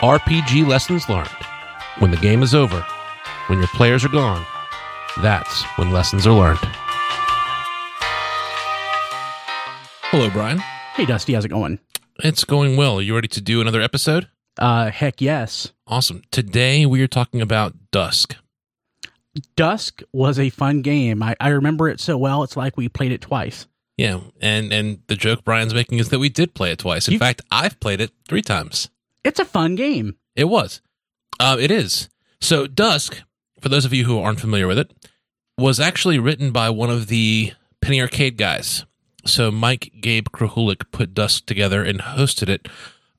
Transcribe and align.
RPG 0.00 0.66
lessons 0.66 1.08
learned. 1.08 1.28
When 1.98 2.10
the 2.10 2.16
game 2.16 2.42
is 2.42 2.54
over, 2.54 2.80
when 3.48 3.58
your 3.58 3.68
players 3.68 4.04
are 4.04 4.08
gone, 4.08 4.44
that's 5.20 5.62
when 5.76 5.90
lessons 5.90 6.26
are 6.26 6.32
learned. 6.32 6.58
Hello, 10.10 10.30
Brian. 10.30 10.58
Hey, 10.94 11.04
Dusty, 11.04 11.34
how's 11.34 11.44
it 11.44 11.48
going? 11.50 11.78
It's 12.24 12.44
going 12.44 12.76
well. 12.76 12.98
Are 12.98 13.02
you 13.02 13.14
ready 13.14 13.28
to 13.28 13.40
do 13.40 13.60
another 13.60 13.80
episode? 13.80 14.28
Uh, 14.58 14.90
heck 14.90 15.20
yes. 15.20 15.72
Awesome. 15.86 16.22
Today 16.30 16.86
we 16.86 17.02
are 17.02 17.06
talking 17.08 17.40
about 17.42 17.74
Dusk. 17.90 18.36
Dusk 19.56 20.02
was 20.12 20.38
a 20.38 20.50
fun 20.50 20.82
game. 20.82 21.22
I, 21.22 21.36
I 21.38 21.48
remember 21.48 21.88
it 21.88 22.00
so 22.00 22.16
well. 22.18 22.42
It's 22.42 22.56
like 22.56 22.76
we 22.76 22.88
played 22.88 23.12
it 23.12 23.20
twice. 23.20 23.66
Yeah, 23.96 24.20
and 24.40 24.72
and 24.72 25.00
the 25.08 25.14
joke 25.14 25.44
Brian's 25.44 25.74
making 25.74 25.98
is 25.98 26.08
that 26.08 26.18
we 26.18 26.30
did 26.30 26.54
play 26.54 26.72
it 26.72 26.78
twice. 26.78 27.06
In 27.06 27.12
You- 27.14 27.18
fact, 27.18 27.42
I've 27.50 27.78
played 27.80 28.00
it 28.00 28.10
three 28.26 28.40
times. 28.42 28.88
It's 29.24 29.40
a 29.40 29.44
fun 29.44 29.74
game. 29.74 30.16
It 30.36 30.44
was. 30.44 30.80
Uh, 31.38 31.56
it 31.58 31.70
is. 31.70 32.08
So, 32.40 32.66
Dusk, 32.66 33.22
for 33.60 33.68
those 33.68 33.84
of 33.84 33.92
you 33.92 34.04
who 34.04 34.18
aren't 34.18 34.40
familiar 34.40 34.66
with 34.66 34.78
it, 34.78 34.92
was 35.58 35.78
actually 35.78 36.18
written 36.18 36.52
by 36.52 36.70
one 36.70 36.90
of 36.90 37.08
the 37.08 37.52
Penny 37.82 38.00
Arcade 38.00 38.36
guys. 38.36 38.84
So, 39.26 39.50
Mike 39.50 39.92
Gabe 40.00 40.28
Krahulik 40.28 40.90
put 40.90 41.12
Dusk 41.14 41.46
together 41.46 41.82
and 41.84 42.00
hosted 42.00 42.48
it 42.48 42.68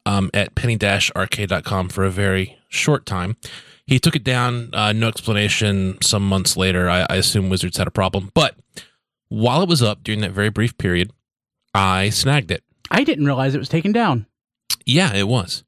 um, 0.05 0.29
at 0.33 0.55
penny-arcade.com 0.55 1.89
for 1.89 2.03
a 2.03 2.09
very 2.11 2.57
short 2.69 3.05
time. 3.05 3.37
He 3.85 3.99
took 3.99 4.15
it 4.15 4.23
down, 4.23 4.69
uh, 4.73 4.93
no 4.93 5.07
explanation, 5.07 5.97
some 6.01 6.27
months 6.27 6.55
later. 6.55 6.89
I, 6.89 7.05
I 7.09 7.15
assume 7.17 7.49
Wizards 7.49 7.77
had 7.77 7.87
a 7.87 7.91
problem. 7.91 8.31
But 8.33 8.55
while 9.29 9.61
it 9.61 9.69
was 9.69 9.83
up 9.83 10.03
during 10.03 10.21
that 10.21 10.31
very 10.31 10.49
brief 10.49 10.77
period, 10.77 11.11
I 11.73 12.09
snagged 12.09 12.51
it. 12.51 12.63
I 12.89 13.03
didn't 13.03 13.25
realize 13.25 13.53
it 13.55 13.59
was 13.59 13.69
taken 13.69 13.91
down. 13.91 14.25
Yeah, 14.85 15.13
it 15.13 15.27
was. 15.27 15.63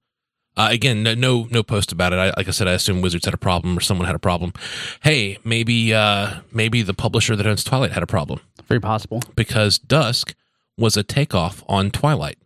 Uh, 0.56 0.68
again, 0.72 1.02
no, 1.04 1.14
no, 1.16 1.48
no 1.50 1.64
post 1.64 1.92
about 1.92 2.14
it. 2.14 2.18
I, 2.20 2.28
like 2.38 2.48
I 2.48 2.52
said, 2.52 2.68
I 2.68 2.74
assume 2.74 3.02
Wizards 3.02 3.26
had 3.26 3.34
a 3.34 3.38
problem 3.38 3.76
or 3.78 3.82
someone 3.82 4.06
had 4.06 4.16
a 4.16 4.20
problem. 4.20 4.54
Hey, 5.02 5.40
maybe, 5.44 5.94
uh, 5.94 6.42
maybe 6.52 6.82
the 6.84 6.94
publisher 6.94 7.36
that 7.36 7.48
owns 7.48 7.64
Twilight 7.64 7.92
had 7.92 8.04
a 8.04 8.08
problem 8.08 8.40
Very 8.68 8.80
possible. 8.80 9.22
because 9.36 9.80
Dusk 9.80 10.36
was 10.78 10.96
a 10.96 11.04
takeoff 11.04 11.64
on 11.68 11.90
Twilight. 11.90 12.38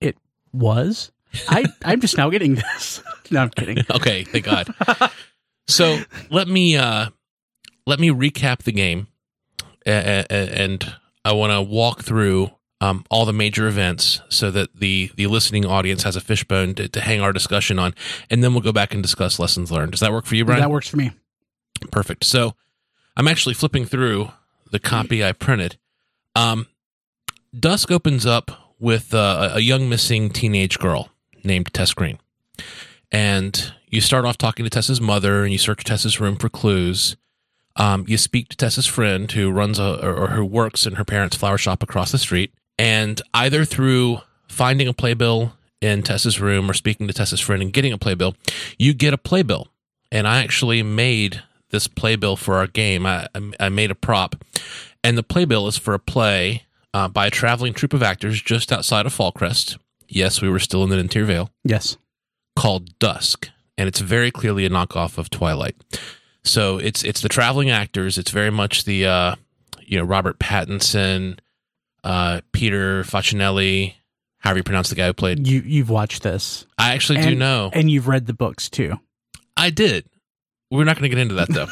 It 0.00 0.16
was. 0.52 1.10
I 1.48 1.66
I'm 1.84 2.00
just 2.00 2.16
now 2.16 2.30
getting 2.30 2.54
this. 2.54 3.02
no, 3.30 3.40
I'm 3.42 3.50
kidding. 3.50 3.78
Okay, 3.90 4.22
thank 4.24 4.44
God. 4.44 4.68
so 5.68 5.98
let 6.30 6.46
me 6.48 6.76
uh, 6.76 7.08
let 7.86 7.98
me 8.00 8.10
recap 8.10 8.62
the 8.62 8.72
game, 8.72 9.08
and 9.84 10.94
I 11.24 11.32
want 11.32 11.52
to 11.52 11.62
walk 11.62 12.02
through 12.04 12.50
um, 12.80 13.04
all 13.10 13.24
the 13.24 13.32
major 13.32 13.66
events 13.66 14.20
so 14.28 14.50
that 14.50 14.74
the 14.74 15.10
the 15.16 15.26
listening 15.26 15.64
audience 15.64 16.02
has 16.02 16.16
a 16.16 16.20
fishbone 16.20 16.74
to, 16.74 16.88
to 16.88 17.00
hang 17.00 17.20
our 17.20 17.32
discussion 17.32 17.78
on, 17.78 17.94
and 18.30 18.42
then 18.44 18.52
we'll 18.52 18.62
go 18.62 18.72
back 18.72 18.92
and 18.92 19.02
discuss 19.02 19.38
lessons 19.38 19.72
learned. 19.72 19.92
Does 19.92 20.00
that 20.00 20.12
work 20.12 20.26
for 20.26 20.34
you, 20.34 20.44
Brian? 20.44 20.60
That 20.60 20.70
works 20.70 20.88
for 20.88 20.96
me. 20.96 21.12
Perfect. 21.90 22.24
So 22.24 22.54
I'm 23.16 23.28
actually 23.28 23.54
flipping 23.54 23.84
through 23.84 24.30
the 24.70 24.78
copy 24.78 25.24
I 25.24 25.32
printed. 25.32 25.78
Um, 26.34 26.66
Dusk 27.58 27.90
opens 27.90 28.26
up 28.26 28.74
with 28.78 29.14
uh, 29.14 29.52
a 29.54 29.60
young 29.60 29.88
missing 29.88 30.30
teenage 30.30 30.78
girl 30.78 31.10
named 31.42 31.72
Tess 31.72 31.94
Green. 31.94 32.18
And 33.10 33.72
you 33.88 34.00
start 34.00 34.24
off 34.24 34.36
talking 34.36 34.64
to 34.64 34.70
Tess's 34.70 35.00
mother 35.00 35.44
and 35.44 35.52
you 35.52 35.58
search 35.58 35.84
Tess's 35.84 36.20
room 36.20 36.36
for 36.36 36.48
clues. 36.48 37.16
Um, 37.76 38.04
you 38.08 38.18
speak 38.18 38.48
to 38.48 38.56
Tess's 38.56 38.86
friend 38.86 39.30
who 39.30 39.50
runs 39.50 39.78
a, 39.78 40.04
or, 40.04 40.14
or 40.14 40.26
who 40.28 40.44
works 40.44 40.86
in 40.86 40.94
her 40.94 41.04
parents' 41.04 41.36
flower 41.36 41.58
shop 41.58 41.82
across 41.82 42.12
the 42.12 42.18
street. 42.18 42.52
And 42.78 43.20
either 43.34 43.64
through 43.64 44.18
finding 44.48 44.88
a 44.88 44.92
playbill 44.92 45.52
in 45.80 46.02
Tessa's 46.02 46.40
room 46.40 46.70
or 46.70 46.74
speaking 46.74 47.06
to 47.06 47.12
Tessa's 47.12 47.40
friend 47.40 47.62
and 47.62 47.72
getting 47.72 47.92
a 47.92 47.98
playbill, 47.98 48.34
you 48.78 48.92
get 48.94 49.14
a 49.14 49.18
playbill. 49.18 49.68
And 50.12 50.26
I 50.28 50.42
actually 50.42 50.82
made 50.82 51.42
this 51.70 51.88
playbill 51.88 52.36
for 52.36 52.56
our 52.56 52.66
game. 52.66 53.06
I, 53.06 53.28
I 53.58 53.68
made 53.68 53.90
a 53.90 53.94
prop, 53.94 54.36
and 55.02 55.18
the 55.18 55.22
playbill 55.22 55.66
is 55.66 55.76
for 55.76 55.94
a 55.94 55.98
play 55.98 56.62
uh, 56.94 57.08
by 57.08 57.26
a 57.26 57.30
traveling 57.30 57.74
troupe 57.74 57.92
of 57.92 58.02
actors 58.02 58.40
just 58.40 58.70
outside 58.72 59.04
of 59.04 59.14
Fallcrest. 59.16 59.76
Yes, 60.08 60.40
we 60.40 60.48
were 60.48 60.60
still 60.60 60.84
in 60.84 60.90
the 60.90 60.96
Nentir 60.96 61.24
Vale 61.26 61.50
Yes. 61.64 61.96
called 62.54 62.96
Dusk, 63.00 63.50
and 63.76 63.88
it's 63.88 63.98
very 64.00 64.30
clearly 64.30 64.64
a 64.64 64.70
knockoff 64.70 65.18
of 65.18 65.28
Twilight. 65.28 65.74
So 66.44 66.78
it's 66.78 67.02
it's 67.02 67.20
the 67.20 67.28
traveling 67.28 67.70
actors. 67.70 68.16
It's 68.16 68.30
very 68.30 68.50
much 68.50 68.84
the 68.84 69.04
uh, 69.06 69.34
you 69.84 69.98
know 69.98 70.04
Robert 70.04 70.38
Pattinson, 70.38 71.38
uh, 72.06 72.40
Peter 72.52 73.02
Facinelli, 73.02 73.94
however 74.38 74.58
you 74.58 74.62
pronounce 74.62 74.90
the 74.90 74.94
guy 74.94 75.06
who 75.06 75.12
played. 75.12 75.46
You 75.46 75.60
you've 75.60 75.90
watched 75.90 76.22
this. 76.22 76.64
I 76.78 76.94
actually 76.94 77.20
do 77.20 77.34
know. 77.34 77.70
And 77.72 77.90
you've 77.90 78.06
read 78.06 78.26
the 78.26 78.32
books 78.32 78.70
too. 78.70 79.00
I 79.56 79.70
did. 79.70 80.06
We're 80.70 80.84
not 80.84 80.96
going 80.96 81.10
to 81.10 81.14
get 81.14 81.18
into 81.18 81.34
that 81.34 81.48
though. 81.52 81.66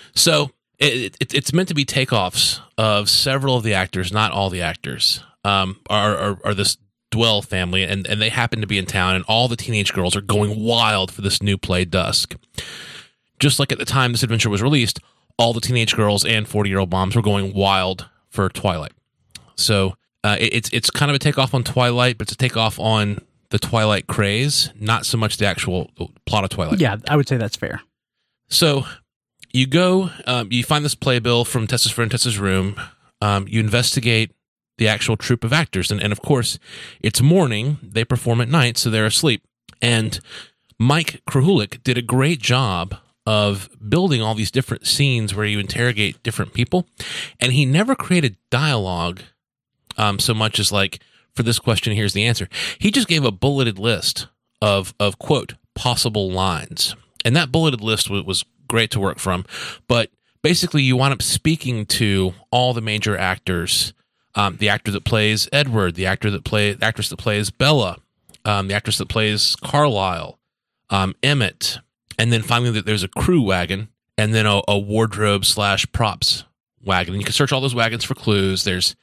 so 0.14 0.50
it, 0.80 1.16
it, 1.20 1.34
it's 1.34 1.52
meant 1.52 1.68
to 1.68 1.74
be 1.74 1.84
takeoffs 1.84 2.60
of 2.76 3.08
several 3.08 3.56
of 3.56 3.62
the 3.62 3.74
actors, 3.74 4.12
not 4.12 4.32
all 4.32 4.50
the 4.50 4.62
actors. 4.62 5.22
Um, 5.44 5.80
are, 5.88 6.16
are 6.16 6.38
are 6.44 6.54
this 6.54 6.76
Dwell 7.12 7.40
family, 7.40 7.84
and 7.84 8.08
and 8.08 8.20
they 8.20 8.30
happen 8.30 8.60
to 8.60 8.66
be 8.66 8.76
in 8.76 8.86
town, 8.86 9.14
and 9.14 9.24
all 9.28 9.46
the 9.46 9.56
teenage 9.56 9.92
girls 9.92 10.16
are 10.16 10.20
going 10.20 10.60
wild 10.60 11.12
for 11.12 11.22
this 11.22 11.40
new 11.40 11.56
play, 11.56 11.84
Dusk. 11.84 12.34
Just 13.38 13.60
like 13.60 13.70
at 13.70 13.78
the 13.78 13.84
time 13.84 14.10
this 14.10 14.24
adventure 14.24 14.50
was 14.50 14.62
released, 14.62 14.98
all 15.38 15.52
the 15.52 15.60
teenage 15.60 15.94
girls 15.94 16.24
and 16.24 16.48
forty 16.48 16.70
year 16.70 16.80
old 16.80 16.90
moms 16.90 17.14
were 17.14 17.22
going 17.22 17.54
wild 17.54 18.08
for 18.28 18.48
Twilight. 18.48 18.90
So 19.56 19.96
uh, 20.22 20.36
it, 20.40 20.54
it's 20.54 20.70
it's 20.72 20.90
kind 20.90 21.10
of 21.10 21.14
a 21.14 21.18
takeoff 21.18 21.54
on 21.54 21.64
Twilight, 21.64 22.18
but 22.18 22.26
it's 22.26 22.32
a 22.32 22.36
takeoff 22.36 22.78
on 22.78 23.20
the 23.50 23.58
Twilight 23.58 24.06
craze, 24.06 24.70
not 24.80 25.06
so 25.06 25.16
much 25.16 25.36
the 25.36 25.46
actual 25.46 25.90
plot 26.26 26.44
of 26.44 26.50
Twilight. 26.50 26.80
Yeah, 26.80 26.96
I 27.08 27.16
would 27.16 27.28
say 27.28 27.36
that's 27.36 27.56
fair. 27.56 27.82
So 28.48 28.84
you 29.52 29.66
go, 29.66 30.10
um, 30.26 30.48
you 30.50 30.64
find 30.64 30.84
this 30.84 30.94
playbill 30.94 31.44
from 31.44 31.66
Tessa's 31.66 31.92
friend 31.92 32.10
Tessa's 32.10 32.38
room. 32.38 32.80
Um, 33.20 33.46
you 33.48 33.60
investigate 33.60 34.32
the 34.78 34.88
actual 34.88 35.16
troupe 35.16 35.44
of 35.44 35.52
actors, 35.52 35.90
and, 35.90 36.02
and 36.02 36.12
of 36.12 36.20
course, 36.20 36.58
it's 37.00 37.22
morning. 37.22 37.78
They 37.82 38.04
perform 38.04 38.40
at 38.40 38.48
night, 38.48 38.76
so 38.76 38.90
they're 38.90 39.06
asleep. 39.06 39.44
And 39.80 40.18
Mike 40.78 41.22
Krahulik 41.28 41.82
did 41.84 41.96
a 41.96 42.02
great 42.02 42.40
job 42.40 42.96
of 43.26 43.70
building 43.88 44.20
all 44.20 44.34
these 44.34 44.50
different 44.50 44.86
scenes 44.86 45.34
where 45.34 45.46
you 45.46 45.58
interrogate 45.58 46.22
different 46.22 46.52
people, 46.52 46.86
and 47.38 47.52
he 47.52 47.64
never 47.64 47.94
created 47.94 48.36
dialogue 48.50 49.20
um, 49.96 50.18
so 50.18 50.34
much 50.34 50.58
as 50.58 50.72
like 50.72 51.00
for 51.34 51.42
this 51.42 51.58
question, 51.58 51.94
here's 51.94 52.12
the 52.12 52.24
answer. 52.24 52.48
He 52.78 52.90
just 52.90 53.08
gave 53.08 53.24
a 53.24 53.32
bulleted 53.32 53.78
list 53.78 54.28
of 54.62 54.94
of 55.00 55.18
quote 55.18 55.54
possible 55.74 56.30
lines, 56.30 56.94
and 57.24 57.34
that 57.36 57.52
bulleted 57.52 57.80
list 57.80 58.08
was, 58.08 58.24
was 58.24 58.44
great 58.68 58.90
to 58.92 59.00
work 59.00 59.18
from. 59.18 59.44
But 59.88 60.10
basically, 60.42 60.82
you 60.82 60.96
wind 60.96 61.12
up 61.12 61.22
speaking 61.22 61.86
to 61.86 62.34
all 62.50 62.72
the 62.72 62.80
major 62.80 63.16
actors. 63.16 63.92
Um, 64.36 64.56
the 64.56 64.68
actor 64.68 64.90
that 64.90 65.04
plays 65.04 65.48
Edward, 65.52 65.94
the 65.94 66.06
actor 66.06 66.28
that 66.28 66.42
play, 66.42 66.72
the 66.72 66.84
actress 66.84 67.08
that 67.08 67.18
plays 67.18 67.50
Bella, 67.50 67.98
um, 68.44 68.66
the 68.66 68.74
actress 68.74 68.98
that 68.98 69.08
plays 69.08 69.54
Carlisle, 69.54 70.40
um, 70.90 71.14
Emmett, 71.22 71.78
and 72.18 72.32
then 72.32 72.42
finally 72.42 72.72
that 72.72 72.84
there's 72.84 73.04
a 73.04 73.08
crew 73.08 73.40
wagon, 73.40 73.88
and 74.18 74.34
then 74.34 74.44
a, 74.44 74.60
a 74.66 74.76
wardrobe 74.76 75.44
slash 75.44 75.86
props 75.92 76.42
wagon. 76.84 77.14
And 77.14 77.20
you 77.20 77.24
can 77.24 77.32
search 77.32 77.52
all 77.52 77.60
those 77.60 77.74
wagons 77.74 78.02
for 78.02 78.14
clues. 78.14 78.64
There's 78.64 78.96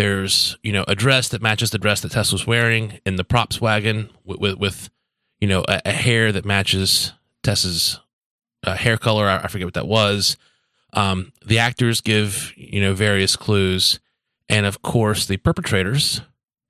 there's 0.00 0.56
you 0.62 0.72
know 0.72 0.82
a 0.88 0.94
dress 0.94 1.28
that 1.28 1.42
matches 1.42 1.72
the 1.72 1.78
dress 1.78 2.00
that 2.00 2.12
Tess 2.12 2.32
was 2.32 2.46
wearing 2.46 3.00
in 3.04 3.16
the 3.16 3.24
props 3.24 3.60
wagon 3.60 4.08
with 4.24 4.40
with, 4.40 4.56
with 4.56 4.90
you 5.42 5.46
know 5.46 5.62
a, 5.68 5.82
a 5.84 5.92
hair 5.92 6.32
that 6.32 6.46
matches 6.46 7.12
Tess's 7.42 8.00
uh, 8.64 8.76
hair 8.76 8.96
color. 8.96 9.28
I, 9.28 9.40
I 9.40 9.48
forget 9.48 9.66
what 9.66 9.74
that 9.74 9.86
was. 9.86 10.38
Um, 10.94 11.34
the 11.44 11.58
actors 11.58 12.00
give 12.00 12.54
you 12.56 12.80
know 12.80 12.94
various 12.94 13.36
clues, 13.36 14.00
and 14.48 14.64
of 14.64 14.80
course 14.80 15.26
the 15.26 15.36
perpetrators 15.36 16.22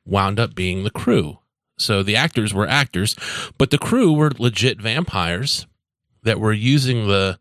wound 0.05 0.41
up 0.41 0.57
being 0.57 0.83
the 0.83 0.91
crew. 0.91 1.39
So 1.79 2.03
the 2.03 2.17
actors 2.17 2.53
were 2.53 2.67
actors, 2.67 3.15
but 3.59 3.71
the 3.71 3.79
crew 3.79 4.13
were 4.13 4.33
legit 4.41 4.81
vampires 4.81 5.69
that 6.25 6.41
were 6.41 6.53
using 6.53 7.07
the 7.07 7.39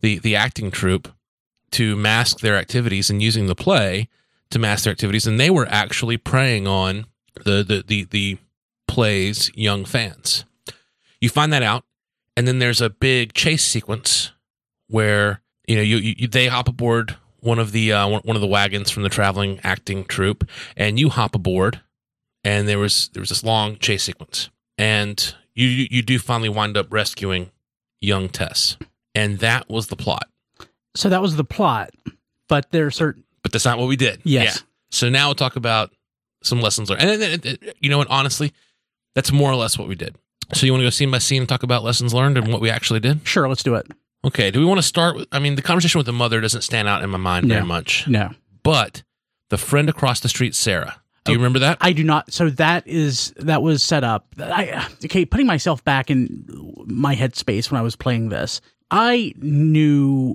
the 0.00 0.20
the 0.20 0.36
acting 0.36 0.70
troupe 0.70 1.08
to 1.72 1.96
mask 1.96 2.38
their 2.38 2.56
activities 2.56 3.10
and 3.10 3.20
using 3.20 3.46
the 3.46 3.56
play 3.56 4.08
to 4.54 4.58
mask 4.58 4.84
their 4.84 4.92
activities, 4.92 5.26
and 5.26 5.38
they 5.38 5.50
were 5.50 5.66
actually 5.68 6.16
preying 6.16 6.66
on 6.66 7.06
the 7.44 7.62
the 7.62 7.84
the, 7.86 8.04
the 8.04 8.38
play's 8.88 9.50
young 9.54 9.84
fans. 9.84 10.44
You 11.20 11.28
find 11.28 11.52
that 11.52 11.62
out, 11.62 11.84
and 12.36 12.48
then 12.48 12.58
there's 12.58 12.80
a 12.80 12.90
big 12.90 13.34
chase 13.34 13.64
sequence 13.64 14.32
where 14.88 15.42
you 15.66 15.76
know 15.76 15.82
you, 15.82 15.96
you 15.96 16.28
they 16.28 16.46
hop 16.46 16.68
aboard 16.68 17.16
one 17.40 17.58
of 17.58 17.72
the 17.72 17.92
uh, 17.92 18.08
one 18.08 18.36
of 18.36 18.40
the 18.40 18.48
wagons 18.48 18.90
from 18.90 19.02
the 19.02 19.08
traveling 19.08 19.60
acting 19.62 20.04
troupe, 20.04 20.48
and 20.76 20.98
you 20.98 21.10
hop 21.10 21.34
aboard, 21.34 21.80
and 22.42 22.66
there 22.66 22.78
was 22.78 23.10
there 23.12 23.20
was 23.20 23.28
this 23.28 23.44
long 23.44 23.76
chase 23.76 24.04
sequence, 24.04 24.50
and 24.78 25.34
you 25.54 25.68
you 25.68 26.02
do 26.02 26.18
finally 26.18 26.48
wind 26.48 26.76
up 26.76 26.92
rescuing 26.92 27.50
young 28.00 28.28
Tess, 28.28 28.76
and 29.14 29.38
that 29.40 29.68
was 29.68 29.88
the 29.88 29.96
plot. 29.96 30.28
So 30.94 31.08
that 31.08 31.20
was 31.20 31.36
the 31.36 31.44
plot, 31.44 31.90
but 32.48 32.70
there 32.70 32.86
are 32.86 32.90
certain. 32.90 33.23
But 33.44 33.52
that's 33.52 33.64
not 33.64 33.78
what 33.78 33.86
we 33.86 33.94
did. 33.96 34.20
Yes. 34.24 34.56
Yeah. 34.56 34.62
So 34.90 35.08
now 35.10 35.28
we'll 35.28 35.36
talk 35.36 35.54
about 35.54 35.92
some 36.42 36.60
lessons 36.60 36.90
learned. 36.90 37.02
And, 37.02 37.22
and, 37.22 37.46
and, 37.46 37.58
you 37.78 37.88
know 37.90 37.98
what? 37.98 38.08
Honestly, 38.10 38.52
that's 39.14 39.30
more 39.30 39.50
or 39.52 39.54
less 39.54 39.78
what 39.78 39.86
we 39.86 39.94
did. 39.94 40.16
So 40.52 40.66
you 40.66 40.72
want 40.72 40.80
to 40.82 40.86
go 40.86 40.90
scene 40.90 41.10
by 41.10 41.18
scene 41.18 41.42
and 41.42 41.48
talk 41.48 41.62
about 41.62 41.84
lessons 41.84 42.12
learned 42.12 42.36
and 42.36 42.48
what 42.52 42.60
we 42.60 42.68
actually 42.70 42.98
did? 43.00 43.26
Sure, 43.26 43.48
let's 43.48 43.62
do 43.62 43.76
it. 43.76 43.86
Okay. 44.24 44.50
Do 44.50 44.58
we 44.58 44.64
want 44.66 44.78
to 44.78 44.82
start 44.82 45.14
with? 45.16 45.28
I 45.30 45.38
mean, 45.38 45.54
the 45.54 45.62
conversation 45.62 45.98
with 45.98 46.06
the 46.06 46.12
mother 46.12 46.40
doesn't 46.40 46.62
stand 46.62 46.88
out 46.88 47.02
in 47.04 47.10
my 47.10 47.18
mind 47.18 47.46
very 47.46 47.64
much, 47.64 48.08
No. 48.08 48.30
but 48.64 49.02
the 49.50 49.58
friend 49.58 49.88
across 49.88 50.20
the 50.20 50.28
street, 50.28 50.54
Sarah. 50.54 51.00
Do 51.24 51.32
you 51.32 51.38
Oh, 51.38 51.40
remember 51.40 51.60
that? 51.60 51.78
I 51.80 51.92
do 51.94 52.04
not. 52.04 52.30
So 52.32 52.50
that 52.50 52.86
is 52.86 53.32
that 53.38 53.62
was 53.62 53.82
set 53.82 54.04
up. 54.04 54.26
I 54.38 54.86
okay. 55.06 55.24
Putting 55.24 55.46
myself 55.46 55.82
back 55.84 56.10
in 56.10 56.44
my 56.86 57.16
headspace 57.16 57.70
when 57.70 57.78
I 57.78 57.82
was 57.82 57.96
playing 57.96 58.28
this, 58.28 58.60
I 58.90 59.32
knew 59.38 60.34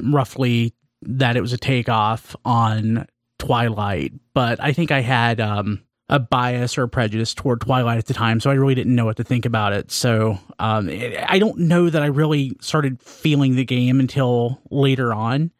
roughly 0.00 0.72
that 1.06 1.36
it 1.36 1.40
was 1.40 1.52
a 1.52 1.58
takeoff 1.58 2.34
on 2.44 3.06
Twilight, 3.38 4.12
but 4.34 4.60
I 4.60 4.72
think 4.72 4.90
I 4.90 5.00
had 5.00 5.40
um, 5.40 5.82
a 6.08 6.18
bias 6.18 6.78
or 6.78 6.84
a 6.84 6.88
prejudice 6.88 7.34
toward 7.34 7.60
Twilight 7.60 7.98
at 7.98 8.06
the 8.06 8.14
time, 8.14 8.40
so 8.40 8.50
I 8.50 8.54
really 8.54 8.74
didn't 8.74 8.94
know 8.94 9.04
what 9.04 9.16
to 9.18 9.24
think 9.24 9.44
about 9.44 9.72
it. 9.72 9.90
So 9.90 10.38
um, 10.58 10.88
I 10.88 11.38
don't 11.38 11.58
know 11.60 11.90
that 11.90 12.02
I 12.02 12.06
really 12.06 12.56
started 12.60 13.00
feeling 13.02 13.56
the 13.56 13.64
game 13.64 14.00
until 14.00 14.60
later 14.70 15.12
on. 15.12 15.50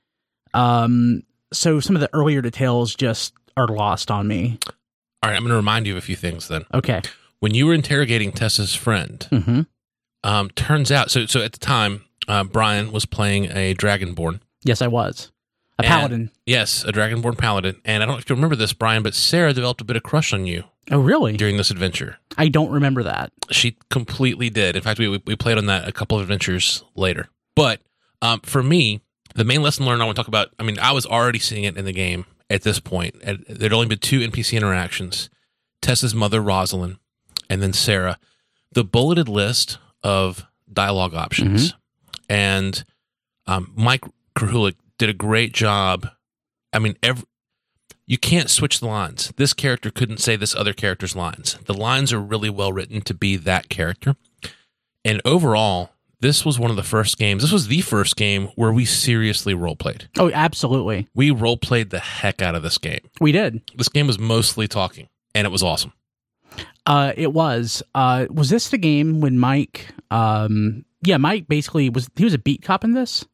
Um, 0.52 1.22
so 1.52 1.80
some 1.80 1.96
of 1.96 2.00
the 2.00 2.10
earlier 2.14 2.42
details 2.42 2.94
just 2.94 3.34
are 3.56 3.68
lost 3.68 4.10
on 4.10 4.26
me. 4.28 4.58
All 5.22 5.30
right. 5.30 5.36
I'm 5.36 5.42
going 5.42 5.50
to 5.50 5.56
remind 5.56 5.86
you 5.86 5.94
of 5.94 5.98
a 5.98 6.02
few 6.02 6.16
things 6.16 6.48
then. 6.48 6.64
Okay. 6.72 7.00
When 7.40 7.54
you 7.54 7.66
were 7.66 7.74
interrogating 7.74 8.32
Tessa's 8.32 8.74
friend, 8.74 9.26
Mm-hmm. 9.30 9.60
um, 10.22 10.50
turns 10.50 10.90
out, 10.92 11.10
so, 11.10 11.26
so 11.26 11.42
at 11.42 11.52
the 11.52 11.58
time, 11.58 12.04
uh, 12.28 12.44
Brian 12.44 12.90
was 12.92 13.04
playing 13.06 13.46
a 13.46 13.74
Dragonborn. 13.74 14.40
Yes, 14.64 14.80
I 14.80 14.86
was 14.86 15.30
a 15.78 15.82
And- 15.82 15.88
paladin. 15.88 16.30
Yes, 16.46 16.84
a 16.84 16.92
Dragonborn 16.92 17.36
paladin. 17.38 17.80
And 17.84 18.02
I 18.02 18.06
don't 18.06 18.14
know 18.14 18.18
if 18.18 18.28
you 18.28 18.34
remember 18.36 18.56
this, 18.56 18.72
Brian, 18.72 19.02
but 19.02 19.14
Sarah 19.14 19.52
developed 19.52 19.80
a 19.80 19.84
bit 19.84 19.96
of 19.96 20.02
crush 20.02 20.32
on 20.32 20.46
you 20.46 20.64
Oh, 20.90 21.00
really? 21.00 21.36
during 21.36 21.56
this 21.56 21.70
adventure. 21.70 22.18
I 22.36 22.48
don't 22.48 22.70
remember 22.70 23.02
that. 23.04 23.32
She 23.50 23.76
completely 23.90 24.50
did. 24.50 24.76
In 24.76 24.82
fact, 24.82 24.98
we, 24.98 25.08
we 25.08 25.34
played 25.36 25.58
on 25.58 25.66
that 25.66 25.88
a 25.88 25.92
couple 25.92 26.16
of 26.18 26.22
adventures 26.22 26.84
later. 26.94 27.28
But 27.56 27.80
um, 28.22 28.40
for 28.40 28.62
me, 28.62 29.00
the 29.34 29.44
main 29.44 29.62
lesson 29.62 29.84
learned 29.86 30.00
I 30.02 30.04
want 30.04 30.16
to 30.16 30.20
talk 30.22 30.28
about, 30.28 30.48
I 30.58 30.62
mean, 30.62 30.78
I 30.78 30.92
was 30.92 31.06
already 31.06 31.38
seeing 31.40 31.64
it 31.64 31.76
in 31.76 31.84
the 31.84 31.92
game 31.92 32.24
at 32.50 32.62
this 32.62 32.78
point. 32.78 33.16
There'd 33.48 33.72
only 33.72 33.86
been 33.88 33.98
two 33.98 34.20
NPC 34.20 34.56
interactions 34.56 35.28
Tessa's 35.82 36.14
mother, 36.14 36.40
Rosalind, 36.40 36.96
and 37.50 37.60
then 37.62 37.72
Sarah. 37.72 38.18
The 38.72 38.84
bulleted 38.84 39.28
list 39.28 39.78
of 40.02 40.46
dialogue 40.72 41.14
options. 41.14 41.74
And 42.28 42.84
um, 43.46 43.72
Mike 43.76 44.04
Krahulik 44.36 44.76
did 44.98 45.08
a 45.08 45.14
great 45.14 45.52
job. 45.52 46.08
I 46.72 46.78
mean, 46.78 46.96
every, 47.02 47.24
you 48.06 48.18
can't 48.18 48.50
switch 48.50 48.80
the 48.80 48.86
lines. 48.86 49.32
This 49.36 49.52
character 49.52 49.90
couldn't 49.90 50.18
say 50.18 50.36
this 50.36 50.54
other 50.54 50.72
character's 50.72 51.16
lines. 51.16 51.58
The 51.66 51.74
lines 51.74 52.12
are 52.12 52.20
really 52.20 52.50
well 52.50 52.72
written 52.72 53.00
to 53.02 53.14
be 53.14 53.36
that 53.36 53.68
character. 53.68 54.16
And 55.04 55.20
overall, 55.24 55.90
this 56.20 56.44
was 56.44 56.58
one 56.58 56.70
of 56.70 56.76
the 56.76 56.82
first 56.82 57.18
games. 57.18 57.42
This 57.42 57.52
was 57.52 57.68
the 57.68 57.82
first 57.82 58.16
game 58.16 58.46
where 58.56 58.72
we 58.72 58.84
seriously 58.84 59.54
role 59.54 59.76
played. 59.76 60.08
Oh, 60.18 60.30
absolutely. 60.32 61.08
We 61.14 61.30
role 61.30 61.56
played 61.56 61.90
the 61.90 61.98
heck 61.98 62.40
out 62.40 62.54
of 62.54 62.62
this 62.62 62.78
game. 62.78 63.00
We 63.20 63.32
did. 63.32 63.62
This 63.76 63.88
game 63.88 64.06
was 64.06 64.18
mostly 64.18 64.66
talking, 64.68 65.08
and 65.34 65.46
it 65.46 65.50
was 65.50 65.62
awesome. 65.62 65.92
Uh, 66.86 67.12
it 67.16 67.32
was. 67.32 67.82
Uh, 67.94 68.26
was 68.30 68.50
this 68.50 68.68
the 68.68 68.78
game 68.78 69.20
when 69.20 69.38
Mike? 69.38 69.88
Um, 70.10 70.84
yeah, 71.02 71.16
Mike 71.16 71.48
basically 71.48 71.90
was. 71.90 72.08
He 72.16 72.24
was 72.24 72.34
a 72.34 72.38
beat 72.38 72.62
cop 72.62 72.84
in 72.84 72.92
this. 72.92 73.26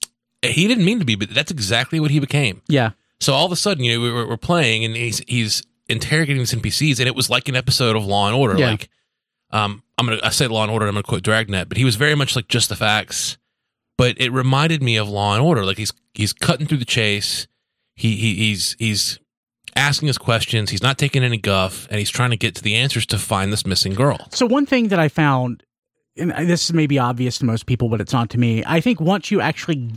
He 0.43 0.67
didn't 0.67 0.85
mean 0.85 0.99
to 1.01 1.05
be, 1.05 1.17
but 1.17 1.31
that's 1.31 1.51
exactly 1.51 2.01
what 2.01 2.11
he 2.11 2.19
became. 2.19 2.63
Yeah. 2.67 2.91
So 3.21 3.35
all 3.35 3.45
of 3.45 3.53
a 3.53 3.57
sudden, 3.57 3.85
you 3.85 3.95
know, 3.95 4.01
we 4.01 4.11
were, 4.11 4.27
we're 4.27 4.37
playing, 4.37 4.85
and 4.85 4.97
he's 4.97 5.19
he's 5.27 5.63
interrogating 5.89 6.39
these 6.39 6.55
NPCs, 6.55 6.99
and 6.99 7.07
it 7.07 7.15
was 7.15 7.29
like 7.29 7.49
an 7.49 7.57
episode 7.57 7.97
of 7.97 8.07
Law 8.07 8.27
and 8.27 8.37
Order. 8.37 8.59
Yeah. 8.59 8.71
Like, 8.71 8.89
um, 9.51 9.83
I'm 9.99 10.07
gonna 10.07 10.21
I 10.23 10.31
say 10.31 10.47
Law 10.47 10.63
and 10.63 10.73
Order, 10.73 10.87
I'm 10.87 10.95
gonna 10.95 11.03
quote 11.03 11.23
Dragnet, 11.23 11.69
but 11.69 11.77
he 11.77 11.85
was 11.85 11.97
very 11.97 12.15
much 12.15 12.35
like 12.37 12.49
just 12.49 12.71
the 12.71 12.77
facts. 12.77 13.37
But 13.99 14.19
it 14.19 14.33
reminded 14.33 14.83
me 14.83 14.97
of 14.97 15.11
Law 15.11 15.35
and 15.35 15.45
Order. 15.45 15.65
Like 15.65 15.77
he's 15.77 15.93
he's 16.15 16.33
cutting 16.33 16.67
through 16.67 16.79
the 16.79 16.87
chase. 16.87 17.47
He, 17.97 18.17
he 18.17 18.35
he's 18.37 18.75
he's 18.79 19.19
asking 19.77 20.09
us 20.09 20.17
questions. 20.17 20.71
He's 20.71 20.83
not 20.83 20.97
taking 20.97 21.23
any 21.23 21.37
guff, 21.37 21.87
and 21.91 21.99
he's 21.99 22.09
trying 22.09 22.31
to 22.31 22.37
get 22.39 22.55
to 22.55 22.63
the 22.63 22.77
answers 22.77 23.05
to 23.07 23.19
find 23.19 23.53
this 23.53 23.67
missing 23.67 23.93
girl. 23.93 24.27
So 24.31 24.47
one 24.47 24.65
thing 24.65 24.89
that 24.89 24.99
I 24.99 25.09
found, 25.09 25.63
and 26.17 26.31
this 26.49 26.73
may 26.73 26.87
be 26.87 26.99
obvious 26.99 27.37
to 27.39 27.45
most 27.45 27.67
people, 27.67 27.91
but 27.91 28.01
it's 28.01 28.15
not 28.15 28.31
to 28.31 28.39
me. 28.39 28.63
I 28.67 28.81
think 28.81 29.01
once 29.03 29.31
you 29.31 29.43
actually 29.43 29.91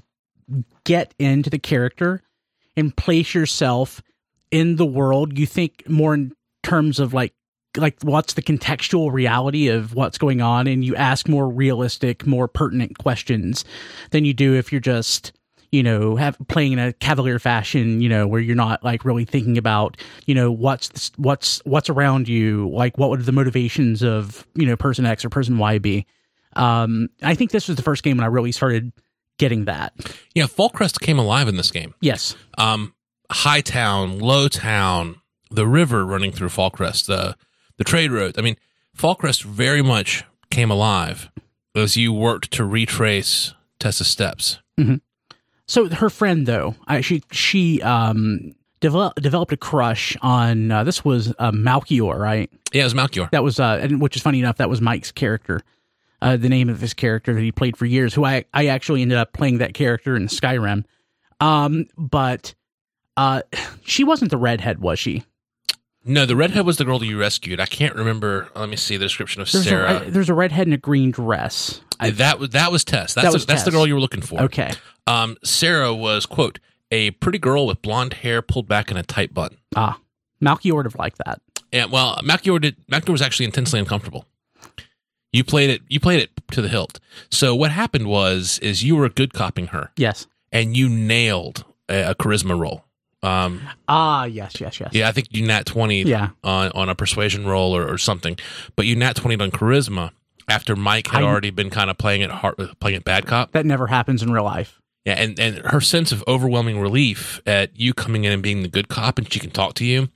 get 0.84 1.14
into 1.20 1.50
the 1.50 1.60
character 1.60 2.22
and 2.76 2.96
place 2.96 3.34
yourself 3.34 4.02
in 4.52 4.76
the 4.76 4.86
world, 4.86 5.38
you 5.38 5.46
think 5.46 5.88
more 5.90 6.14
in 6.14 6.34
terms 6.64 7.00
of 7.00 7.14
like 7.14 7.34
like 7.78 7.98
what's 8.04 8.34
the 8.34 8.42
contextual 8.42 9.12
reality 9.12 9.68
of 9.68 9.96
what's 9.96 10.18
going 10.18 10.42
on 10.42 10.68
and 10.68 10.86
you 10.86 10.96
ask 10.96 11.28
more 11.28 11.50
realistic 11.50 12.26
more 12.28 12.48
pertinent 12.48 13.00
questions 13.00 13.66
than 14.12 14.26
you 14.26 14.34
do 14.34 14.54
if 14.54 14.72
you're 14.72 14.80
just 14.80 15.32
you 15.72 15.82
know 15.82 16.16
have 16.16 16.38
playing 16.48 16.74
in 16.74 16.80
a 16.80 16.94
cavalier 16.94 17.40
fashion 17.40 18.00
you 18.00 18.08
know 18.08 18.28
where 18.28 18.40
you're 18.40 18.56
not 18.56 18.84
like 18.84 19.04
really 19.04 19.26
thinking 19.26 19.58
about 19.58 19.98
you 20.28 20.36
know 20.36 20.52
what's 20.52 20.90
this, 20.90 21.12
what's 21.18 21.62
what's 21.66 21.90
around 21.90 22.28
you 22.28 22.70
like 22.70 22.96
what 22.98 23.10
would 23.10 23.22
the 23.22 23.32
motivations 23.32 24.04
of 24.04 24.46
you 24.54 24.68
know 24.68 24.78
person 24.78 25.06
x 25.06 25.26
or 25.26 25.30
person 25.30 25.58
y 25.58 25.80
be. 25.80 26.06
Um 26.56 27.10
i 27.24 27.34
think 27.34 27.50
this 27.50 27.68
was 27.68 27.76
the 27.76 27.84
first 27.84 28.04
game 28.04 28.18
when 28.18 28.24
i 28.24 28.28
really 28.28 28.52
started 28.52 28.92
getting 29.38 29.66
that 29.66 29.94
Yeah, 30.36 30.46
Fallcrest 30.46 31.00
came 31.02 31.18
alive 31.20 31.48
in 31.48 31.58
this 31.58 31.72
game. 31.72 31.94
yes 32.02 32.36
um, 32.58 32.94
High 33.32 33.62
Town, 33.62 34.20
Low 34.20 34.48
Town, 34.48 35.16
the 35.50 35.66
river 35.68 36.06
running 36.06 36.32
through 36.32 36.50
Fallcrest, 36.50 37.08
the 37.08 37.36
the 37.78 37.84
trade 37.84 38.12
road. 38.12 38.36
I 38.38 38.42
mean, 38.42 38.58
Fallcrest 38.96 39.44
very 39.44 39.82
much 39.82 40.24
came 40.52 40.70
alive 40.70 41.32
as 41.76 41.98
you 41.98 42.14
worked 42.14 42.52
to 42.52 42.64
retrace 42.64 43.54
Tessa's 43.80 44.08
steps. 44.08 44.60
So 45.68 45.90
her 45.90 46.10
friend, 46.10 46.46
though, 46.46 46.76
I, 46.88 47.02
she 47.02 47.24
she 47.32 47.82
um 47.82 48.54
develop, 48.82 49.16
developed 49.16 49.54
a 49.54 49.58
crush 49.58 50.16
on 50.22 50.72
uh, 50.72 50.84
this 50.84 51.04
was 51.04 51.34
uh, 51.40 51.52
Malchior, 51.52 52.20
right? 52.20 52.52
Yeah, 52.74 52.82
it 52.82 52.86
was 52.86 52.94
Malchior. 52.94 53.32
That 53.32 53.44
was 53.44 53.60
uh, 53.60 53.80
and 53.82 54.00
which 54.02 54.16
is 54.16 54.22
funny 54.22 54.40
enough. 54.40 54.58
That 54.58 54.70
was 54.70 54.82
Mike's 54.82 55.12
character, 55.12 55.62
uh, 56.24 56.38
the 56.38 56.50
name 56.50 56.70
of 56.70 56.80
his 56.82 56.94
character 56.94 57.34
that 57.34 57.42
he 57.42 57.52
played 57.52 57.78
for 57.78 57.86
years. 57.86 58.14
Who 58.14 58.26
I 58.26 58.46
I 58.54 58.68
actually 58.68 59.02
ended 59.02 59.18
up 59.18 59.34
playing 59.34 59.60
that 59.60 59.74
character 59.74 60.16
in 60.16 60.28
Skyrim. 60.28 60.86
Um, 61.40 61.86
but 61.98 62.56
uh, 63.18 63.42
she 63.84 64.04
wasn't 64.04 64.32
the 64.32 64.38
redhead, 64.38 64.80
was 64.80 64.98
she? 65.00 65.24
No, 66.06 66.26
the 66.26 66.36
redhead 66.36 66.66
was 66.66 66.78
the 66.78 66.84
girl 66.86 67.00
that 67.00 67.06
you 67.06 67.18
rescued. 67.20 67.60
I 67.62 67.66
can't 67.66 67.96
remember. 67.96 68.50
Let 68.56 68.68
me 68.70 68.76
see 68.76 68.98
the 68.98 69.06
description 69.06 69.42
of 69.42 69.50
There's 69.52 69.64
Sarah. 69.64 69.94
a 69.94 70.00
I- 70.06 70.10
there's 70.10 70.30
a 70.30 70.34
redhead 70.34 70.68
in 70.68 70.74
a 70.74 70.78
green 70.78 71.12
dress. 71.12 71.82
I, 72.00 72.10
that 72.12 72.40
was 72.40 72.50
that 72.50 72.72
was 72.72 72.84
Tess. 72.84 73.14
That's 73.14 73.26
That 73.26 73.32
the, 73.32 73.36
was 73.36 73.46
that's 73.46 73.64
the 73.64 73.72
girl 73.72 73.88
you 73.88 73.94
were 73.94 74.02
looking 74.02 74.22
for. 74.22 74.42
okay. 74.42 74.72
Um, 75.08 75.38
Sarah 75.44 75.94
was 75.94 76.26
quote 76.26 76.60
a 76.92 77.12
pretty 77.12 77.40
girl 77.40 77.66
with 77.68 77.82
blonde 77.82 78.14
hair 78.16 78.42
pulled 78.42 78.68
back 78.68 78.92
in 78.92 78.98
a 78.98 79.04
tight 79.04 79.34
bun. 79.34 79.58
Ah, 79.76 80.00
Malchior 80.42 80.76
would 80.76 80.86
have 80.86 80.96
liked 80.96 81.20
that. 81.26 81.42
Yeah, 81.72 81.86
well, 81.86 82.18
Malchior 82.24 82.60
did. 82.62 82.76
Malchior 82.88 83.10
was 83.10 83.22
actually 83.22 83.46
intensely 83.46 83.80
uncomfortable. 83.80 84.26
You 85.34 85.44
played 85.44 85.70
it. 85.70 85.82
You 85.90 86.00
played 86.00 86.22
it 86.22 86.30
to 86.52 86.62
the 86.62 86.70
hilt. 86.70 87.00
So 87.32 87.54
what 87.56 87.72
happened 87.72 88.08
was, 88.08 88.60
is 88.60 88.84
you 88.84 88.96
were 88.96 89.10
good 89.10 89.34
copying 89.34 89.68
her, 89.70 89.92
Yes. 89.98 90.28
and 90.52 90.78
you 90.78 90.88
nailed 90.88 91.66
a, 91.90 92.12
a 92.12 92.16
charisma 92.16 92.58
roll. 92.58 92.86
Um, 93.24 93.62
Ah, 93.88 94.26
yes, 94.26 94.60
yes, 94.62 94.80
yes. 94.80 94.90
yeah, 94.94 95.08
I 95.08 95.12
think 95.12 95.28
you 95.32 95.46
nat 95.48 95.66
twenty 95.66 96.04
Yeah. 96.04 96.30
on 96.44 96.72
on 96.74 96.90
a 96.90 96.96
persuasion 96.96 97.46
roll 97.48 97.76
or, 97.76 97.88
or 97.92 97.98
something, 97.98 98.38
but 98.76 98.86
you 98.86 98.96
nat 98.96 99.16
twenty 99.16 99.42
on 99.42 99.50
charisma 99.50 100.12
after 100.50 100.76
Mike 100.76 101.08
had 101.08 101.24
I- 101.24 101.26
already 101.26 101.50
been 101.50 101.70
kind 101.70 101.90
of 101.90 101.98
playing 101.98 102.22
it 102.22 102.30
hard, 102.30 102.56
playing 102.80 102.98
it 102.98 103.04
bad 103.06 103.26
cop. 103.26 103.54
That 103.54 103.66
never 103.66 103.88
happens 103.88 104.22
in 104.22 104.32
real 104.32 104.44
life. 104.44 104.80
Yeah, 105.06 105.14
and 105.14 105.40
and 105.40 105.58
her 105.66 105.80
sense 105.82 106.12
of 106.12 106.24
overwhelming 106.28 106.80
relief 106.82 107.42
at 107.46 107.78
you 107.80 107.94
coming 107.94 108.26
in 108.26 108.32
and 108.34 108.44
being 108.44 108.62
the 108.62 108.68
good 108.68 108.90
cop, 108.90 109.18
and 109.18 109.32
she 109.32 109.40
can 109.40 109.52
talk 109.52 109.74
to 109.76 109.86
you. 109.86 110.10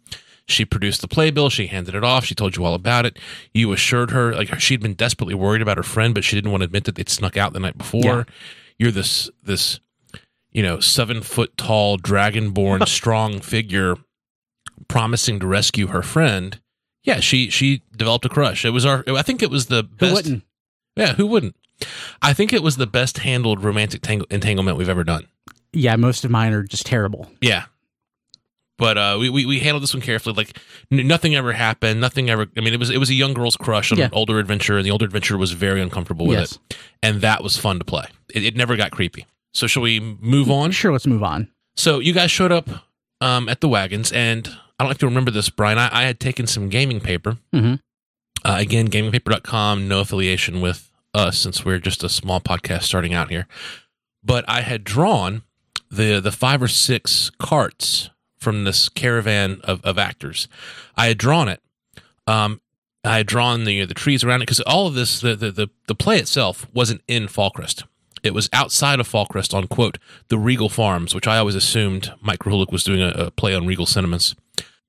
She 0.48 0.64
produced 0.66 1.02
the 1.02 1.08
playbill. 1.08 1.50
She 1.50 1.68
handed 1.68 1.94
it 1.94 2.04
off. 2.04 2.24
She 2.26 2.34
told 2.34 2.56
you 2.56 2.64
all 2.64 2.74
about 2.74 3.06
it. 3.06 3.20
You 3.54 3.72
assured 3.74 4.12
her 4.12 4.34
like 4.34 4.60
she'd 4.60 4.82
been 4.82 4.94
desperately 4.94 5.36
worried 5.36 5.62
about 5.62 5.78
her 5.78 5.84
friend, 5.84 6.14
but 6.14 6.24
she 6.24 6.36
didn't 6.38 6.52
want 6.52 6.62
to 6.62 6.66
admit 6.66 6.86
that 6.86 6.96
they'd 6.96 7.10
snuck 7.10 7.36
out 7.36 7.54
the 7.54 7.60
night 7.60 7.78
before. 7.78 8.02
Yeah. 8.02 8.24
You're 8.80 8.92
this 8.92 9.30
this 9.44 9.80
you 10.52 10.64
know 10.64 10.80
seven 10.80 11.22
foot 11.22 11.58
tall 11.58 11.98
dragonborn 11.98 12.88
strong 12.88 13.42
figure 13.42 13.96
promising 14.88 15.40
to 15.40 15.48
rescue 15.48 15.88
her 15.88 16.02
friend. 16.02 16.60
Yeah, 17.04 17.20
she 17.20 17.50
she 17.50 17.82
developed 17.96 18.26
a 18.26 18.30
crush. 18.30 18.66
It 18.66 18.72
was 18.72 18.86
our. 18.86 19.04
I 19.08 19.22
think 19.22 19.42
it 19.42 19.50
was 19.50 19.68
the 19.68 19.84
Who 19.84 19.96
best. 19.98 20.14
wouldn't? 20.14 20.44
Yeah, 20.96 21.14
who 21.14 21.28
wouldn't? 21.28 21.56
I 22.22 22.34
think 22.34 22.54
it 22.54 22.64
was 22.64 22.78
the 22.78 22.88
best 22.88 23.20
handled 23.20 23.64
romantic 23.64 24.02
tang- 24.02 24.24
entanglement 24.30 24.78
we've 24.78 24.90
ever 24.90 25.04
done. 25.04 25.28
Yeah, 25.74 25.96
most 25.96 26.26
of 26.26 26.32
mine 26.32 26.54
are 26.54 26.64
just 26.64 26.86
terrible. 26.86 27.30
Yeah. 27.42 27.66
But 28.78 28.98
uh, 28.98 29.18
we, 29.20 29.30
we 29.30 29.46
we 29.46 29.60
handled 29.60 29.82
this 29.84 29.94
one 29.94 30.02
carefully. 30.02 30.36
Like 30.36 30.58
n- 30.92 31.08
nothing 31.08 31.36
ever 31.36 31.54
happened. 31.54 32.00
Nothing 32.00 32.30
ever. 32.30 32.48
I 32.56 32.62
mean, 32.62 32.74
it 32.74 32.80
was 32.80 32.90
it 32.92 32.98
was 32.98 33.10
a 33.10 33.16
young 33.16 33.34
girl's 33.34 33.56
crush 33.56 33.92
on 33.92 33.98
Yeah. 33.98 34.06
an 34.06 34.12
older 34.14 34.38
adventurer, 34.40 34.78
and 34.78 34.86
the 34.86 34.92
older 34.92 35.06
adventurer 35.06 35.38
was 35.38 35.52
very 35.54 35.82
uncomfortable 35.82 36.28
with 36.28 36.38
Yes. 36.40 36.60
it, 36.70 36.78
and 37.02 37.22
that 37.22 37.42
was 37.44 37.58
fun 37.58 37.80
to 37.80 37.86
play. 37.86 38.06
It, 38.34 38.44
it 38.44 38.56
never 38.56 38.76
got 38.76 38.92
creepy. 38.92 39.26
So 39.54 39.66
shall 39.66 39.82
we 39.82 40.00
move 40.00 40.52
on? 40.52 40.72
Sure, 40.72 40.92
let's 40.92 41.08
move 41.08 41.24
on. 41.24 41.48
So 41.76 41.98
you 42.00 42.14
guys 42.14 42.30
showed 42.30 42.52
up 42.52 42.70
um, 43.22 43.50
at 43.50 43.62
the 43.62 43.68
wagons, 43.70 44.12
and 44.12 44.48
I 44.48 44.84
don't 44.84 44.90
know 44.90 44.92
if 44.92 45.02
you 45.02 45.08
remember 45.08 45.32
this, 45.32 45.50
Brian. 45.50 45.80
I, 45.80 45.90
I 45.92 46.04
had 46.04 46.20
taken 46.20 46.46
some 46.46 46.70
gaming 46.70 47.00
paper 47.00 47.38
Mhm. 47.54 47.80
Uh, 48.46 48.56
again, 48.60 48.88
gamingpaper.com, 48.90 49.88
no 49.88 50.02
affiliation 50.02 50.62
with 50.62 50.92
us 51.16 51.40
since 51.40 51.66
we're 51.66 51.80
just 51.80 52.04
a 52.04 52.10
small 52.10 52.40
podcast 52.40 52.84
starting 52.84 53.14
out 53.16 53.30
here. 53.32 53.48
But 54.24 54.46
I 54.48 54.62
had 54.62 54.84
drawn 54.84 55.42
the 55.90 56.20
the 56.20 56.32
five 56.32 56.62
or 56.62 56.68
six 56.68 57.32
carts 57.40 58.12
from 58.38 58.64
this 58.64 58.90
caravan 58.90 59.62
of, 59.64 59.84
of 59.84 59.98
actors. 59.98 60.48
I 60.96 61.08
had 61.08 61.18
drawn 61.18 61.48
it. 61.48 61.62
Um, 62.26 62.62
I 63.04 63.18
had 63.18 63.28
drawn 63.28 63.64
the 63.64 63.86
the 63.86 63.94
trees 63.94 64.24
around 64.24 64.42
it 64.42 64.46
because 64.46 64.60
all 64.62 64.88
of 64.88 64.94
this 64.94 65.22
the, 65.22 65.36
the 65.36 65.52
the 65.52 65.68
the 65.88 65.96
play 65.96 66.20
itself 66.20 66.68
wasn't 66.74 67.02
in 67.08 67.28
Fallcrest. 67.28 67.84
It 68.24 68.34
was 68.34 68.50
outside 68.52 69.00
of 69.00 69.08
Fallcrest 69.08 69.54
on 69.54 69.68
quote 69.68 69.98
the 70.28 70.38
Regal 70.38 70.70
Farms, 70.70 71.16
which 71.16 71.28
I 71.28 71.38
always 71.38 71.56
assumed 71.56 72.14
Mike 72.22 72.40
Krahulik 72.40 72.72
was 72.72 72.84
doing 72.84 73.02
a, 73.02 73.10
a, 73.10 73.32
play 73.32 73.54
on 73.54 73.66
Regal 73.66 73.86
sentiments. 73.86 74.36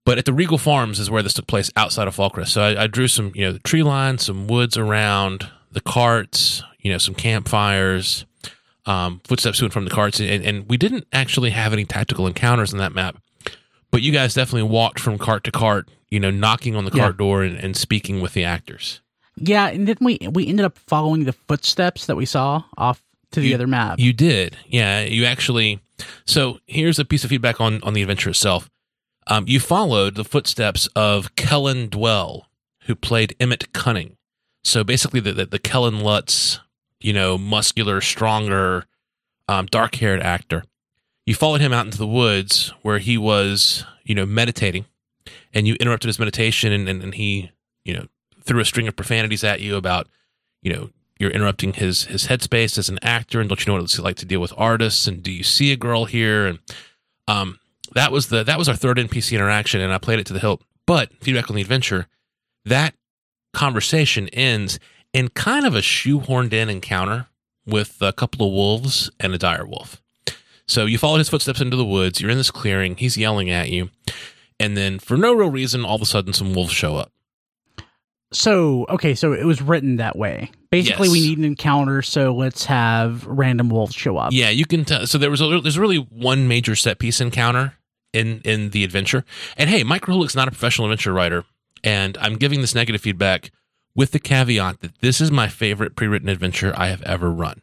But 0.04 0.18
at 0.18 0.24
the 0.24 0.32
Regal 0.32 0.58
Farms 0.58 0.98
is 0.98 1.10
where 1.10 1.22
this 1.22 1.34
took 1.34 1.46
place 1.46 1.70
outside 1.76 2.08
of 2.08 2.16
Fallcrest. 2.16 2.48
So 2.48 2.62
I, 2.62 2.84
I 2.84 2.86
drew 2.86 3.08
some 3.08 3.32
you 3.34 3.42
know 3.42 3.52
the 3.52 3.58
tree 3.60 3.82
line, 3.82 4.18
some 4.18 4.46
woods 4.46 4.76
around 4.76 5.48
the 5.70 5.80
carts, 5.80 6.62
you 6.80 6.90
know 6.90 6.98
some 6.98 7.14
campfires, 7.14 8.24
um, 8.86 9.20
footsteps 9.24 9.58
to 9.58 9.64
and 9.64 9.72
from 9.72 9.84
the 9.84 9.90
carts, 9.90 10.18
and, 10.18 10.44
and 10.44 10.68
we 10.68 10.76
didn't 10.76 11.06
actually 11.12 11.50
have 11.50 11.72
any 11.72 11.84
tactical 11.84 12.26
encounters 12.26 12.72
on 12.72 12.78
that 12.78 12.92
map. 12.92 13.18
But 13.90 14.02
you 14.02 14.12
guys 14.12 14.34
definitely 14.34 14.68
walked 14.68 15.00
from 15.00 15.16
cart 15.18 15.44
to 15.44 15.50
cart, 15.50 15.88
you 16.10 16.20
know, 16.20 16.30
knocking 16.30 16.76
on 16.76 16.84
the 16.84 16.90
Yeah. 16.94 17.04
cart 17.04 17.16
door 17.16 17.42
and, 17.42 17.56
and 17.56 17.76
speaking 17.76 18.20
with 18.20 18.34
the 18.34 18.44
actors. 18.44 19.00
Yeah, 19.36 19.68
and 19.68 19.86
then 19.88 19.96
we 20.00 20.18
we 20.30 20.46
ended 20.46 20.66
up 20.66 20.78
following 20.78 21.24
the 21.24 21.32
footsteps 21.32 22.06
that 22.06 22.16
we 22.16 22.26
saw 22.26 22.64
off 22.76 23.02
to 23.32 23.40
the 23.40 23.48
You- 23.48 23.54
other 23.54 23.66
map. 23.66 23.98
You 23.98 24.12
did, 24.12 24.56
yeah. 24.66 25.02
You 25.04 25.24
actually. 25.24 25.80
So 26.26 26.58
here's 26.66 26.98
a 26.98 27.04
piece 27.04 27.24
of 27.24 27.30
feedback 27.30 27.60
on 27.60 27.82
on 27.82 27.92
the 27.94 28.02
adventure 28.02 28.30
itself. 28.30 28.68
Um, 29.26 29.44
you 29.46 29.60
followed 29.60 30.14
the 30.14 30.24
footsteps 30.24 30.86
of 30.96 31.34
Kellen 31.36 31.88
Dwell, 31.88 32.48
who 32.84 32.94
played 32.94 33.36
Emmett 33.38 33.72
Cunning. 33.72 34.16
So 34.64 34.82
basically, 34.84 35.20
the 35.20 35.32
the, 35.32 35.46
the 35.46 35.58
Kellen 35.58 36.00
Lutz, 36.00 36.60
you 37.00 37.12
know, 37.12 37.38
muscular, 37.38 38.00
stronger, 38.00 38.86
um, 39.48 39.66
dark 39.66 39.94
haired 39.96 40.20
actor. 40.20 40.64
You 41.28 41.34
followed 41.34 41.60
him 41.60 41.74
out 41.74 41.84
into 41.84 41.98
the 41.98 42.06
woods 42.06 42.72
where 42.80 42.98
he 42.98 43.18
was, 43.18 43.84
you 44.02 44.14
know, 44.14 44.24
meditating, 44.24 44.86
and 45.52 45.68
you 45.68 45.74
interrupted 45.74 46.08
his 46.08 46.18
meditation, 46.18 46.72
and, 46.72 46.88
and, 46.88 47.02
and 47.02 47.14
he, 47.14 47.50
you 47.84 47.92
know, 47.92 48.06
threw 48.44 48.60
a 48.60 48.64
string 48.64 48.88
of 48.88 48.96
profanities 48.96 49.44
at 49.44 49.60
you 49.60 49.76
about, 49.76 50.08
you 50.62 50.72
know, 50.72 50.88
you're 51.18 51.30
interrupting 51.30 51.74
his 51.74 52.04
his 52.04 52.28
headspace 52.28 52.78
as 52.78 52.88
an 52.88 52.98
actor, 53.02 53.40
and 53.40 53.50
don't 53.50 53.60
you 53.60 53.70
know 53.70 53.74
what 53.74 53.84
it's 53.84 53.98
like 53.98 54.16
to 54.16 54.24
deal 54.24 54.40
with 54.40 54.54
artists? 54.56 55.06
And 55.06 55.22
do 55.22 55.30
you 55.30 55.42
see 55.42 55.70
a 55.70 55.76
girl 55.76 56.06
here? 56.06 56.46
And 56.46 56.60
um, 57.26 57.60
that 57.94 58.10
was 58.10 58.28
the 58.28 58.42
that 58.42 58.56
was 58.56 58.66
our 58.66 58.74
third 58.74 58.96
NPC 58.96 59.34
interaction, 59.34 59.82
and 59.82 59.92
I 59.92 59.98
played 59.98 60.20
it 60.20 60.26
to 60.28 60.32
the 60.32 60.40
hilt. 60.40 60.62
But 60.86 61.12
feedback 61.20 61.50
on 61.50 61.56
the 61.56 61.62
adventure, 61.62 62.06
that 62.64 62.94
conversation 63.52 64.28
ends 64.28 64.78
in 65.12 65.28
kind 65.28 65.66
of 65.66 65.74
a 65.74 65.82
shoehorned 65.82 66.54
in 66.54 66.70
encounter 66.70 67.26
with 67.66 67.98
a 68.00 68.14
couple 68.14 68.46
of 68.46 68.52
wolves 68.54 69.10
and 69.20 69.34
a 69.34 69.38
dire 69.38 69.66
wolf. 69.66 70.00
So 70.68 70.84
you 70.86 70.98
followed 70.98 71.18
his 71.18 71.28
footsteps 71.28 71.60
into 71.60 71.76
the 71.76 71.84
woods. 71.84 72.20
You're 72.20 72.30
in 72.30 72.36
this 72.38 72.50
clearing. 72.50 72.96
He's 72.96 73.16
yelling 73.16 73.50
at 73.50 73.70
you, 73.70 73.90
and 74.60 74.76
then 74.76 74.98
for 74.98 75.16
no 75.16 75.32
real 75.34 75.50
reason, 75.50 75.84
all 75.84 75.96
of 75.96 76.02
a 76.02 76.06
sudden, 76.06 76.32
some 76.32 76.54
wolves 76.54 76.72
show 76.72 76.96
up. 76.96 77.10
so 78.32 78.84
okay, 78.90 79.14
so 79.14 79.32
it 79.32 79.44
was 79.44 79.62
written 79.62 79.96
that 79.96 80.16
way. 80.16 80.50
Basically, 80.70 81.08
we 81.08 81.20
need 81.20 81.38
an 81.38 81.44
encounter, 81.44 82.02
so 82.02 82.34
let's 82.34 82.66
have 82.66 83.24
random 83.26 83.70
wolves 83.70 83.94
show 83.94 84.18
up. 84.18 84.32
Yeah, 84.32 84.50
you 84.50 84.66
can 84.66 84.84
tell. 84.84 85.06
So 85.06 85.16
there 85.16 85.30
was 85.30 85.40
a, 85.40 85.60
there's 85.60 85.78
really 85.78 85.96
one 85.96 86.46
major 86.46 86.76
set 86.76 86.98
piece 86.98 87.20
encounter 87.22 87.74
in 88.12 88.42
in 88.44 88.70
the 88.70 88.84
adventure. 88.84 89.24
And 89.56 89.70
hey, 89.70 89.82
Mike 89.82 90.02
Krahulik's 90.02 90.36
not 90.36 90.48
a 90.48 90.50
professional 90.50 90.88
adventure 90.88 91.14
writer, 91.14 91.44
and 91.82 92.18
I'm 92.20 92.36
giving 92.36 92.60
this 92.60 92.74
negative 92.74 93.00
feedback 93.00 93.50
with 93.94 94.10
the 94.10 94.18
caveat 94.18 94.80
that 94.80 94.98
this 95.00 95.20
is 95.22 95.30
my 95.30 95.48
favorite 95.48 95.96
pre-written 95.96 96.28
adventure 96.28 96.74
I 96.76 96.88
have 96.88 97.02
ever 97.02 97.30
run. 97.30 97.62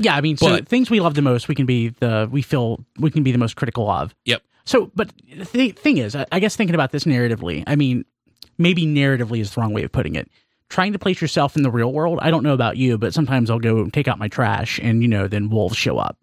Yeah, 0.00 0.14
I 0.14 0.20
mean, 0.20 0.36
so 0.36 0.58
things 0.58 0.90
we 0.90 1.00
love 1.00 1.14
the 1.14 1.22
most, 1.22 1.48
we 1.48 1.54
can 1.54 1.66
be 1.66 1.88
the 1.88 2.28
we 2.30 2.42
feel 2.42 2.84
we 2.98 3.10
can 3.10 3.22
be 3.22 3.32
the 3.32 3.38
most 3.38 3.56
critical 3.56 3.90
of. 3.90 4.14
Yep. 4.24 4.42
So, 4.64 4.90
but 4.94 5.10
the 5.34 5.44
th- 5.44 5.76
thing 5.76 5.98
is, 5.98 6.14
I, 6.14 6.26
I 6.30 6.40
guess 6.40 6.54
thinking 6.54 6.74
about 6.74 6.92
this 6.92 7.04
narratively, 7.04 7.64
I 7.66 7.74
mean, 7.74 8.04
maybe 8.58 8.84
narratively 8.86 9.40
is 9.40 9.54
the 9.54 9.60
wrong 9.60 9.72
way 9.72 9.82
of 9.82 9.92
putting 9.92 10.14
it. 10.14 10.30
Trying 10.68 10.92
to 10.92 10.98
place 10.98 11.22
yourself 11.22 11.56
in 11.56 11.62
the 11.62 11.70
real 11.70 11.90
world, 11.90 12.18
I 12.20 12.30
don't 12.30 12.42
know 12.42 12.52
about 12.52 12.76
you, 12.76 12.98
but 12.98 13.14
sometimes 13.14 13.48
I'll 13.48 13.58
go 13.58 13.88
take 13.88 14.06
out 14.06 14.18
my 14.18 14.28
trash, 14.28 14.78
and 14.82 15.00
you 15.02 15.08
know, 15.08 15.26
then 15.26 15.48
wolves 15.48 15.76
show 15.76 15.96
up. 15.96 16.18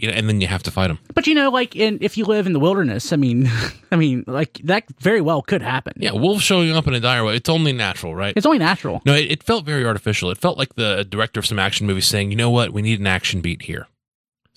You 0.00 0.08
know, 0.08 0.14
and 0.14 0.28
then 0.28 0.40
you 0.40 0.46
have 0.46 0.62
to 0.62 0.70
fight 0.70 0.88
them. 0.88 0.98
But 1.14 1.26
you 1.26 1.34
know, 1.34 1.50
like 1.50 1.76
in 1.76 1.98
if 2.00 2.16
you 2.16 2.24
live 2.24 2.46
in 2.46 2.52
the 2.52 2.60
wilderness, 2.60 3.12
I 3.12 3.16
mean, 3.16 3.50
I 3.92 3.96
mean, 3.96 4.24
like 4.26 4.54
that 4.64 4.84
very 4.98 5.20
well 5.20 5.42
could 5.42 5.62
happen. 5.62 5.92
Yeah, 5.96 6.12
wolves 6.12 6.42
showing 6.42 6.72
up 6.72 6.86
in 6.86 6.94
a 6.94 7.00
dire 7.00 7.24
way. 7.24 7.36
It's 7.36 7.48
only 7.48 7.72
natural, 7.72 8.14
right? 8.14 8.32
it's 8.36 8.46
only 8.46 8.58
natural. 8.58 9.02
No, 9.04 9.14
it, 9.14 9.30
it 9.30 9.42
felt 9.42 9.64
very 9.64 9.84
artificial. 9.84 10.30
It 10.30 10.38
felt 10.38 10.56
like 10.56 10.74
the 10.74 11.04
director 11.04 11.38
of 11.38 11.46
some 11.46 11.58
action 11.58 11.86
movie 11.86 12.00
saying, 12.00 12.30
"You 12.30 12.36
know 12.36 12.50
what? 12.50 12.72
We 12.72 12.82
need 12.82 13.00
an 13.00 13.06
action 13.06 13.40
beat 13.40 13.62
here." 13.62 13.86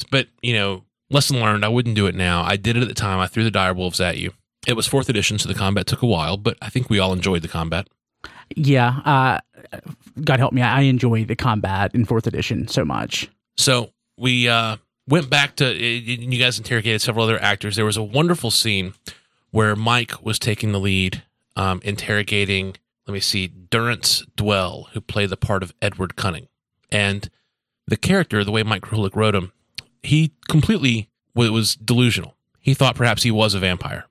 But 0.10 0.28
you 0.42 0.54
know, 0.54 0.84
lesson 1.10 1.40
learned. 1.40 1.66
I 1.66 1.70
wouldn't 1.70 1.96
do 1.96 2.08
it 2.08 2.16
now. 2.16 2.44
I 2.44 2.56
did 2.56 2.78
it 2.78 2.82
at 2.82 2.88
the 2.88 2.94
time. 2.94 3.20
I 3.20 3.28
threw 3.28 3.44
the 3.44 3.52
dire 3.52 3.74
wolves 3.74 4.00
at 4.00 4.18
you. 4.18 4.32
It 4.66 4.78
was 4.78 4.88
fourth 4.88 5.10
edition, 5.10 5.40
so 5.40 5.50
the 5.50 5.56
combat 5.56 5.88
took 5.88 6.02
a 6.02 6.08
while, 6.08 6.38
but 6.38 6.58
I 6.62 6.70
think 6.70 6.90
we 6.90 7.00
all 7.00 7.12
enjoyed 7.12 7.42
the 7.42 7.50
combat. 7.50 7.88
Yeah. 8.56 9.00
Uh, 9.04 9.40
God 10.24 10.40
help 10.40 10.54
me, 10.54 10.62
I 10.62 10.82
enjoy 10.82 11.26
the 11.26 11.36
combat 11.36 11.94
in 11.94 12.06
fourth 12.06 12.28
edition 12.28 12.68
so 12.68 12.86
much. 12.86 13.30
So 13.58 13.92
we 14.18 14.48
uh, 14.48 14.78
went 15.08 15.30
back 15.30 15.56
to. 15.58 15.74
You 15.74 16.40
guys 16.40 16.58
interrogated 16.58 17.02
several 17.02 17.26
other 17.26 17.42
actors. 17.42 17.76
There 17.76 17.86
was 17.86 17.98
a 17.98 18.04
wonderful 18.04 18.52
scene 18.52 18.94
where 19.52 19.76
Mike 19.76 20.24
was 20.24 20.40
taking 20.40 20.72
the 20.72 20.80
lead, 20.80 21.24
um, 21.56 21.82
interrogating. 21.84 22.76
Let 23.08 23.14
me 23.14 23.20
see, 23.20 23.48
Durrance 23.48 24.26
Dwell, 24.36 24.88
who 24.94 25.02
played 25.02 25.30
the 25.30 25.38
part 25.38 25.62
of 25.62 25.74
Edward 25.82 26.16
Cunning, 26.16 26.48
and 26.92 27.30
the 27.86 27.98
character, 27.98 28.44
the 28.44 28.52
way 28.52 28.64
Mike 28.64 28.84
Krahulik 28.84 29.16
wrote 29.16 29.36
him, 29.36 29.52
he 30.02 30.32
completely 30.48 31.10
wa- 31.36 31.52
was 31.52 31.76
delusional. 31.76 32.36
He 32.60 32.74
thought 32.74 32.96
perhaps 32.96 33.24
he 33.24 33.32
was 33.32 33.54
a 33.54 33.60
vampire, 33.60 34.06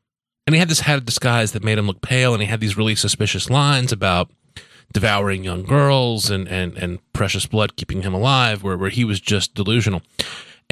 and 0.47 0.55
he 0.55 0.61
had 0.61 0.69
this 0.69 0.81
hat 0.81 1.05
disguise 1.07 1.53
that 1.53 1.65
made 1.65 1.79
him 1.79 1.87
look 1.87 2.03
pale, 2.03 2.35
and 2.35 2.43
he 2.43 2.49
had 2.49 2.61
these 2.61 2.77
really 2.77 2.95
suspicious 2.95 3.49
lines 3.49 3.93
about 3.93 4.31
devouring 4.93 5.43
young 5.43 5.63
girls 5.63 6.29
and, 6.31 6.47
and, 6.49 6.77
and 6.77 6.99
precious 7.15 7.47
blood 7.47 7.77
keeping 7.77 8.03
him 8.03 8.13
alive, 8.13 8.63
where, 8.63 8.77
where 8.77 8.91
he 8.91 9.05
was 9.05 9.21
just 9.21 9.55
delusional. 9.55 10.03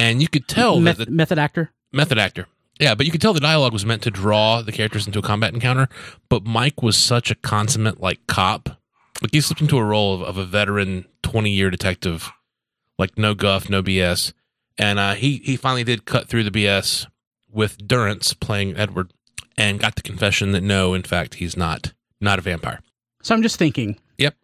And 0.00 0.22
you 0.22 0.28
could 0.28 0.48
tell 0.48 0.80
Meth- 0.80 0.96
that 0.98 1.06
the 1.06 1.10
method 1.10 1.38
actor. 1.38 1.72
method 1.92 2.18
actor. 2.18 2.46
Yeah, 2.78 2.94
but 2.94 3.04
you 3.04 3.12
could 3.12 3.20
tell 3.20 3.34
the 3.34 3.40
dialogue 3.40 3.74
was 3.74 3.84
meant 3.84 4.02
to 4.04 4.10
draw 4.10 4.62
the 4.62 4.72
characters 4.72 5.06
into 5.06 5.18
a 5.18 5.22
combat 5.22 5.52
encounter. 5.52 5.88
But 6.30 6.44
Mike 6.44 6.82
was 6.82 6.96
such 6.96 7.30
a 7.30 7.34
consummate 7.34 8.00
like 8.00 8.26
cop. 8.26 8.70
Like 9.20 9.32
he 9.32 9.40
slipped 9.42 9.60
into 9.60 9.76
a 9.76 9.84
role 9.84 10.14
of, 10.14 10.22
of 10.22 10.36
a 10.38 10.46
veteran 10.46 11.04
twenty 11.22 11.50
year 11.50 11.68
detective, 11.70 12.30
like 12.98 13.18
no 13.18 13.34
guff, 13.34 13.68
no 13.68 13.82
BS. 13.82 14.32
And 14.78 14.98
uh, 14.98 15.12
he 15.14 15.36
he 15.44 15.56
finally 15.56 15.84
did 15.84 16.06
cut 16.06 16.28
through 16.28 16.44
the 16.44 16.50
BS 16.50 17.06
with 17.52 17.86
Durrance 17.86 18.32
playing 18.32 18.76
Edward, 18.78 19.12
and 19.58 19.78
got 19.78 19.96
the 19.96 20.02
confession 20.02 20.52
that 20.52 20.62
no, 20.62 20.94
in 20.94 21.02
fact, 21.02 21.34
he's 21.34 21.58
not 21.58 21.92
not 22.18 22.38
a 22.38 22.42
vampire. 22.42 22.80
So 23.22 23.34
I'm 23.34 23.42
just 23.42 23.58
thinking. 23.58 23.98
Yep. 24.16 24.34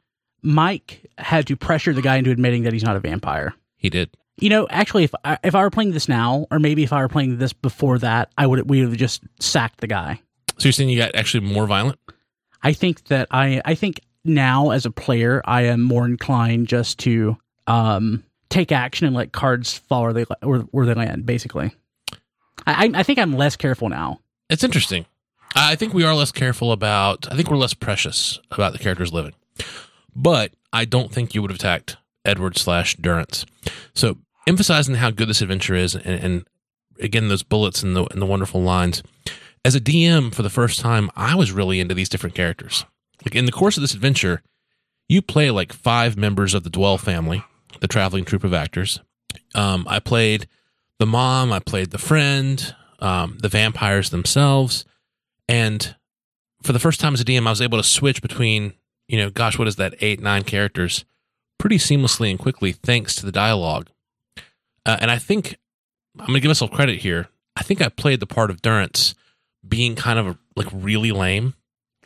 Mike 0.42 1.06
had 1.16 1.46
to 1.46 1.56
pressure 1.56 1.94
the 1.94 2.02
guy 2.02 2.16
into 2.16 2.30
admitting 2.30 2.64
that 2.64 2.75
he's 2.75 2.84
not 2.84 2.96
a 2.96 3.00
vampire. 3.00 3.54
He 3.78 3.88
did. 3.88 4.10
You 4.38 4.50
know, 4.50 4.66
actually, 4.68 5.04
if 5.04 5.14
I, 5.24 5.38
if 5.42 5.54
I 5.54 5.62
were 5.62 5.70
playing 5.70 5.92
this 5.92 6.08
now, 6.08 6.46
or 6.50 6.58
maybe 6.58 6.82
if 6.82 6.92
I 6.92 7.00
were 7.00 7.08
playing 7.08 7.38
this 7.38 7.52
before 7.54 7.98
that, 8.00 8.30
I 8.36 8.46
would 8.46 8.68
we 8.68 8.80
would 8.80 8.90
have 8.90 8.98
just 8.98 9.22
sacked 9.40 9.80
the 9.80 9.86
guy. 9.86 10.20
So 10.58 10.68
you're 10.68 10.72
saying 10.72 10.90
you 10.90 10.98
got 10.98 11.14
actually 11.14 11.46
more 11.46 11.66
violent? 11.66 11.98
I 12.62 12.72
think 12.72 13.04
that 13.04 13.28
I 13.30 13.62
I 13.64 13.74
think 13.74 14.00
now 14.24 14.70
as 14.70 14.84
a 14.84 14.90
player, 14.90 15.40
I 15.44 15.62
am 15.62 15.80
more 15.82 16.04
inclined 16.04 16.68
just 16.68 16.98
to 17.00 17.36
um 17.66 18.24
take 18.50 18.72
action 18.72 19.06
and 19.06 19.16
let 19.16 19.32
cards 19.32 19.72
fall 19.76 20.02
where 20.02 20.12
they 20.12 20.24
where, 20.42 20.60
where 20.60 20.86
they 20.86 20.94
land. 20.94 21.24
Basically, 21.24 21.72
I 22.66 22.90
I- 22.94 23.02
think 23.02 23.18
I'm 23.18 23.32
less 23.34 23.56
careful 23.56 23.88
now. 23.88 24.20
It's 24.50 24.64
interesting. 24.64 25.06
I 25.54 25.76
think 25.76 25.94
we 25.94 26.04
are 26.04 26.14
less 26.14 26.32
careful 26.32 26.72
about. 26.72 27.26
I 27.32 27.36
think 27.36 27.50
we're 27.50 27.56
less 27.56 27.72
precious 27.74 28.38
about 28.50 28.72
the 28.74 28.78
characters 28.78 29.12
living, 29.12 29.32
but 30.14 30.52
I 30.72 30.84
don't 30.84 31.10
think 31.10 31.34
you 31.34 31.40
would 31.40 31.50
have 31.50 31.58
attacked 31.58 31.96
Edward 32.24 32.58
slash 32.58 32.96
Durrance. 32.96 33.46
So 33.94 34.18
emphasizing 34.46 34.96
how 34.96 35.10
good 35.10 35.28
this 35.28 35.42
adventure 35.42 35.74
is, 35.74 35.94
and, 35.94 36.04
and 36.06 36.48
again 37.00 37.28
those 37.28 37.42
bullets 37.42 37.82
and 37.82 37.96
the 37.96 38.04
and 38.06 38.20
the 38.20 38.26
wonderful 38.26 38.62
lines. 38.62 39.02
As 39.64 39.74
a 39.74 39.80
DM, 39.80 40.32
for 40.32 40.42
the 40.42 40.50
first 40.50 40.78
time, 40.78 41.10
I 41.16 41.34
was 41.34 41.50
really 41.50 41.80
into 41.80 41.94
these 41.94 42.08
different 42.08 42.36
characters. 42.36 42.84
Like 43.24 43.34
in 43.34 43.46
the 43.46 43.52
course 43.52 43.76
of 43.76 43.80
this 43.80 43.94
adventure, 43.94 44.42
you 45.08 45.20
play 45.22 45.50
like 45.50 45.72
five 45.72 46.16
members 46.16 46.54
of 46.54 46.62
the 46.62 46.70
Dwell 46.70 46.98
family, 46.98 47.42
the 47.80 47.88
traveling 47.88 48.24
troupe 48.24 48.44
of 48.44 48.54
actors. 48.54 49.00
Um, 49.54 49.84
I 49.88 49.98
played 49.98 50.46
the 50.98 51.06
mom, 51.06 51.52
I 51.52 51.58
played 51.58 51.90
the 51.90 51.98
friend, 51.98 52.74
um, 53.00 53.38
the 53.40 53.48
vampires 53.48 54.10
themselves, 54.10 54.84
and 55.48 55.96
for 56.62 56.72
the 56.72 56.78
first 56.78 57.00
time 57.00 57.14
as 57.14 57.20
a 57.20 57.24
DM, 57.24 57.46
I 57.46 57.50
was 57.50 57.62
able 57.62 57.78
to 57.78 57.84
switch 57.84 58.22
between, 58.22 58.74
you 59.08 59.18
know, 59.18 59.30
gosh, 59.30 59.58
what 59.58 59.68
is 59.68 59.76
that, 59.76 59.94
eight, 60.00 60.20
nine 60.20 60.42
characters 60.42 61.04
pretty 61.58 61.78
seamlessly 61.78 62.30
and 62.30 62.38
quickly 62.38 62.72
thanks 62.72 63.14
to 63.16 63.26
the 63.26 63.32
dialogue. 63.32 63.88
Uh, 64.86 64.96
and 65.00 65.10
I 65.10 65.18
think 65.18 65.56
I'm 66.18 66.26
going 66.26 66.34
to 66.34 66.40
give 66.40 66.48
myself 66.48 66.70
credit 66.70 67.00
here. 67.00 67.28
I 67.56 67.62
think 67.62 67.82
I 67.82 67.88
played 67.88 68.20
the 68.20 68.26
part 68.26 68.50
of 68.50 68.62
Durrance 68.62 69.14
being 69.66 69.94
kind 69.96 70.18
of 70.18 70.26
a, 70.28 70.38
like 70.54 70.68
really 70.72 71.10
lame. 71.12 71.54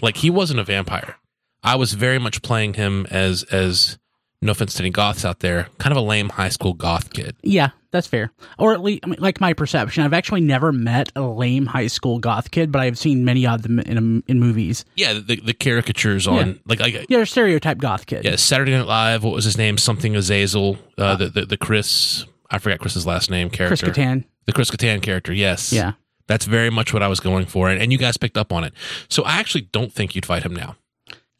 Like 0.03 0.17
he 0.17 0.31
wasn't 0.31 0.61
a 0.61 0.65
vampire. 0.65 1.17
I 1.63 1.77
was 1.77 1.93
very 1.93 2.19
much 2.19 2.41
playing 2.43 2.75
him 2.75 3.07
as 3.11 3.43
as 3.45 3.99
no 4.43 4.53
offense 4.53 4.73
to 4.75 4.83
any 4.83 4.89
goths 4.91 5.25
out 5.27 5.41
there, 5.41 5.69
kind 5.77 5.93
of 5.93 5.99
a 5.99 6.01
lame 6.07 6.31
high 6.31 6.49
school 6.49 6.73
goth 6.73 7.13
kid. 7.13 7.37
Yeah, 7.43 7.71
that's 7.91 8.07
fair. 8.07 8.33
Or 8.59 8.73
at 8.73 8.81
least, 8.81 9.01
I 9.03 9.09
mean, 9.09 9.19
like 9.21 9.39
my 9.43 9.53
perception, 9.53 10.03
I've 10.03 10.15
actually 10.15 10.41
never 10.41 10.73
met 10.73 11.13
a 11.15 11.21
lame 11.21 11.67
high 11.67 11.89
school 11.89 12.19
goth 12.19 12.51
kid, 12.51 12.73
but 12.73 12.81
I've 12.81 12.97
seen 12.97 13.27
many 13.27 13.47
of 13.47 13.61
them 13.63 13.79
in 13.81 14.23
in 14.27 14.41
movies. 14.41 14.87
Yeah, 14.95 15.13
the 15.13 15.37
the 15.37 15.53
caricatures 15.53 16.27
on 16.27 16.47
Yeah. 16.47 16.55
like 16.65 16.81
like 16.81 17.07
Yeah, 17.11 17.25
stereotype 17.25 17.77
goth 17.77 18.07
kid. 18.07 18.25
yeah 18.25 18.37
Saturday 18.37 18.73
Night 18.73 18.87
Live. 18.87 19.23
What 19.25 19.35
was 19.35 19.45
his 19.45 19.59
name? 19.59 19.77
Something 19.77 20.17
Azazel. 20.17 20.79
Uh, 20.97 21.17
the, 21.17 21.29
the 21.29 21.45
the 21.45 21.57
Chris. 21.59 22.25
I 22.51 22.59
forgot 22.59 22.81
Chris's 22.81 23.07
last 23.07 23.31
name. 23.31 23.49
Chris 23.51 23.81
Character. 23.81 24.01
Kattan. 24.01 24.25
The 24.47 24.53
Chris 24.53 24.71
Kattan 24.71 25.03
character. 25.03 25.33
Yes. 25.33 25.73
Yeah. 25.73 25.93
That's 26.27 26.45
very 26.45 26.71
much 26.71 26.93
what 26.93 27.03
I 27.03 27.09
was 27.09 27.19
going 27.19 27.47
for, 27.47 27.69
and, 27.69 27.83
and 27.83 27.91
you 27.91 27.99
guys 27.99 28.17
picked 28.17 28.37
up 28.37 28.53
on 28.53 28.63
it. 28.63 28.73
So 29.09 29.25
I 29.25 29.39
actually 29.41 29.63
don't 29.73 29.93
think 29.93 30.15
you'd 30.15 30.27
fight 30.27 30.45
him 30.45 30.55
now. 30.55 30.77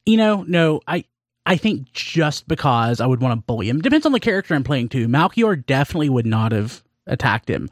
You 0.05 0.17
know, 0.17 0.43
no, 0.49 0.81
I 0.89 1.05
I 1.47 1.57
think 1.57 1.93
just 1.93 2.49
because 2.49 3.01
I 3.01 3.07
would 3.07 3.21
want 3.21 3.39
to 3.39 3.45
bully 3.45 3.69
him 3.69 3.81
depends 3.81 4.05
on 4.05 4.13
the 4.13 4.21
character 4.21 4.55
I'm 4.55 4.65
playing 4.65 4.89
too. 4.89 5.07
Malchior 5.07 5.65
definitely 5.65 6.09
would 6.09 6.27
not 6.27 6.51
have 6.53 6.83
attacked 7.07 7.49
him, 7.49 7.69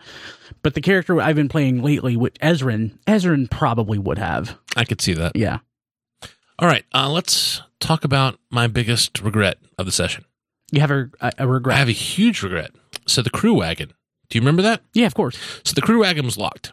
but 0.62 0.74
the 0.74 0.80
character 0.80 1.20
I've 1.20 1.34
been 1.36 1.48
playing 1.48 1.82
lately 1.82 2.16
with 2.16 2.34
Ezrin, 2.38 2.98
Ezrin 3.06 3.50
probably 3.50 3.98
would 3.98 4.18
have. 4.18 4.56
I 4.76 4.84
could 4.84 5.00
see 5.00 5.14
that. 5.14 5.34
Yeah. 5.34 5.58
All 6.60 6.68
right, 6.68 6.84
uh, 6.92 7.10
let's 7.10 7.62
talk 7.80 8.04
about 8.04 8.38
my 8.50 8.66
biggest 8.66 9.20
regret 9.20 9.58
of 9.76 9.86
the 9.86 9.92
session. 9.92 10.24
You 10.70 10.80
have 10.80 10.90
a 10.90 11.08
regret. 11.46 11.76
I 11.76 11.78
have 11.78 11.88
a 11.88 11.92
huge 11.92 12.42
regret. 12.42 12.72
So 13.08 13.22
the 13.22 13.30
crew 13.30 13.54
wagon. 13.54 13.92
Do 14.30 14.36
you 14.36 14.42
remember 14.42 14.62
that? 14.62 14.82
yeah, 14.92 15.06
of 15.06 15.14
course. 15.14 15.38
So 15.64 15.72
the 15.74 15.80
crew 15.80 16.00
wagon 16.00 16.24
was 16.26 16.36
locked. 16.36 16.72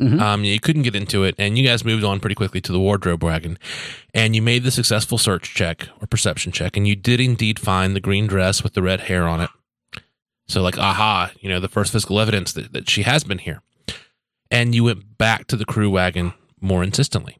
Mhm. 0.00 0.20
Um, 0.20 0.44
you 0.44 0.58
couldn't 0.60 0.82
get 0.82 0.94
into 0.94 1.24
it, 1.24 1.34
and 1.38 1.58
you 1.58 1.66
guys 1.66 1.84
moved 1.84 2.04
on 2.04 2.20
pretty 2.20 2.34
quickly 2.34 2.60
to 2.62 2.72
the 2.72 2.80
wardrobe 2.80 3.22
wagon, 3.22 3.58
and 4.14 4.34
you 4.34 4.40
made 4.40 4.62
the 4.62 4.70
successful 4.70 5.18
search 5.18 5.54
check 5.54 5.88
or 6.00 6.06
perception 6.06 6.52
check, 6.52 6.76
and 6.76 6.88
you 6.88 6.96
did 6.96 7.20
indeed 7.20 7.58
find 7.58 7.94
the 7.94 8.00
green 8.00 8.26
dress 8.26 8.62
with 8.62 8.72
the 8.72 8.82
red 8.82 9.00
hair 9.02 9.28
on 9.28 9.40
it. 9.42 9.50
So, 10.48 10.62
like, 10.62 10.78
aha, 10.78 11.32
you 11.40 11.48
know, 11.50 11.60
the 11.60 11.68
first 11.68 11.92
physical 11.92 12.18
evidence 12.18 12.52
that, 12.54 12.72
that 12.72 12.88
she 12.88 13.02
has 13.02 13.24
been 13.24 13.38
here. 13.38 13.62
And 14.50 14.74
you 14.74 14.84
went 14.84 15.16
back 15.18 15.46
to 15.48 15.56
the 15.56 15.64
crew 15.66 15.90
wagon 15.90 16.32
more 16.60 16.82
insistently. 16.82 17.36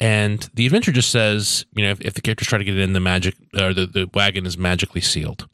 And 0.00 0.48
the 0.54 0.64
adventure 0.64 0.92
just 0.92 1.10
says, 1.10 1.66
you 1.74 1.84
know, 1.84 1.90
if, 1.90 2.00
if 2.00 2.14
the 2.14 2.20
characters 2.22 2.48
try 2.48 2.58
to 2.58 2.64
get 2.64 2.78
in, 2.78 2.92
the 2.92 3.00
magic 3.00 3.34
or 3.58 3.74
the, 3.74 3.86
the 3.86 4.08
wagon 4.14 4.46
is 4.46 4.56
magically 4.56 5.00
sealed. 5.00 5.48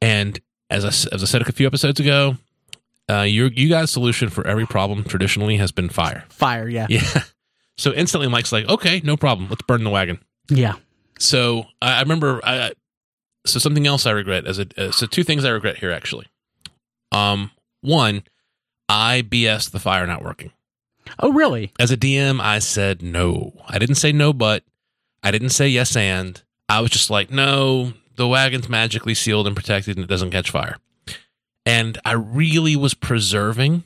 And 0.00 0.40
as 0.72 0.84
I, 0.84 0.88
as 1.14 1.22
I 1.22 1.26
said 1.26 1.42
a 1.42 1.52
few 1.52 1.66
episodes 1.66 2.00
ago, 2.00 2.36
uh, 3.10 3.22
your 3.22 3.48
you 3.48 3.68
guys' 3.68 3.90
solution 3.90 4.28
for 4.30 4.46
every 4.46 4.66
problem 4.66 5.04
traditionally 5.04 5.56
has 5.58 5.70
been 5.72 5.88
fire. 5.88 6.24
Fire, 6.28 6.68
yeah. 6.68 6.86
Yeah. 6.88 7.02
So 7.78 7.90
instantly, 7.94 8.28
Mike's 8.28 8.52
like, 8.52 8.68
"Okay, 8.68 9.00
no 9.02 9.16
problem. 9.16 9.48
Let's 9.48 9.62
burn 9.62 9.82
the 9.82 9.88
wagon." 9.90 10.18
Yeah. 10.50 10.74
So 11.18 11.64
I, 11.80 11.94
I 11.94 12.00
remember. 12.02 12.38
I, 12.44 12.58
I- 12.68 12.72
so 13.46 13.58
something 13.58 13.86
else 13.86 14.04
I 14.06 14.10
regret 14.12 14.46
as 14.46 14.58
a 14.60 14.66
uh, 14.76 14.90
so 14.92 15.06
two 15.06 15.24
things 15.24 15.44
I 15.46 15.48
regret 15.50 15.78
here 15.78 15.90
actually. 15.90 16.26
Um, 17.10 17.50
one, 17.80 18.22
I 18.90 19.22
BS 19.22 19.70
the 19.70 19.80
fire 19.80 20.06
not 20.06 20.22
working. 20.22 20.52
Oh, 21.18 21.32
really? 21.32 21.72
As 21.80 21.90
a 21.90 21.96
DM, 21.96 22.40
I 22.40 22.58
said 22.58 23.02
no. 23.02 23.52
I 23.66 23.78
didn't 23.78 23.96
say 23.96 24.12
no, 24.12 24.32
but 24.34 24.64
I 25.22 25.30
didn't 25.30 25.50
say 25.50 25.66
yes 25.68 25.96
and. 25.96 26.40
I 26.68 26.80
was 26.80 26.90
just 26.90 27.10
like, 27.10 27.30
no, 27.30 27.94
the 28.16 28.28
wagon's 28.28 28.68
magically 28.68 29.14
sealed 29.14 29.46
and 29.46 29.56
protected 29.56 29.96
and 29.96 30.04
it 30.04 30.08
doesn't 30.08 30.30
catch 30.30 30.50
fire. 30.50 30.76
And 31.64 31.98
I 32.04 32.12
really 32.12 32.76
was 32.76 32.94
preserving 32.94 33.84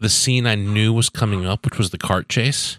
the 0.00 0.08
scene 0.08 0.46
I 0.46 0.56
knew 0.56 0.92
was 0.92 1.08
coming 1.08 1.46
up, 1.46 1.64
which 1.64 1.78
was 1.78 1.90
the 1.90 1.98
cart 1.98 2.28
chase. 2.28 2.78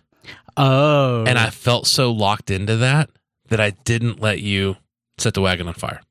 Oh. 0.58 1.24
And 1.26 1.40
I 1.40 1.50
felt 1.50 1.88
so 1.88 2.12
locked 2.12 2.52
into 2.52 2.76
that 2.78 3.10
that 3.48 3.60
I 3.60 3.72
didn't 3.72 4.20
let 4.20 4.42
you 4.42 4.78
set 5.18 5.34
the 5.34 5.42
wagon 5.42 5.68
on 5.68 5.74
fire. 5.74 6.02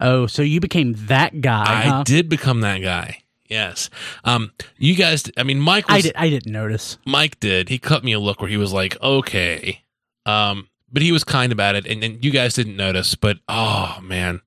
Oh, 0.00 0.26
so 0.26 0.42
you 0.42 0.60
became 0.60 0.94
that 1.06 1.40
guy, 1.40 1.64
I 1.64 1.82
huh? 1.82 2.02
did 2.04 2.28
become 2.28 2.62
that 2.62 2.78
guy. 2.78 3.18
Yes. 3.48 3.90
Um, 4.24 4.50
you 4.78 4.96
guys, 4.96 5.30
I 5.36 5.42
mean, 5.42 5.60
Mike 5.60 5.86
was, 5.88 5.98
I 5.98 6.00
did. 6.00 6.12
I 6.16 6.30
didn't 6.30 6.50
notice. 6.50 6.96
Mike 7.04 7.38
did. 7.38 7.68
He 7.68 7.78
cut 7.78 8.02
me 8.02 8.12
a 8.12 8.18
look 8.18 8.40
where 8.40 8.48
he 8.48 8.56
was 8.56 8.72
like, 8.72 9.00
okay. 9.02 9.82
Um, 10.24 10.68
but 10.92 11.02
he 11.02 11.12
was 11.12 11.24
kind 11.24 11.52
about 11.52 11.74
it, 11.74 11.86
and, 11.86 12.04
and 12.04 12.24
you 12.24 12.30
guys 12.30 12.54
didn't 12.54 12.76
notice. 12.76 13.14
But 13.14 13.38
oh 13.48 13.98
man, 14.02 14.40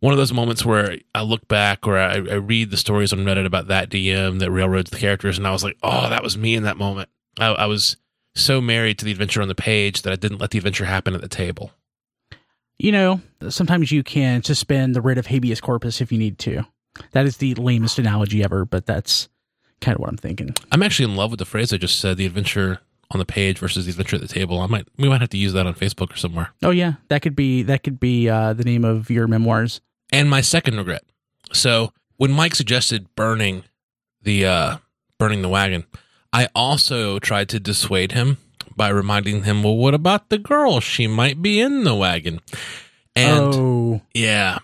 one 0.00 0.12
of 0.12 0.18
those 0.18 0.32
moments 0.32 0.64
where 0.64 0.96
I 1.14 1.22
look 1.22 1.46
back 1.46 1.86
or 1.86 1.98
I, 1.98 2.14
I 2.14 2.34
read 2.34 2.70
the 2.70 2.76
stories 2.76 3.12
on 3.12 3.20
Reddit 3.20 3.46
about 3.46 3.68
that 3.68 3.90
DM 3.90 4.38
that 4.40 4.50
railroads 4.50 4.90
the 4.90 4.98
characters, 4.98 5.38
and 5.38 5.46
I 5.46 5.50
was 5.52 5.62
like, 5.62 5.76
oh, 5.82 6.08
that 6.08 6.22
was 6.22 6.38
me 6.38 6.54
in 6.54 6.62
that 6.64 6.78
moment. 6.78 7.08
I, 7.38 7.48
I 7.48 7.66
was 7.66 7.96
so 8.34 8.60
married 8.60 8.98
to 8.98 9.04
the 9.04 9.10
adventure 9.10 9.42
on 9.42 9.48
the 9.48 9.54
page 9.54 10.02
that 10.02 10.12
I 10.12 10.16
didn't 10.16 10.38
let 10.38 10.50
the 10.50 10.58
adventure 10.58 10.86
happen 10.86 11.14
at 11.14 11.20
the 11.20 11.28
table. 11.28 11.72
You 12.78 12.92
know, 12.92 13.20
sometimes 13.50 13.92
you 13.92 14.02
can 14.02 14.42
suspend 14.42 14.94
the 14.94 15.02
writ 15.02 15.18
of 15.18 15.26
habeas 15.26 15.60
corpus 15.60 16.00
if 16.00 16.10
you 16.10 16.18
need 16.18 16.38
to. 16.40 16.64
That 17.12 17.26
is 17.26 17.36
the 17.36 17.54
lamest 17.56 17.98
analogy 17.98 18.42
ever, 18.42 18.64
but 18.64 18.86
that's 18.86 19.28
kind 19.82 19.94
of 19.94 20.00
what 20.00 20.08
I'm 20.08 20.16
thinking. 20.16 20.54
I'm 20.72 20.82
actually 20.82 21.10
in 21.10 21.16
love 21.16 21.30
with 21.30 21.38
the 21.38 21.44
phrase 21.44 21.72
I 21.72 21.76
just 21.76 22.00
said: 22.00 22.16
the 22.16 22.26
adventure 22.26 22.80
on 23.12 23.18
the 23.18 23.24
page 23.24 23.58
versus 23.58 23.86
the 23.86 23.90
adventure 23.90 24.16
at 24.16 24.22
the 24.22 24.28
table. 24.28 24.60
I 24.60 24.66
might 24.66 24.86
we 24.96 25.08
might 25.08 25.20
have 25.20 25.30
to 25.30 25.38
use 25.38 25.52
that 25.54 25.66
on 25.66 25.74
Facebook 25.74 26.12
or 26.12 26.16
somewhere. 26.16 26.52
Oh 26.62 26.70
yeah, 26.70 26.94
that 27.08 27.22
could 27.22 27.34
be 27.36 27.62
that 27.64 27.82
could 27.82 27.98
be 27.98 28.28
uh, 28.28 28.52
the 28.52 28.64
name 28.64 28.84
of 28.84 29.10
your 29.10 29.26
memoirs. 29.26 29.80
and 30.12 30.28
my 30.30 30.40
second 30.40 30.76
regret. 30.76 31.02
So 31.52 31.92
when 32.16 32.32
Mike 32.32 32.54
suggested 32.54 33.14
burning 33.16 33.64
the 34.22 34.46
uh, 34.46 34.76
burning 35.18 35.42
the 35.42 35.48
wagon, 35.48 35.84
I 36.32 36.48
also 36.54 37.18
tried 37.18 37.48
to 37.50 37.60
dissuade 37.60 38.12
him 38.12 38.36
by 38.76 38.88
reminding 38.88 39.42
him, 39.44 39.62
"Well, 39.62 39.76
what 39.76 39.94
about 39.94 40.28
the 40.28 40.38
girl? 40.38 40.80
She 40.80 41.06
might 41.06 41.42
be 41.42 41.60
in 41.60 41.84
the 41.84 41.94
wagon." 41.94 42.40
And 43.16 43.54
oh, 43.54 44.00
yeah, 44.14 44.58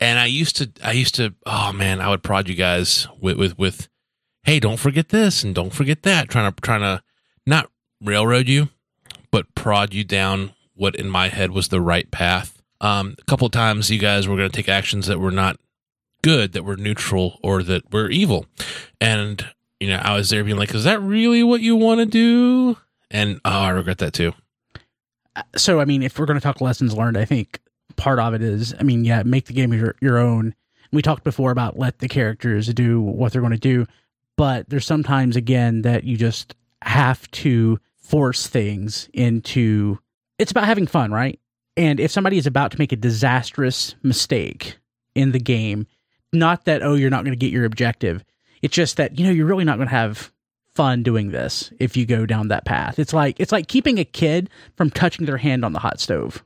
and 0.00 0.18
I 0.18 0.26
used 0.26 0.56
to, 0.56 0.70
I 0.82 0.92
used 0.92 1.14
to, 1.14 1.34
oh 1.46 1.72
man, 1.72 2.00
I 2.00 2.08
would 2.08 2.24
prod 2.24 2.48
you 2.48 2.56
guys 2.56 3.06
with 3.20 3.36
with 3.36 3.56
with, 3.58 3.88
hey, 4.42 4.58
don't 4.58 4.78
forget 4.78 5.10
this 5.10 5.44
and 5.44 5.54
don't 5.54 5.72
forget 5.72 6.02
that, 6.02 6.28
trying 6.28 6.52
to 6.52 6.60
trying 6.60 6.80
to 6.80 7.02
not 7.46 7.70
railroad 8.02 8.48
you, 8.48 8.68
but 9.30 9.54
prod 9.54 9.94
you 9.94 10.04
down 10.04 10.52
what 10.74 10.94
in 10.94 11.08
my 11.08 11.28
head 11.28 11.50
was 11.50 11.68
the 11.68 11.80
right 11.80 12.10
path. 12.10 12.62
Um, 12.80 13.16
a 13.18 13.24
couple 13.24 13.48
times 13.48 13.90
you 13.90 13.98
guys 13.98 14.28
were 14.28 14.36
going 14.36 14.50
to 14.50 14.54
take 14.54 14.68
actions 14.68 15.06
that 15.06 15.18
were 15.18 15.30
not 15.30 15.58
good, 16.22 16.52
that 16.52 16.64
were 16.64 16.76
neutral, 16.76 17.38
or 17.42 17.62
that 17.62 17.92
were 17.92 18.10
evil, 18.10 18.46
and 19.00 19.46
you 19.80 19.88
know 19.88 19.96
I 19.96 20.14
was 20.14 20.30
there 20.30 20.44
being 20.44 20.58
like, 20.58 20.74
is 20.74 20.84
that 20.84 21.00
really 21.00 21.42
what 21.42 21.60
you 21.60 21.76
want 21.76 22.00
to 22.00 22.06
do? 22.06 22.76
And 23.10 23.40
oh, 23.44 23.50
I 23.50 23.70
regret 23.70 23.98
that 23.98 24.12
too. 24.12 24.32
so 25.56 25.80
I 25.80 25.84
mean, 25.84 26.02
if 26.02 26.18
we're 26.18 26.26
going 26.26 26.38
to 26.38 26.42
talk 26.42 26.60
lessons 26.60 26.94
learned, 26.94 27.16
I 27.16 27.24
think 27.24 27.60
part 27.96 28.18
of 28.18 28.34
it 28.34 28.42
is, 28.42 28.74
I 28.78 28.82
mean, 28.82 29.04
yeah, 29.04 29.22
make 29.22 29.46
the 29.46 29.52
game 29.52 29.72
your 29.72 29.94
your 30.00 30.18
own. 30.18 30.54
We 30.92 31.02
talked 31.02 31.24
before 31.24 31.50
about 31.50 31.78
let 31.78 31.98
the 31.98 32.08
characters 32.08 32.72
do 32.72 33.00
what 33.00 33.32
they're 33.32 33.42
going 33.42 33.52
to 33.52 33.58
do, 33.58 33.86
but 34.36 34.68
there's 34.68 34.86
sometimes 34.86 35.36
again 35.36 35.82
that 35.82 36.04
you 36.04 36.16
just 36.16 36.54
have 36.82 37.30
to 37.32 37.78
force 37.96 38.46
things 38.46 39.08
into. 39.12 39.98
It's 40.38 40.50
about 40.50 40.64
having 40.64 40.86
fun, 40.86 41.12
right? 41.12 41.40
And 41.76 42.00
if 42.00 42.10
somebody 42.10 42.38
is 42.38 42.46
about 42.46 42.70
to 42.72 42.78
make 42.78 42.92
a 42.92 42.96
disastrous 42.96 43.94
mistake 44.02 44.78
in 45.14 45.32
the 45.32 45.38
game, 45.38 45.86
not 46.32 46.64
that 46.64 46.82
oh 46.82 46.94
you're 46.94 47.10
not 47.10 47.24
going 47.24 47.32
to 47.32 47.44
get 47.44 47.52
your 47.52 47.64
objective, 47.64 48.24
it's 48.62 48.74
just 48.74 48.96
that 48.96 49.18
you 49.18 49.26
know 49.26 49.32
you're 49.32 49.46
really 49.46 49.64
not 49.64 49.76
going 49.76 49.88
to 49.88 49.94
have 49.94 50.32
fun 50.74 51.02
doing 51.02 51.30
this 51.30 51.72
if 51.80 51.96
you 51.96 52.06
go 52.06 52.26
down 52.26 52.48
that 52.48 52.64
path. 52.64 52.98
It's 52.98 53.12
like 53.12 53.40
it's 53.40 53.52
like 53.52 53.68
keeping 53.68 53.98
a 53.98 54.04
kid 54.04 54.50
from 54.76 54.90
touching 54.90 55.26
their 55.26 55.38
hand 55.38 55.64
on 55.64 55.72
the 55.72 55.78
hot 55.78 56.00
stove. 56.00 56.44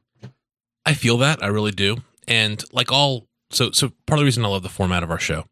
I 0.86 0.94
feel 0.94 1.18
that 1.18 1.42
I 1.42 1.48
really 1.48 1.72
do, 1.72 1.98
and 2.26 2.62
like 2.72 2.90
all 2.90 3.26
so 3.50 3.70
so 3.72 3.90
part 4.06 4.18
of 4.18 4.20
the 4.20 4.24
reason 4.24 4.44
I 4.44 4.48
love 4.48 4.62
the 4.62 4.68
format 4.68 5.02
of 5.02 5.10
our 5.10 5.18
show, 5.18 5.44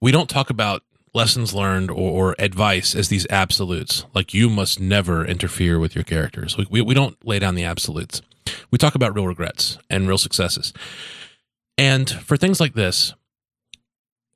we 0.00 0.12
don't 0.12 0.28
talk 0.28 0.50
about 0.50 0.82
lessons 1.18 1.52
learned 1.52 1.90
or, 1.90 2.30
or 2.30 2.36
advice 2.38 2.94
as 2.94 3.08
these 3.08 3.26
absolutes. 3.28 4.06
Like 4.14 4.32
you 4.32 4.48
must 4.48 4.80
never 4.80 5.24
interfere 5.24 5.78
with 5.78 5.94
your 5.94 6.04
characters. 6.04 6.56
We, 6.56 6.66
we 6.70 6.80
we 6.80 6.94
don't 6.94 7.16
lay 7.26 7.38
down 7.38 7.56
the 7.56 7.64
absolutes. 7.64 8.22
We 8.70 8.78
talk 8.78 8.94
about 8.94 9.14
real 9.14 9.26
regrets 9.26 9.78
and 9.90 10.08
real 10.08 10.16
successes. 10.16 10.72
And 11.76 12.08
for 12.08 12.36
things 12.36 12.60
like 12.60 12.74
this, 12.74 13.14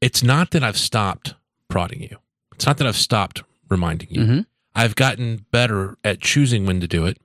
it's 0.01 0.23
not 0.23 0.51
that 0.51 0.63
I've 0.63 0.77
stopped 0.77 1.35
prodding 1.69 2.03
you. 2.03 2.19
It's 2.55 2.67
not 2.67 2.77
that 2.79 2.87
I've 2.87 2.97
stopped 2.97 3.43
reminding 3.71 4.11
you. 4.11 4.21
Mm-hmm. 4.21 4.41
I've 4.75 4.97
gotten 4.97 5.47
better 5.51 5.97
at 6.05 6.21
choosing 6.21 6.67
when 6.67 6.81
to 6.81 6.89
do 6.89 7.07
it. 7.07 7.19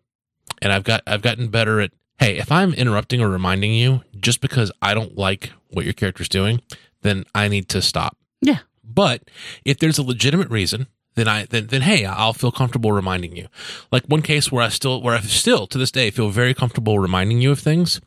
And 0.62 0.72
I've 0.72 0.84
got 0.84 1.02
I've 1.08 1.22
gotten 1.22 1.50
better 1.50 1.82
at 1.82 1.92
hey, 2.20 2.38
if 2.38 2.52
I'm 2.52 2.74
interrupting 2.74 3.22
or 3.22 3.30
reminding 3.30 3.74
you 3.74 4.02
just 4.20 4.40
because 4.40 4.72
I 4.82 4.94
don't 4.94 5.18
like 5.18 5.52
what 5.70 5.84
your 5.86 5.94
character's 5.94 6.30
doing, 6.30 6.62
then 7.02 7.26
I 7.36 7.48
need 7.48 7.70
to 7.70 7.82
stop. 7.82 8.18
Yeah. 8.42 8.60
But 8.88 9.30
if 9.66 9.78
there's 9.78 9.98
a 9.98 10.04
legitimate 10.04 10.50
reason, 10.50 10.88
then 11.16 11.28
I 11.28 11.46
then 11.46 11.68
then 11.68 11.82
hey, 11.82 12.06
I'll 12.06 12.34
feel 12.34 12.52
comfortable 12.52 12.92
reminding 12.92 13.36
you. 13.36 13.48
Like 13.92 14.06
one 14.06 14.22
case 14.22 14.52
where 14.52 14.64
I 14.64 14.70
still 14.70 15.02
where 15.02 15.16
I 15.16 15.22
still 15.22 15.68
to 15.68 15.78
this 15.78 15.92
day 15.92 16.12
feel 16.12 16.30
very 16.30 16.54
comfortable 16.54 17.00
reminding 17.00 17.42
you 17.42 17.52
of 17.52 17.60
things 17.60 18.00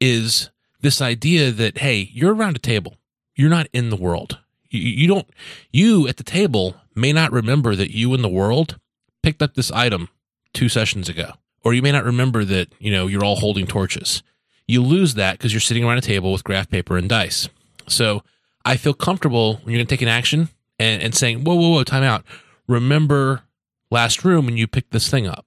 is 0.00 0.50
this 0.80 1.00
idea 1.00 1.50
that 1.52 1.78
hey, 1.78 2.10
you're 2.12 2.34
around 2.34 2.56
a 2.56 2.60
table. 2.60 2.96
You're 3.34 3.48
not 3.48 3.68
in 3.72 3.90
the 3.90 3.96
world. 3.96 4.38
You, 4.68 4.80
you 4.80 5.08
don't 5.08 5.28
you 5.70 6.08
at 6.08 6.16
the 6.16 6.24
table 6.24 6.76
may 6.94 7.12
not 7.12 7.32
remember 7.32 7.74
that 7.76 7.94
you 7.94 8.12
in 8.12 8.22
the 8.22 8.28
world 8.28 8.78
picked 9.22 9.40
up 9.40 9.54
this 9.54 9.70
item 9.70 10.08
two 10.52 10.68
sessions 10.68 11.08
ago 11.08 11.32
or 11.64 11.74
you 11.74 11.82
may 11.82 11.92
not 11.92 12.04
remember 12.04 12.44
that 12.44 12.68
you 12.78 12.92
know 12.92 13.06
you're 13.06 13.24
all 13.24 13.36
holding 13.36 13.66
torches. 13.66 14.22
You 14.66 14.82
lose 14.82 15.14
that 15.14 15.38
because 15.38 15.52
you're 15.52 15.60
sitting 15.60 15.84
around 15.84 15.98
a 15.98 16.02
table 16.02 16.32
with 16.32 16.44
graph 16.44 16.68
paper 16.68 16.96
and 16.96 17.08
dice. 17.08 17.48
So 17.88 18.22
I 18.64 18.76
feel 18.76 18.94
comfortable 18.94 19.56
when 19.56 19.72
you're 19.72 19.78
going 19.78 19.86
to 19.86 19.92
take 19.92 20.02
an 20.02 20.08
action 20.08 20.48
and, 20.78 21.02
and 21.02 21.14
saying, 21.14 21.44
"Whoa, 21.44 21.54
whoa, 21.54 21.70
whoa, 21.70 21.84
time 21.84 22.02
out." 22.02 22.24
Remember 22.68 23.42
last 23.90 24.24
room 24.24 24.46
when 24.46 24.56
you 24.56 24.66
picked 24.66 24.92
this 24.92 25.08
thing 25.08 25.26
up. 25.26 25.46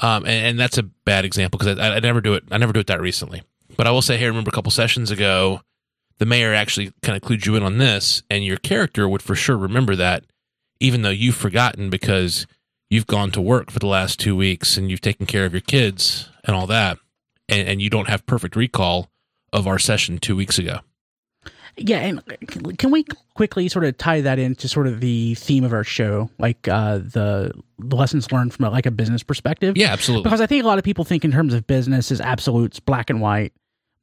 Um, 0.00 0.24
and, 0.24 0.46
and 0.46 0.60
that's 0.60 0.78
a 0.78 0.82
bad 0.82 1.24
example 1.24 1.58
because 1.58 1.78
I, 1.78 1.96
I 1.96 2.00
never 2.00 2.20
do 2.20 2.34
it. 2.34 2.44
I 2.50 2.58
never 2.58 2.72
do 2.72 2.80
it 2.80 2.86
that 2.88 3.00
recently. 3.00 3.42
But 3.76 3.86
I 3.86 3.90
will 3.90 4.02
say, 4.02 4.16
hey, 4.16 4.26
remember 4.26 4.48
a 4.48 4.52
couple 4.52 4.72
sessions 4.72 5.10
ago, 5.10 5.60
the 6.18 6.26
mayor 6.26 6.52
actually 6.52 6.92
kind 7.02 7.16
of 7.16 7.22
clued 7.22 7.46
you 7.46 7.56
in 7.56 7.62
on 7.62 7.78
this, 7.78 8.22
and 8.28 8.44
your 8.44 8.56
character 8.56 9.08
would 9.08 9.22
for 9.22 9.34
sure 9.34 9.56
remember 9.56 9.96
that, 9.96 10.24
even 10.80 11.02
though 11.02 11.10
you've 11.10 11.36
forgotten 11.36 11.88
because 11.88 12.46
you've 12.90 13.06
gone 13.06 13.30
to 13.30 13.40
work 13.40 13.70
for 13.70 13.78
the 13.78 13.86
last 13.86 14.18
two 14.18 14.36
weeks 14.36 14.76
and 14.76 14.90
you've 14.90 15.00
taken 15.00 15.24
care 15.24 15.44
of 15.44 15.52
your 15.52 15.60
kids 15.60 16.28
and 16.44 16.56
all 16.56 16.66
that, 16.66 16.98
and, 17.48 17.68
and 17.68 17.80
you 17.80 17.88
don't 17.88 18.08
have 18.08 18.26
perfect 18.26 18.56
recall 18.56 19.10
of 19.52 19.66
our 19.66 19.78
session 19.78 20.18
two 20.18 20.36
weeks 20.36 20.58
ago. 20.58 20.80
Yeah, 21.76 21.98
and 21.98 22.78
can 22.78 22.90
we 22.90 23.04
quickly 23.34 23.68
sort 23.68 23.84
of 23.84 23.96
tie 23.96 24.20
that 24.20 24.38
into 24.38 24.68
sort 24.68 24.86
of 24.86 25.00
the 25.00 25.34
theme 25.36 25.64
of 25.64 25.72
our 25.72 25.84
show, 25.84 26.30
like 26.38 26.68
uh, 26.68 26.98
the, 26.98 27.52
lessons 27.78 28.30
learned 28.30 28.52
from 28.52 28.66
a, 28.66 28.70
like 28.70 28.86
a 28.86 28.90
business 28.90 29.22
perspective? 29.22 29.76
Yeah, 29.76 29.92
absolutely. 29.92 30.24
Because 30.24 30.40
I 30.40 30.46
think 30.46 30.64
a 30.64 30.66
lot 30.66 30.78
of 30.78 30.84
people 30.84 31.04
think 31.04 31.24
in 31.24 31.32
terms 31.32 31.54
of 31.54 31.66
business 31.66 32.10
as 32.10 32.20
absolutes, 32.20 32.80
black 32.80 33.08
and 33.08 33.20
white. 33.20 33.52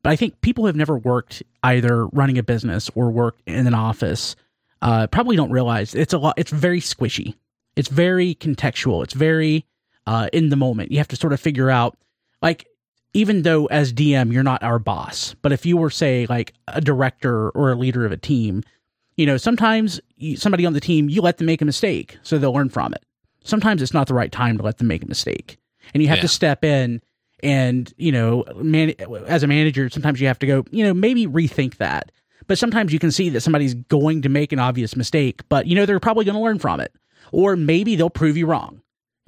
But 0.04 0.12
I 0.12 0.16
think 0.16 0.40
people 0.42 0.64
who 0.64 0.68
have 0.68 0.76
never 0.76 0.98
worked 0.98 1.44
either 1.64 2.08
running 2.08 2.38
a 2.38 2.44
business 2.44 2.90
or 2.96 3.12
worked 3.12 3.42
in 3.46 3.68
an 3.68 3.74
office 3.74 4.36
uh, 4.82 5.08
probably 5.08 5.36
don't 5.36 5.52
realize 5.52 5.96
it's 5.96 6.14
a 6.14 6.18
lot. 6.18 6.36
It's 6.38 6.52
very 6.52 6.80
squishy. 6.80 7.36
It's 7.76 7.90
very 7.90 8.36
contextual. 8.36 9.04
It's 9.04 9.14
very 9.14 9.66
uh, 10.06 10.30
in 10.34 10.50
the 10.50 10.56
moment. 10.56 10.92
You 10.92 10.98
have 11.00 11.08
to 11.10 11.16
sort 11.16 11.34
of 11.34 11.40
figure 11.40 11.70
out, 11.70 11.98
like, 12.42 12.68
even 13.14 13.42
though 13.44 13.66
as 13.68 13.94
DM 13.94 14.32
you're 14.32 14.44
not 14.44 14.64
our 14.64 14.80
boss, 14.80 15.36
but 15.42 15.52
if 15.52 15.66
you 15.66 15.78
were 15.78 15.90
say 15.90 16.26
like 16.30 16.54
a 16.68 16.82
director 16.82 17.50
or 17.52 17.72
a 17.72 17.76
leader 17.76 18.06
of 18.06 18.12
a 18.12 18.18
team, 18.18 18.64
you 19.16 19.26
know 19.26 19.38
sometimes 19.38 20.00
somebody 20.36 20.66
on 20.66 20.74
the 20.74 20.80
team 20.80 21.10
you 21.10 21.22
let 21.22 21.38
them 21.38 21.46
make 21.48 21.62
a 21.62 21.66
mistake 21.66 22.18
so 22.24 22.38
they'll 22.38 22.54
learn 22.54 22.70
from 22.70 22.94
it. 22.94 23.04
Sometimes 23.44 23.82
it's 23.82 23.94
not 23.94 24.08
the 24.08 24.14
right 24.14 24.32
time 24.32 24.58
to 24.58 24.64
let 24.64 24.78
them 24.78 24.88
make 24.88 25.04
a 25.04 25.08
mistake, 25.08 25.58
and 25.94 26.04
you 26.04 26.10
have 26.10 26.18
Yeah. 26.18 26.24
to 26.24 26.28
step 26.28 26.64
in 26.64 27.02
and 27.44 27.94
you 27.98 28.12
know 28.12 28.44
man 28.58 28.94
as 29.28 29.44
a 29.44 29.48
manager 29.48 29.90
sometimes 29.92 30.20
you 30.20 30.26
have 30.28 30.40
to 30.40 30.48
go 30.48 30.66
you 30.72 30.84
know 30.84 30.94
maybe 30.94 31.26
rethink 31.28 31.78
that. 31.78 32.12
But 32.48 32.58
sometimes 32.58 32.94
you 32.94 33.00
can 33.00 33.12
see 33.12 33.28
that 33.30 33.42
somebody's 33.42 33.74
going 33.74 34.22
to 34.22 34.30
make 34.30 34.52
an 34.54 34.60
obvious 34.60 34.96
mistake 34.96 35.42
but 35.50 35.68
you 35.68 35.76
know 35.76 35.86
they're 35.86 36.00
probably 36.00 36.26
going 36.26 36.36
to 36.38 36.42
learn 36.42 36.60
from 36.60 36.80
it. 36.80 36.94
Or 37.32 37.56
maybe 37.58 37.96
they'll 37.96 38.10
prove 38.10 38.38
you 38.38 38.46
wrong. 38.48 38.82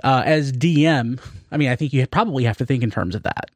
Uh, 0.03 0.23
as 0.25 0.53
dm 0.53 1.19
i 1.51 1.57
mean 1.57 1.67
i 1.69 1.75
think 1.75 1.91
you 1.91 2.07
probably 2.07 2.45
have 2.45 2.55
to 2.55 2.65
think 2.65 2.83
in 2.83 2.89
terms 2.89 3.15
of 3.15 3.23
that 3.23 3.51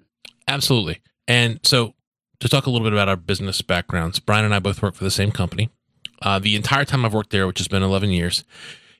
Absolutely. 0.47 0.99
And 1.27 1.59
so 1.63 1.93
to 2.39 2.49
talk 2.49 2.65
a 2.65 2.69
little 2.69 2.85
bit 2.85 2.93
about 2.93 3.09
our 3.09 3.15
business 3.15 3.61
backgrounds, 3.61 4.19
Brian 4.19 4.45
and 4.45 4.53
I 4.53 4.59
both 4.59 4.81
work 4.81 4.95
for 4.95 5.03
the 5.03 5.11
same 5.11 5.31
company. 5.31 5.69
Uh, 6.21 6.39
the 6.39 6.55
entire 6.55 6.85
time 6.85 7.05
I've 7.05 7.13
worked 7.13 7.31
there, 7.31 7.47
which 7.47 7.59
has 7.59 7.67
been 7.67 7.83
11 7.83 8.09
years, 8.11 8.43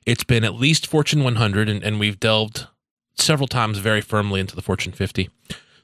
it's 0.06 0.24
been 0.24 0.44
at 0.44 0.54
least 0.54 0.86
Fortune 0.86 1.24
100, 1.24 1.68
and, 1.68 1.82
and 1.82 1.98
we've 1.98 2.20
delved 2.20 2.66
several 3.16 3.46
times 3.46 3.78
very 3.78 4.00
firmly 4.00 4.40
into 4.40 4.54
the 4.56 4.62
Fortune 4.62 4.92
50. 4.92 5.30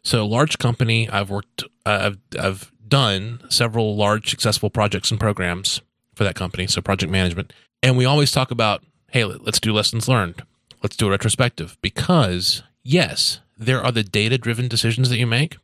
So, 0.03 0.27
large 0.27 0.59
company, 0.59 1.09
I've 1.09 1.31
worked, 1.31 1.65
uh, 1.87 2.13
I've, 2.13 2.19
I've 2.39 2.73
done 2.87 3.43
several 3.49 3.97
large 3.97 4.29
successful 4.31 4.69
projects 4.71 5.11
and 5.11 5.21
programs 5.21 5.81
for 6.15 6.25
that 6.25 6.35
company, 6.35 6.67
so 6.67 6.81
project 6.83 7.11
management. 7.11 7.53
And 7.83 7.97
we 7.97 8.05
always 8.05 8.33
talk 8.33 8.51
about, 8.51 8.83
hey, 9.11 9.25
let- 9.25 9.45
let's 9.45 9.61
do 9.61 9.73
lessons 9.73 10.09
learned. 10.09 10.43
Let's 10.83 10.97
do 10.97 11.07
a 11.07 11.11
retrospective 11.11 11.77
because, 11.83 12.63
yes, 12.83 13.41
there 13.61 13.83
are 13.83 13.93
the 13.93 14.03
data 14.03 14.39
driven 14.39 14.69
decisions 14.69 15.11
that 15.11 15.19
you 15.19 15.27
make. 15.27 15.59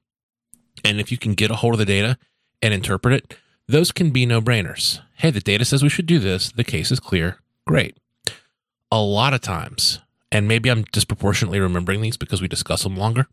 And 0.85 1.01
if 1.01 1.11
you 1.11 1.19
can 1.19 1.35
get 1.35 1.51
a 1.51 1.57
hold 1.57 1.75
of 1.75 1.79
the 1.79 1.85
data 1.87 2.19
and 2.61 2.75
interpret 2.75 3.15
it, 3.15 3.39
those 3.67 3.91
can 3.91 4.11
be 4.11 4.27
no 4.27 4.41
brainers. 4.41 5.01
Hey, 5.15 5.31
the 5.31 5.41
data 5.41 5.65
says 5.65 5.83
we 5.83 5.89
should 5.89 6.07
do 6.07 6.19
this. 6.19 6.53
The 6.53 6.63
case 6.63 6.93
is 6.93 7.01
clear. 7.01 7.39
Great. 7.67 7.97
A 8.93 9.01
lot 9.01 9.35
of 9.35 9.41
times, 9.41 10.01
and 10.31 10.47
maybe 10.47 10.71
I'm 10.71 10.85
disproportionately 10.85 11.59
remembering 11.59 12.03
these 12.03 12.17
because 12.17 12.41
we 12.41 12.49
discuss 12.49 12.83
them 12.83 12.97
longer, 12.97 13.27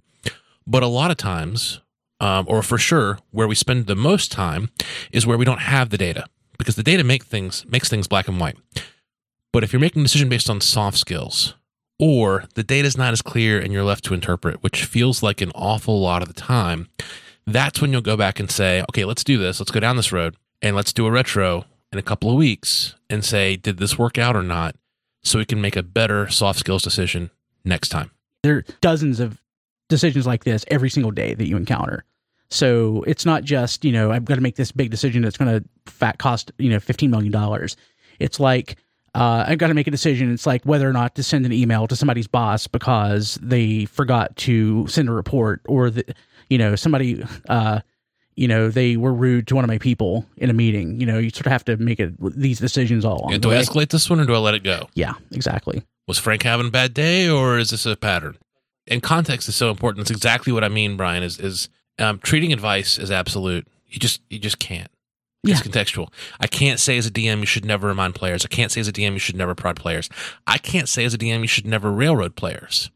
but 0.65 0.81
a 0.81 0.87
lot 0.87 1.11
of 1.11 1.17
times, 1.17 1.81
um, 2.19 2.45
or 2.47 2.63
for 2.63 2.77
sure, 2.77 3.19
where 3.31 3.47
we 3.47 3.55
spend 3.55 3.85
the 3.85 3.95
most 3.95 4.31
time 4.31 4.71
is 5.11 5.27
where 5.27 5.37
we 5.37 5.45
don't 5.45 5.59
have 5.59 5.89
the 5.89 5.97
data 5.97 6.25
because 6.57 6.75
the 6.75 6.83
data 6.83 7.03
make 7.03 7.25
things 7.25 7.65
makes 7.67 7.89
things 7.89 8.07
black 8.07 8.27
and 8.27 8.39
white. 8.39 8.57
But 9.51 9.63
if 9.63 9.73
you're 9.73 9.79
making 9.79 10.01
a 10.01 10.05
decision 10.05 10.29
based 10.29 10.49
on 10.49 10.61
soft 10.61 10.97
skills, 10.97 11.53
or 12.03 12.43
the 12.55 12.63
data 12.63 12.85
is 12.85 12.97
not 12.97 13.13
as 13.13 13.21
clear 13.21 13.57
and 13.57 13.71
you're 13.71 13.81
left 13.81 14.03
to 14.03 14.13
interpret, 14.13 14.61
which 14.61 14.83
feels 14.83 15.23
like 15.23 15.39
an 15.39 15.53
awful 15.55 16.01
lot 16.01 16.21
of 16.21 16.27
the 16.27 16.33
time, 16.33 16.89
that's 17.47 17.79
when 17.79 17.93
you'll 17.93 18.01
go 18.01 18.17
back 18.17 18.41
and 18.41 18.51
say, 18.51 18.81
okay, 18.89 19.05
let's 19.05 19.23
do 19.23 19.37
this. 19.37 19.57
Let's 19.57 19.71
go 19.71 19.79
down 19.79 19.95
this 19.95 20.11
road 20.11 20.35
and 20.61 20.75
let's 20.75 20.91
do 20.91 21.05
a 21.05 21.11
retro 21.11 21.63
in 21.93 21.99
a 21.99 22.01
couple 22.01 22.29
of 22.29 22.35
weeks 22.35 22.95
and 23.09 23.23
say, 23.23 23.55
did 23.55 23.77
this 23.77 23.97
work 23.97 24.17
out 24.17 24.35
or 24.35 24.43
not? 24.43 24.75
So 25.23 25.39
we 25.39 25.45
can 25.45 25.61
make 25.61 25.77
a 25.77 25.81
better 25.83 26.27
soft 26.27 26.59
skills 26.59 26.83
decision 26.83 27.29
next 27.63 27.87
time. 27.87 28.11
there 28.43 28.57
are 28.57 28.65
dozens 28.81 29.21
of 29.21 29.41
decisions 29.87 30.27
like 30.27 30.43
this 30.43 30.65
every 30.67 30.89
single 30.89 31.11
day 31.11 31.33
that 31.35 31.47
you 31.47 31.55
encounter. 31.55 32.03
So 32.49 33.05
it's 33.07 33.25
not 33.25 33.45
just, 33.45 33.85
you 33.85 33.93
know, 33.93 34.11
I've 34.11 34.25
got 34.25 34.35
to 34.35 34.41
make 34.41 34.57
this 34.57 34.73
big 34.73 34.91
decision 34.91 35.21
that's 35.21 35.37
going 35.37 35.61
to 35.61 35.65
fat 35.89 36.17
cost, 36.17 36.51
you 36.57 36.69
know, 36.69 36.79
$15 36.79 37.09
million. 37.09 37.69
It's 38.19 38.41
like, 38.41 38.75
uh, 39.15 39.45
I've 39.47 39.57
got 39.57 39.67
to 39.67 39.73
make 39.73 39.87
a 39.87 39.91
decision. 39.91 40.31
It's 40.31 40.45
like 40.45 40.63
whether 40.63 40.89
or 40.89 40.93
not 40.93 41.15
to 41.15 41.23
send 41.23 41.45
an 41.45 41.53
email 41.53 41.87
to 41.87 41.95
somebody's 41.95 42.27
boss 42.27 42.67
because 42.67 43.37
they 43.41 43.85
forgot 43.85 44.35
to 44.37 44.87
send 44.87 45.07
a 45.09 45.11
report 45.11 45.61
or 45.67 45.89
that, 45.91 46.15
you 46.49 46.57
know, 46.57 46.75
somebody, 46.75 47.23
uh, 47.47 47.81
you 48.35 48.47
know, 48.47 48.69
they 48.69 48.97
were 48.97 49.13
rude 49.13 49.47
to 49.47 49.55
one 49.55 49.63
of 49.63 49.67
my 49.67 49.77
people 49.77 50.25
in 50.37 50.49
a 50.49 50.53
meeting. 50.53 50.99
You 50.99 51.05
know, 51.05 51.19
you 51.19 51.29
sort 51.29 51.45
of 51.45 51.51
have 51.51 51.65
to 51.65 51.77
make 51.77 51.99
it, 51.99 52.13
these 52.19 52.59
decisions 52.59 53.05
all 53.05 53.19
along 53.19 53.31
Yeah, 53.31 53.37
do 53.37 53.51
I 53.51 53.55
escalate 53.55 53.89
this 53.89 54.09
one 54.09 54.19
or 54.19 54.25
do 54.25 54.33
I 54.33 54.39
let 54.39 54.55
it 54.55 54.63
go? 54.63 54.87
Yeah, 54.95 55.13
exactly. 55.31 55.83
Was 56.07 56.17
Frank 56.17 56.43
having 56.43 56.67
a 56.67 56.71
bad 56.71 56.93
day 56.93 57.29
or 57.29 57.59
is 57.59 57.69
this 57.69 57.85
a 57.85 57.95
pattern? 57.95 58.37
And 58.87 59.01
context 59.01 59.47
is 59.47 59.55
so 59.55 59.69
important. 59.69 59.99
That's 59.99 60.11
exactly 60.11 60.51
what 60.51 60.63
I 60.63 60.69
mean, 60.69 60.97
Brian, 60.97 61.23
is 61.23 61.39
is 61.39 61.69
um, 61.99 62.19
treating 62.19 62.51
advice 62.51 62.97
as 62.97 63.11
absolute. 63.11 63.67
You 63.87 63.99
just 63.99 64.21
you 64.29 64.39
just 64.39 64.59
can't. 64.59 64.89
It's 65.51 65.61
contextual. 65.61 66.09
I 66.39 66.47
can't 66.47 66.79
say 66.79 66.97
as 66.97 67.05
a 67.05 67.11
DM 67.11 67.39
you 67.39 67.45
should 67.45 67.65
never 67.65 67.87
remind 67.87 68.15
players. 68.15 68.45
I 68.45 68.47
can't 68.47 68.71
say 68.71 68.79
as 68.79 68.87
a 68.87 68.93
DM 68.93 69.13
you 69.13 69.19
should 69.19 69.35
never 69.35 69.53
prod 69.53 69.75
players. 69.75 70.09
I 70.47 70.57
can't 70.57 70.87
say 70.87 71.03
as 71.03 71.13
a 71.13 71.17
DM 71.17 71.41
you 71.41 71.47
should 71.47 71.67
never 71.67 71.91
railroad 71.91 72.35
players. 72.35 72.89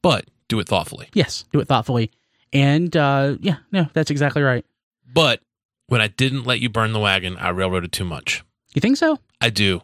But 0.00 0.26
do 0.48 0.58
it 0.60 0.68
thoughtfully. 0.68 1.08
Yes, 1.12 1.44
do 1.52 1.60
it 1.60 1.68
thoughtfully. 1.68 2.10
And 2.52 2.96
uh, 2.96 3.36
yeah, 3.40 3.56
no, 3.70 3.86
that's 3.92 4.10
exactly 4.10 4.42
right. 4.42 4.64
But 5.12 5.40
when 5.88 6.00
I 6.00 6.08
didn't 6.08 6.44
let 6.44 6.60
you 6.60 6.70
burn 6.70 6.92
the 6.92 7.00
wagon, 7.00 7.36
I 7.36 7.50
railroaded 7.50 7.92
too 7.92 8.04
much. 8.04 8.44
You 8.74 8.80
think 8.80 8.96
so? 8.96 9.18
I 9.40 9.50
do. 9.50 9.82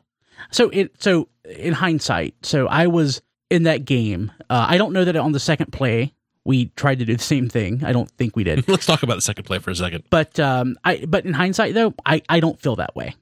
So 0.51 0.71
it 0.71 1.03
so 1.03 1.29
in 1.45 1.75
hindsight, 1.75 2.35
so 2.43 2.67
I 2.67 2.87
was 2.87 3.21
in 3.51 3.65
that 3.65 3.85
game. 3.85 4.33
Uh, 4.49 4.67
I 4.69 4.79
don't 4.79 4.93
know 4.93 5.05
that 5.05 5.17
on 5.17 5.33
the 5.33 5.41
second 5.41 5.73
play 5.73 6.15
we 6.47 6.67
tried 6.77 7.01
to 7.01 7.05
do 7.05 7.17
the 7.17 7.23
same 7.23 7.49
thing. 7.49 7.85
I 7.85 7.93
don't 7.93 8.11
think 8.13 8.37
we 8.37 8.45
did. 8.45 8.67
Let's 8.69 8.87
talk 8.87 9.03
about 9.03 9.17
the 9.17 9.23
second 9.23 9.45
play 9.45 9.59
for 9.59 9.71
a 9.71 9.75
second. 9.75 10.05
but 10.11 10.39
um, 10.39 10.77
I 10.85 11.05
but 11.07 11.25
in 11.27 11.35
hindsight 11.35 11.75
though, 11.75 11.95
I 12.07 12.23
I 12.29 12.41
don't 12.41 12.61
feel 12.61 12.77
that 12.77 12.95
way. 12.95 13.15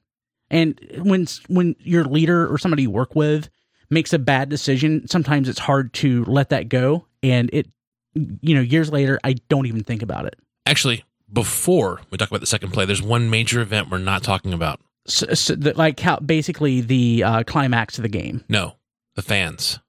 And 0.51 0.79
when 0.99 1.27
when 1.49 1.75
your 1.81 2.05
leader 2.05 2.47
or 2.53 2.59
somebody 2.59 2.83
you 2.83 2.91
work 2.91 3.15
with 3.15 3.49
makes 3.91 4.13
a 4.13 4.19
bad 4.19 4.49
decision, 4.49 5.09
sometimes 5.09 5.49
it's 5.49 5.59
hard 5.59 5.93
to 5.95 6.25
let 6.27 6.51
that 6.51 6.69
go. 6.69 7.07
And 7.23 7.51
it, 7.53 7.67
you 8.15 8.55
know, 8.55 8.61
years 8.61 8.93
later, 8.93 9.19
I 9.25 9.35
don't 9.49 9.67
even 9.67 9.83
think 9.83 10.03
about 10.03 10.27
it. 10.27 10.37
Actually, 10.67 11.05
before 11.33 12.01
we 12.11 12.19
talk 12.19 12.29
about 12.29 12.41
the 12.41 12.47
second 12.47 12.73
play, 12.73 12.85
there's 12.85 13.03
one 13.03 13.31
major 13.31 13.61
event 13.61 13.91
we're 13.91 13.99
not 13.99 14.23
talking 14.23 14.53
about. 14.53 14.81
So, 15.07 15.33
so 15.35 15.55
the, 15.55 15.73
like 15.75 16.01
how 16.01 16.19
basically 16.19 16.81
the 16.81 17.25
uh, 17.25 17.43
climax 17.45 17.99
of 17.99 18.03
the 18.03 18.09
game. 18.09 18.45
No, 18.49 18.77
the 19.15 19.23
fans. 19.23 19.81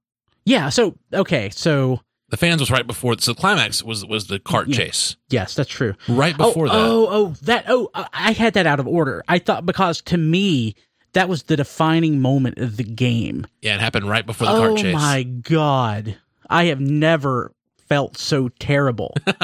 Yeah. 0.46 0.70
So 0.70 0.96
okay. 1.14 1.50
So 1.50 2.02
The 2.30 2.38
fans 2.38 2.60
was 2.60 2.72
right 2.72 2.86
before. 2.88 3.16
So 3.20 3.34
the 3.34 3.40
climax 3.40 3.84
was 3.84 4.06
was 4.06 4.28
the 4.28 4.40
cart 4.40 4.68
Yeah. 4.68 4.78
chase. 4.78 5.16
yes, 5.30 5.54
that's 5.54 5.70
true. 5.70 5.94
Right 6.08 6.36
oh, 6.40 6.48
before 6.48 6.68
oh, 6.68 6.70
that. 6.70 6.76
Oh, 6.76 7.08
oh, 7.10 7.36
that. 7.44 7.66
Oh, 7.68 7.90
I 7.94 8.08
I 8.14 8.32
had 8.32 8.54
that 8.56 8.66
out 8.66 8.80
of 8.80 8.88
order. 8.88 9.24
I 9.28 9.40
thought 9.40 9.66
because 9.66 10.02
to 10.04 10.18
me 10.18 10.76
that 11.14 11.30
was 11.30 11.44
the 11.44 11.56
defining 11.56 12.20
moment 12.20 12.58
of 12.58 12.78
the 12.78 12.84
game. 12.84 13.48
Yeah, 13.62 13.76
it 13.76 13.80
happened 13.80 14.10
right 14.10 14.26
before 14.26 14.48
the 14.48 14.54
oh 14.54 14.60
cart 14.60 14.78
chase. 14.78 14.96
Oh 14.96 15.00
my 15.00 15.24
god! 15.24 16.18
I 16.50 16.66
have 16.66 16.80
never 16.80 17.54
felt 17.88 18.18
so 18.18 18.50
terrible. 18.50 19.16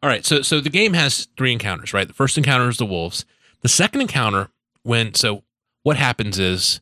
All 0.00 0.08
right, 0.08 0.24
so 0.24 0.42
so 0.42 0.60
the 0.60 0.70
game 0.70 0.92
has 0.92 1.28
three 1.36 1.52
encounters, 1.52 1.92
right? 1.92 2.06
The 2.06 2.14
first 2.14 2.38
encounter 2.38 2.68
is 2.68 2.76
the 2.76 2.86
wolves. 2.86 3.24
The 3.62 3.68
second 3.68 4.00
encounter, 4.00 4.48
when 4.82 5.14
so 5.14 5.42
what 5.82 5.96
happens 5.96 6.38
is 6.38 6.80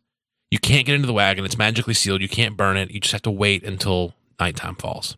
you 0.50 0.58
can't 0.58 0.84
get 0.84 0.94
into 0.94 1.06
the 1.06 1.12
wagon. 1.14 1.44
It's 1.44 1.56
magically 1.56 1.94
sealed. 1.94 2.20
You 2.20 2.28
can't 2.28 2.56
burn 2.56 2.76
it. 2.76 2.90
You 2.90 3.00
just 3.00 3.12
have 3.12 3.22
to 3.22 3.30
wait 3.30 3.64
until 3.64 4.14
nighttime 4.38 4.74
falls. 4.74 5.16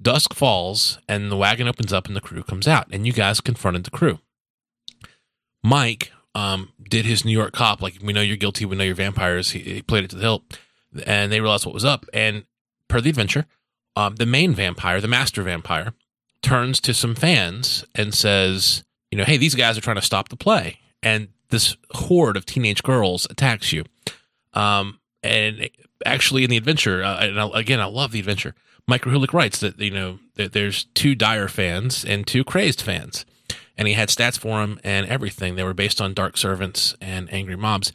Dusk 0.00 0.34
falls, 0.34 0.98
and 1.08 1.30
the 1.30 1.36
wagon 1.36 1.68
opens 1.68 1.92
up, 1.92 2.06
and 2.06 2.16
the 2.16 2.20
crew 2.20 2.42
comes 2.42 2.68
out, 2.68 2.86
and 2.90 3.06
you 3.06 3.12
guys 3.12 3.40
confronted 3.40 3.84
the 3.84 3.90
crew. 3.90 4.18
Mike 5.62 6.12
um, 6.34 6.72
did 6.88 7.06
his 7.06 7.24
New 7.24 7.32
York 7.32 7.52
cop, 7.52 7.80
like 7.80 7.96
we 8.02 8.12
know 8.12 8.20
you're 8.20 8.36
guilty, 8.36 8.64
we 8.64 8.76
know 8.76 8.84
you're 8.84 8.94
vampires. 8.94 9.50
He, 9.50 9.60
he 9.60 9.82
played 9.82 10.04
it 10.04 10.10
to 10.10 10.16
the 10.16 10.22
hilt, 10.22 10.58
and 11.06 11.32
they 11.32 11.40
realized 11.40 11.64
what 11.64 11.74
was 11.74 11.84
up. 11.84 12.04
And 12.12 12.44
per 12.88 13.00
the 13.00 13.10
adventure, 13.10 13.46
um, 13.96 14.16
the 14.16 14.26
main 14.26 14.54
vampire, 14.54 15.00
the 15.00 15.08
master 15.08 15.42
vampire, 15.42 15.94
turns 16.42 16.80
to 16.80 16.94
some 16.94 17.14
fans 17.14 17.84
and 17.94 18.14
says, 18.14 18.84
you 19.10 19.18
know, 19.18 19.24
hey, 19.24 19.38
these 19.38 19.54
guys 19.54 19.78
are 19.78 19.80
trying 19.80 19.96
to 19.96 20.02
stop 20.02 20.28
the 20.28 20.36
play. 20.36 20.78
And 21.02 21.28
this 21.48 21.76
horde 21.92 22.36
of 22.36 22.44
teenage 22.44 22.82
girls 22.82 23.26
attacks 23.30 23.72
you. 23.72 23.84
Um, 24.52 25.00
and 25.22 25.70
actually, 26.04 26.44
in 26.44 26.50
the 26.50 26.56
adventure, 26.56 27.02
uh, 27.02 27.18
and 27.18 27.40
I, 27.40 27.48
again, 27.54 27.80
I 27.80 27.86
love 27.86 28.12
the 28.12 28.18
adventure. 28.18 28.54
Mike 28.88 29.02
Krahulik 29.02 29.32
writes 29.32 29.58
that 29.60 29.78
you 29.78 29.90
know 29.90 30.18
that 30.34 30.52
there's 30.52 30.84
two 30.94 31.14
dire 31.14 31.48
fans 31.48 32.04
and 32.04 32.26
two 32.26 32.44
crazed 32.44 32.80
fans, 32.80 33.24
and 33.76 33.88
he 33.88 33.94
had 33.94 34.08
stats 34.08 34.38
for 34.38 34.60
them 34.60 34.78
and 34.84 35.06
everything. 35.06 35.56
They 35.56 35.64
were 35.64 35.74
based 35.74 36.00
on 36.00 36.14
dark 36.14 36.36
servants 36.36 36.94
and 37.00 37.32
angry 37.32 37.56
mobs. 37.56 37.92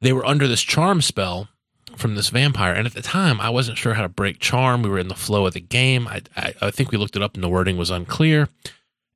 They 0.00 0.12
were 0.12 0.26
under 0.26 0.48
this 0.48 0.62
charm 0.62 1.00
spell 1.00 1.48
from 1.96 2.16
this 2.16 2.30
vampire, 2.30 2.72
and 2.72 2.86
at 2.86 2.94
the 2.94 3.02
time, 3.02 3.40
I 3.40 3.50
wasn't 3.50 3.78
sure 3.78 3.94
how 3.94 4.02
to 4.02 4.08
break 4.08 4.40
charm. 4.40 4.82
We 4.82 4.90
were 4.90 4.98
in 4.98 5.08
the 5.08 5.14
flow 5.14 5.46
of 5.46 5.54
the 5.54 5.60
game. 5.60 6.08
I, 6.08 6.22
I, 6.36 6.54
I 6.60 6.70
think 6.70 6.90
we 6.90 6.98
looked 6.98 7.16
it 7.16 7.22
up, 7.22 7.34
and 7.34 7.44
the 7.44 7.48
wording 7.48 7.76
was 7.76 7.90
unclear. 7.90 8.48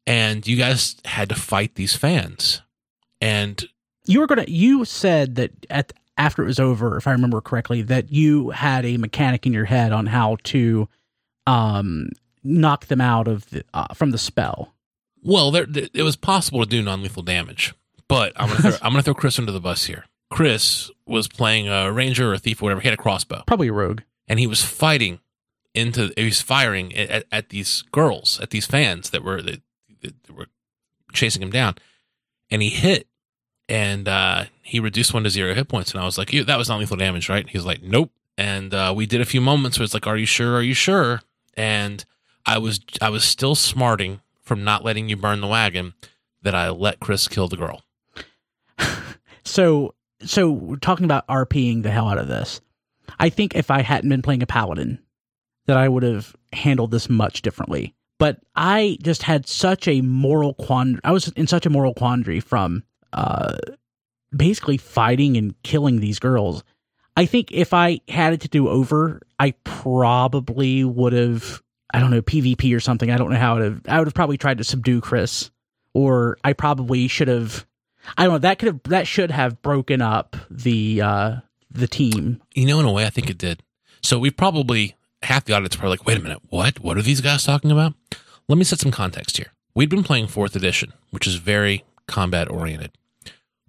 And 0.07 0.47
you 0.47 0.57
guys 0.57 0.95
had 1.05 1.29
to 1.31 1.35
fight 1.35 1.75
these 1.75 1.97
fans, 1.97 2.62
and 3.21 3.65
You 4.07 4.21
were 4.21 4.29
gonna. 4.29 4.45
You 4.47 4.85
said 4.85 5.35
that 5.35 5.51
at 5.69 5.93
after 6.17 6.43
it 6.43 6.47
was 6.47 6.61
over, 6.61 6.97
if 6.97 7.09
I 7.09 7.12
remember 7.12 7.41
correctly, 7.41 7.83
that 7.83 8.12
you 8.12 8.51
had 8.51 8.85
a 8.87 8.97
mechanic 8.99 9.47
in 9.47 9.53
your 9.53 9.65
head 9.65 9.91
on 9.93 10.07
how 10.07 10.37
to 10.45 10.89
um 11.46 12.09
knock 12.42 12.87
them 12.87 13.00
out 13.00 13.26
of 13.28 13.48
the, 13.50 13.64
uh, 13.74 13.92
from 13.94 14.11
the 14.12 14.18
spell. 14.18 14.72
Well, 15.22 15.50
there, 15.50 15.66
th- 15.66 15.90
it 15.92 16.02
was 16.04 16.14
possible 16.14 16.61
to 16.61 16.66
do 16.68 16.80
non-lethal 16.82 17.24
damage, 17.24 17.74
but 18.09 18.32
I'm 18.37 18.48
gonna 18.48 18.61
throw, 18.62 18.78
I'm 18.82 18.92
gonna 18.92 19.02
throw 19.02 19.14
Chris 19.14 19.38
under 19.38 19.52
the 19.52 19.61
bus 19.61 19.85
here. 19.87 20.04
Chris 20.30 20.90
was 21.06 21.28
playing 21.28 21.68
a 21.68 21.90
ranger 21.92 22.30
or 22.30 22.35
a 22.35 22.38
thief 22.38 22.61
or 22.62 22.66
whatever. 22.66 22.80
He 22.80 22.88
had 22.88 22.98
a 22.98 23.02
crossbow, 23.02 23.42
Probably 23.46 23.68
a 23.68 23.72
rogue. 23.72 24.02
and 24.28 24.38
he 24.38 24.46
was 24.46 24.62
fighting 24.62 25.20
into. 25.74 26.12
He 26.16 26.24
was 26.24 26.40
firing 26.40 26.94
at, 26.96 27.24
at, 27.30 27.48
these 27.50 27.82
girls, 27.92 28.40
at 28.40 28.50
these 28.50 28.66
fans 28.66 29.11
that 29.11 29.22
were 29.24 29.42
that, 29.42 29.62
that 30.02 30.14
were 30.35 30.46
chasing 31.12 31.42
him 31.42 31.50
down, 31.50 31.74
and 32.50 32.62
he 32.62 32.70
hit, 32.70 33.09
and 33.68 34.09
uh, 34.09 34.44
he 34.62 34.80
reduced 34.80 35.14
one 35.14 35.24
to 35.24 35.30
zero 35.30 35.54
hit 35.54 35.68
points. 35.68 35.92
And 35.92 36.00
I 36.00 36.04
was 36.04 36.18
like, 36.18 36.32
"You, 36.32 36.44
that 36.44 36.59
was 36.59 36.68
non-lethal 36.68 36.96
damage, 36.96 37.28
right?" 37.28 37.48
He 37.48 37.59
was 37.59 37.66
like, 37.66 37.82
"Nope." 37.82 38.12
And 38.38 38.74
uh, 38.74 38.92
we 38.94 39.06
did 39.06 39.20
a 39.20 39.24
few 39.24 39.40
moments 39.40 39.78
where 39.78 39.85
it's 39.85 39.94
like, 39.94 40.06
"Are 40.06 40.16
you 40.16 40.26
sure? 40.26 40.54
Are 40.56 40.62
you 40.62 40.74
sure?" 40.74 41.20
And 41.57 42.05
I 42.45 42.59
was 42.59 42.81
I 43.01 43.11
was 43.11 43.25
still 43.25 43.55
smarting 43.55 44.21
from 44.42 44.64
not 44.64 44.85
letting 44.85 45.09
you 45.09 45.16
burn 45.16 45.40
the 45.40 45.47
wagon 45.47 45.95
that 46.42 46.55
I 46.55 46.69
let 46.71 47.01
Chris 47.01 47.29
kill 47.29 47.49
the 47.49 47.57
girl. 47.57 47.83
So, 49.47 49.95
so 50.23 50.51
we're 50.51 50.77
talking 50.77 51.05
about 51.05 51.27
RPing 51.29 51.83
the 51.83 51.90
hell 51.90 52.09
out 52.09 52.19
of 52.19 52.27
this. 52.27 52.61
I 53.19 53.29
think 53.29 53.55
if 53.55 53.71
I 53.71 53.81
hadn't 53.81 54.11
been 54.11 54.21
playing 54.21 54.42
a 54.42 54.47
paladin, 54.47 54.99
that 55.66 55.77
I 55.77 55.88
would 55.88 56.03
have 56.03 56.35
handled 56.53 56.90
this 56.90 57.09
much 57.09 57.42
differently. 57.42 57.95
But 58.19 58.40
I 58.57 58.99
just 59.03 59.23
had 59.23 59.47
such 59.47 59.87
a 59.87 60.01
moral 60.01 60.55
quandary. 60.55 61.01
I 61.05 61.12
was 61.12 61.29
in 61.29 61.47
such 61.47 61.64
a 61.64 61.71
moral 61.71 61.95
quandary 61.95 62.40
from 62.40 62.83
uh, 63.12 63.57
basically 64.35 64.79
fighting 64.79 65.37
and 65.37 65.55
killing 65.62 66.01
these 66.01 66.19
girls. 66.19 66.64
I 67.16 67.26
think 67.26 67.50
if 67.50 67.72
I 67.72 68.00
had 68.09 68.35
it 68.35 68.42
to 68.42 68.48
do 68.48 68.68
over, 68.68 69.22
I 69.38 69.52
probably 69.64 70.85
would 70.85 71.12
have, 71.12 71.62
I 71.92 72.00
don't 72.00 72.11
know, 72.11 72.22
PvP 72.22 72.76
or 72.76 72.81
something. 72.81 73.11
I 73.11 73.16
don't 73.16 73.31
know 73.31 73.38
how 73.38 73.59
to, 73.59 73.81
I 73.88 73.98
would 73.98 74.07
have 74.07 74.14
probably 74.14 74.37
tried 74.37 74.59
to 74.59 74.64
subdue 74.64 75.00
Chris, 75.00 75.50
or 75.94 76.37
I 76.44 76.52
probably 76.52 77.09
should 77.09 77.29
have 77.29 77.66
I 78.16 78.24
don't 78.24 78.35
know. 78.35 78.38
That 78.38 78.59
could 78.59 78.66
have 78.66 78.83
that 78.85 79.07
should 79.07 79.31
have 79.31 79.61
broken 79.62 80.00
up 80.00 80.37
the 80.50 81.00
uh 81.02 81.37
the 81.70 81.88
team. 81.88 82.42
You 82.55 82.66
know, 82.66 82.81
in 82.81 82.87
a 82.87 82.92
way, 82.92 83.07
I 83.07 83.11
think 83.11 83.31
it 83.31 83.38
did. 83.38 83.62
So 84.02 84.18
we 84.18 84.31
probably 84.31 84.94
half 85.22 85.44
the 85.44 85.55
audience 85.55 85.76
probably 85.76 85.90
like, 85.90 86.07
"Wait 86.07 86.18
a 86.18 86.22
minute, 86.22 86.42
what? 86.48 86.81
What 86.81 86.96
are 86.96 87.02
these 87.02 87.20
guys 87.20 87.44
talking 87.44 87.70
about?" 87.70 87.94
Let 88.48 88.59
me 88.59 88.64
set 88.64 88.79
some 88.79 88.92
context 88.92 89.38
here. 89.38 89.52
We'd 89.74 89.90
been 89.90 90.05
playing 90.05 90.29
fourth 90.29 90.55
edition, 90.55 90.92
which 91.11 91.26
is 91.26 91.37
very 91.37 91.85
combat 92.07 92.48
oriented. 92.50 92.92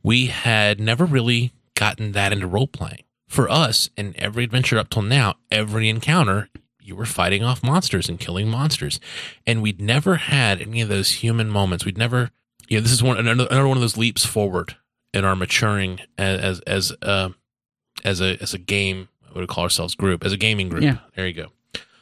We 0.04 0.28
had 0.28 0.80
never 0.80 1.04
really 1.06 1.52
gotten 1.74 2.12
that 2.12 2.32
into 2.32 2.48
role 2.48 2.68
playing. 2.68 3.04
For 3.28 3.50
us, 3.50 3.90
in 3.98 4.16
every 4.18 4.46
adventure 4.46 4.78
up 4.78 4.90
till 4.90 5.02
now, 5.02 5.36
every 5.52 5.90
encounter, 5.90 6.50
you 6.82 6.96
were 6.96 7.06
fighting 7.06 7.44
off 7.44 7.62
monsters 7.62 8.08
and 8.08 8.20
killing 8.20 8.48
monsters, 8.48 9.00
and 9.46 9.62
we'd 9.62 9.82
never 9.82 10.16
had 10.16 10.62
any 10.62 10.80
of 10.82 10.88
those 10.90 11.12
human 11.12 11.50
moments. 11.50 11.84
We'd 11.84 11.98
never, 11.98 12.32
you 12.70 12.78
know, 12.78 12.82
this 12.82 12.94
is 12.94 13.04
one 13.04 13.18
another, 13.18 13.46
another 13.52 13.68
one 13.68 13.76
of 13.78 13.82
those 13.82 13.98
leaps 13.98 14.26
forward 14.26 14.78
in 15.14 15.26
our 15.26 15.36
maturing 15.36 16.00
as 16.18 16.40
as 16.40 16.60
as 16.62 16.94
uh, 17.02 17.30
as 18.06 18.22
a 18.22 18.42
as 18.42 18.54
a 18.54 18.58
game. 18.58 19.10
What 19.24 19.36
would 19.36 19.42
we 19.42 19.48
call 19.48 19.66
ourselves? 19.66 19.94
Group 19.96 20.24
as 20.24 20.32
a 20.32 20.38
gaming 20.38 20.70
group. 20.70 20.84
Yeah. 20.84 21.00
There 21.16 21.28
you 21.28 21.34
go. 21.34 21.48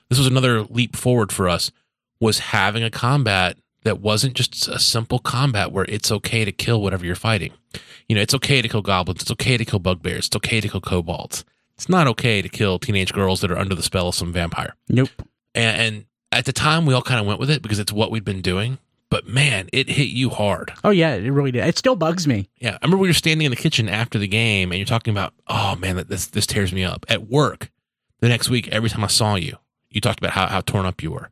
This 0.09 0.19
was 0.19 0.27
another 0.27 0.61
leap 0.61 0.95
forward 0.95 1.31
for 1.31 1.49
us. 1.49 1.71
Was 2.19 2.39
having 2.39 2.83
a 2.83 2.91
combat 2.91 3.57
that 3.86 4.02
wasn't 4.02 4.34
just 4.34 4.67
a 4.67 4.80
simple 4.80 5.19
combat 5.19 5.71
where 5.71 5.86
it's 5.88 6.12
okay 6.12 6.43
to 6.43 6.52
kill 6.52 6.82
whatever 6.82 7.06
you're 7.06 7.15
fighting. 7.15 7.54
You 8.10 8.15
know, 8.15 8.21
it's 8.21 8.34
okay 8.34 8.62
to 8.62 8.67
kill 8.67 8.82
goblins. 8.82 9.21
It's 9.21 9.32
okay 9.32 9.58
to 9.58 9.63
kill 9.63 9.80
bugbears. 9.80 10.28
It's 10.28 10.36
okay 10.36 10.60
to 10.60 10.67
kill 10.67 10.82
kobolds. 10.82 11.45
It's 11.76 11.88
not 11.88 12.08
okay 12.08 12.41
to 12.41 12.50
kill 12.50 12.80
teenage 12.80 13.13
girls 13.13 13.41
that 13.41 13.52
are 13.52 13.58
under 13.58 13.76
the 13.76 13.84
spell 13.84 14.10
of 14.10 14.15
some 14.15 14.34
vampire. 14.34 14.76
Nope. 14.89 15.10
And, 15.54 15.82
and 15.82 16.06
at 16.32 16.45
the 16.45 16.54
time, 16.54 16.86
we 16.86 16.93
all 16.93 17.02
kind 17.02 17.19
of 17.19 17.28
went 17.28 17.39
with 17.39 17.50
it 17.50 17.62
because 17.62 17.80
it's 17.80 17.91
what 17.91 18.12
we'd 18.12 18.26
been 18.26 18.41
doing. 18.41 18.80
But 19.10 19.28
man, 19.28 19.69
it 19.71 19.88
hit 19.88 20.10
you 20.10 20.32
hard. 20.32 20.74
Oh 20.84 20.89
yeah, 20.89 21.13
it 21.13 21.30
really 21.30 21.52
did. 21.52 21.65
It 21.65 21.78
still 21.78 21.95
bugs 21.95 22.28
me. 22.28 22.50
Yeah, 22.58 22.71
I 22.71 22.86
remember 22.86 22.98
we 22.98 23.08
were 23.08 23.13
standing 23.13 23.45
in 23.45 23.52
the 23.52 23.56
kitchen 23.56 23.88
after 23.88 24.17
the 24.17 24.28
game, 24.28 24.71
and 24.71 24.80
you're 24.80 24.86
talking 24.86 25.13
about, 25.13 25.34
oh 25.48 25.76
man, 25.76 26.04
this 26.08 26.26
this 26.28 26.48
tears 26.48 26.74
me 26.74 26.84
up. 26.84 27.06
At 27.08 27.30
work, 27.30 27.69
the 28.19 28.30
next 28.30 28.50
week, 28.50 28.67
every 28.69 28.89
time 28.89 29.04
I 29.04 29.08
saw 29.08 29.36
you, 29.36 29.58
you 29.91 30.02
talked 30.02 30.19
about 30.19 30.32
how, 30.32 30.48
how 30.48 30.62
torn 30.62 30.88
up 30.88 31.04
you 31.04 31.12
were. 31.12 31.30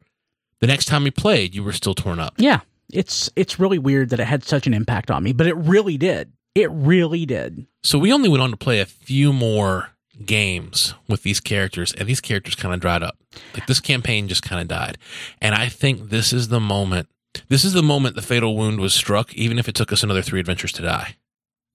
The 0.63 0.67
next 0.67 0.85
time 0.85 1.03
we 1.03 1.11
played, 1.11 1.53
you 1.53 1.61
were 1.61 1.73
still 1.73 1.93
torn 1.93 2.21
up. 2.21 2.35
Yeah. 2.37 2.61
It's 2.89 3.29
it's 3.35 3.59
really 3.59 3.77
weird 3.77 4.11
that 4.11 4.21
it 4.21 4.23
had 4.23 4.45
such 4.45 4.65
an 4.65 4.73
impact 4.73 5.11
on 5.11 5.21
me, 5.21 5.33
but 5.33 5.45
it 5.45 5.57
really 5.57 5.97
did. 5.97 6.31
It 6.55 6.71
really 6.71 7.25
did. 7.25 7.67
So 7.83 7.99
we 7.99 8.13
only 8.13 8.29
went 8.29 8.41
on 8.41 8.51
to 8.51 8.55
play 8.55 8.79
a 8.79 8.85
few 8.85 9.33
more 9.33 9.89
games 10.25 10.93
with 11.09 11.23
these 11.23 11.41
characters, 11.41 11.91
and 11.91 12.07
these 12.07 12.21
characters 12.21 12.55
kind 12.55 12.73
of 12.73 12.79
dried 12.79 13.03
up. 13.03 13.17
Like 13.53 13.67
this 13.67 13.81
campaign 13.81 14.29
just 14.29 14.41
kind 14.41 14.61
of 14.61 14.69
died. 14.69 14.97
And 15.41 15.53
I 15.53 15.67
think 15.67 16.11
this 16.11 16.31
is 16.31 16.47
the 16.47 16.61
moment. 16.61 17.09
This 17.49 17.65
is 17.65 17.73
the 17.73 17.83
moment 17.83 18.15
the 18.15 18.21
fatal 18.21 18.55
wound 18.55 18.79
was 18.79 18.93
struck, 18.93 19.33
even 19.33 19.59
if 19.59 19.67
it 19.67 19.75
took 19.75 19.91
us 19.91 20.01
another 20.01 20.21
three 20.21 20.39
adventures 20.39 20.71
to 20.73 20.81
die. 20.81 21.17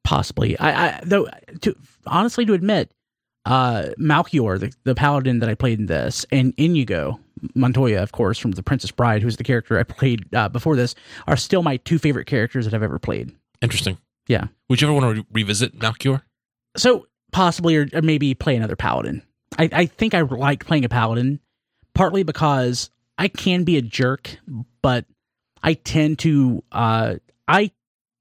Possibly. 0.02 0.58
I, 0.58 0.86
I 0.86 1.00
though 1.04 1.28
to 1.60 1.76
honestly 2.06 2.46
to 2.46 2.54
admit, 2.54 2.90
uh 3.44 3.88
Malchior, 3.98 4.58
the, 4.58 4.72
the 4.84 4.94
paladin 4.94 5.40
that 5.40 5.50
I 5.50 5.54
played 5.54 5.78
in 5.78 5.84
this, 5.84 6.24
and 6.32 6.54
Inigo 6.56 7.20
Montoya, 7.54 8.02
of 8.02 8.12
course, 8.12 8.38
from 8.38 8.52
The 8.52 8.62
Princess 8.62 8.90
Bride, 8.90 9.22
who's 9.22 9.36
the 9.36 9.44
character 9.44 9.78
I 9.78 9.82
played 9.82 10.34
uh, 10.34 10.48
before 10.48 10.76
this, 10.76 10.94
are 11.26 11.36
still 11.36 11.62
my 11.62 11.78
two 11.78 11.98
favorite 11.98 12.26
characters 12.26 12.64
that 12.64 12.74
I've 12.74 12.82
ever 12.82 12.98
played. 12.98 13.34
Interesting. 13.60 13.98
Yeah. 14.26 14.48
Would 14.68 14.80
you 14.80 14.88
ever 14.88 14.94
want 14.94 15.16
to 15.16 15.22
re- 15.22 15.26
revisit 15.32 15.78
Malchior? 15.78 16.22
So 16.76 17.06
possibly, 17.32 17.76
or, 17.76 17.88
or 17.92 18.02
maybe 18.02 18.34
play 18.34 18.56
another 18.56 18.76
paladin. 18.76 19.22
I, 19.58 19.68
I 19.72 19.86
think 19.86 20.14
I 20.14 20.20
like 20.20 20.66
playing 20.66 20.84
a 20.84 20.88
paladin, 20.88 21.40
partly 21.94 22.22
because 22.22 22.90
I 23.16 23.28
can 23.28 23.64
be 23.64 23.76
a 23.76 23.82
jerk, 23.82 24.38
but 24.82 25.06
I 25.62 25.74
tend 25.74 26.20
to 26.20 26.62
uh 26.70 27.16
I 27.48 27.72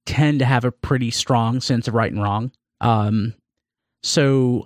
tend 0.06 0.40
to 0.40 0.46
have 0.46 0.66
a 0.66 0.72
pretty 0.72 1.12
strong 1.12 1.60
sense 1.62 1.88
of 1.88 1.94
right 1.94 2.12
and 2.12 2.24
wrong. 2.24 2.52
Um, 2.80 3.34
so 4.04 4.66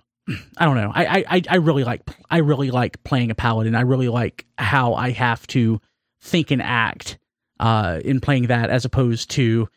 I 0.58 0.66
don't 0.66 0.76
know. 0.76 0.92
I 0.94 1.26
I 1.28 1.42
I 1.50 1.56
really 1.58 1.84
like 1.84 2.02
I 2.30 2.38
really 2.38 2.72
like 2.72 3.04
playing 3.04 3.32
a 3.32 3.36
paladin. 3.36 3.76
I 3.76 3.82
really 3.82 4.08
like 4.08 4.46
how 4.58 4.94
I 4.94 5.12
have 5.12 5.46
to 5.48 5.82
think 6.22 6.52
and 6.52 6.62
act 6.62 7.18
uh 7.60 8.00
in 8.04 8.20
playing 8.20 8.48
that 8.48 8.70
as 8.70 8.86
opposed 8.86 9.32
to 9.32 9.68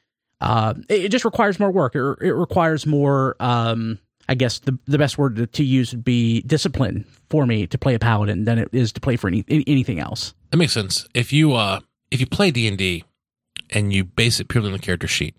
uh 0.41 0.75
it, 0.89 1.07
it 1.07 1.09
just 1.11 1.25
requires 1.25 1.59
more 1.59 1.71
work. 1.71 1.97
It, 1.97 2.19
it 2.21 2.33
requires 2.35 2.87
more 2.87 3.37
um 3.41 3.99
I 4.29 4.35
guess 4.35 4.59
the 4.61 4.79
the 4.87 4.99
best 4.99 5.19
word 5.19 5.37
to, 5.37 5.47
to 5.47 5.65
use 5.65 5.93
would 5.93 6.05
be 6.05 6.43
discipline 6.43 7.07
for 7.31 7.47
me 7.47 7.67
to 7.67 7.79
play 7.79 7.95
a 7.95 7.99
paladin 7.99 8.45
than 8.45 8.59
it 8.59 8.69
is 8.73 8.93
to 8.93 9.01
play 9.01 9.17
for 9.17 9.29
any, 9.29 9.45
any 9.49 9.65
anything 9.67 9.99
else. 9.99 10.35
That 10.51 10.59
makes 10.59 10.73
sense. 10.73 11.07
If 11.15 11.33
you 11.33 11.55
uh 11.55 11.81
if 12.11 12.21
you 12.21 12.27
play 12.27 12.51
D 12.51 12.69
and 12.69 12.79
D 12.79 13.05
and 13.71 13.93
you 13.93 14.05
base 14.05 14.41
it 14.41 14.49
purely 14.49 14.69
on 14.69 14.73
the 14.75 14.79
character 14.79 15.09
sheet, 15.09 15.37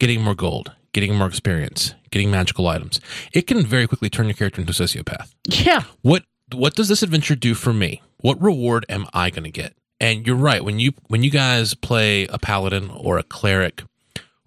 getting 0.00 0.22
more 0.22 0.34
gold, 0.34 0.72
getting 0.96 1.14
more 1.14 1.28
experience, 1.28 1.94
getting 2.10 2.30
magical 2.30 2.66
items, 2.66 3.00
it 3.34 3.42
can 3.46 3.62
very 3.66 3.86
quickly 3.86 4.08
turn 4.08 4.24
your 4.24 4.34
character 4.34 4.62
into 4.62 4.70
a 4.70 4.74
sociopath. 4.74 5.34
Yeah. 5.46 5.82
What 6.00 6.24
what 6.54 6.74
does 6.74 6.88
this 6.88 7.02
adventure 7.02 7.34
do 7.36 7.52
for 7.54 7.74
me? 7.74 8.00
What 8.22 8.40
reward 8.40 8.86
am 8.88 9.04
I 9.12 9.28
going 9.28 9.44
to 9.44 9.50
get? 9.50 9.74
And 10.00 10.26
you're 10.26 10.36
right 10.36 10.64
when 10.64 10.78
you 10.78 10.92
when 11.08 11.22
you 11.22 11.28
guys 11.30 11.74
play 11.74 12.26
a 12.28 12.38
paladin 12.38 12.88
or 12.90 13.18
a 13.18 13.22
cleric, 13.22 13.82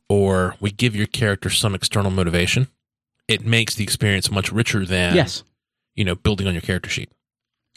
or 0.10 0.56
we 0.60 0.72
give 0.72 0.96
your 0.96 1.06
character 1.08 1.52
some 1.52 1.76
external 1.76 2.10
motivation, 2.10 2.68
it 3.28 3.46
makes 3.46 3.76
the 3.76 3.84
experience 3.84 4.32
much 4.32 4.52
richer 4.52 4.86
than 4.88 5.16
Yes. 5.16 5.44
you 5.96 6.04
know 6.04 6.16
building 6.16 6.48
on 6.48 6.54
your 6.56 6.62
character 6.64 6.90
sheet. 6.90 7.12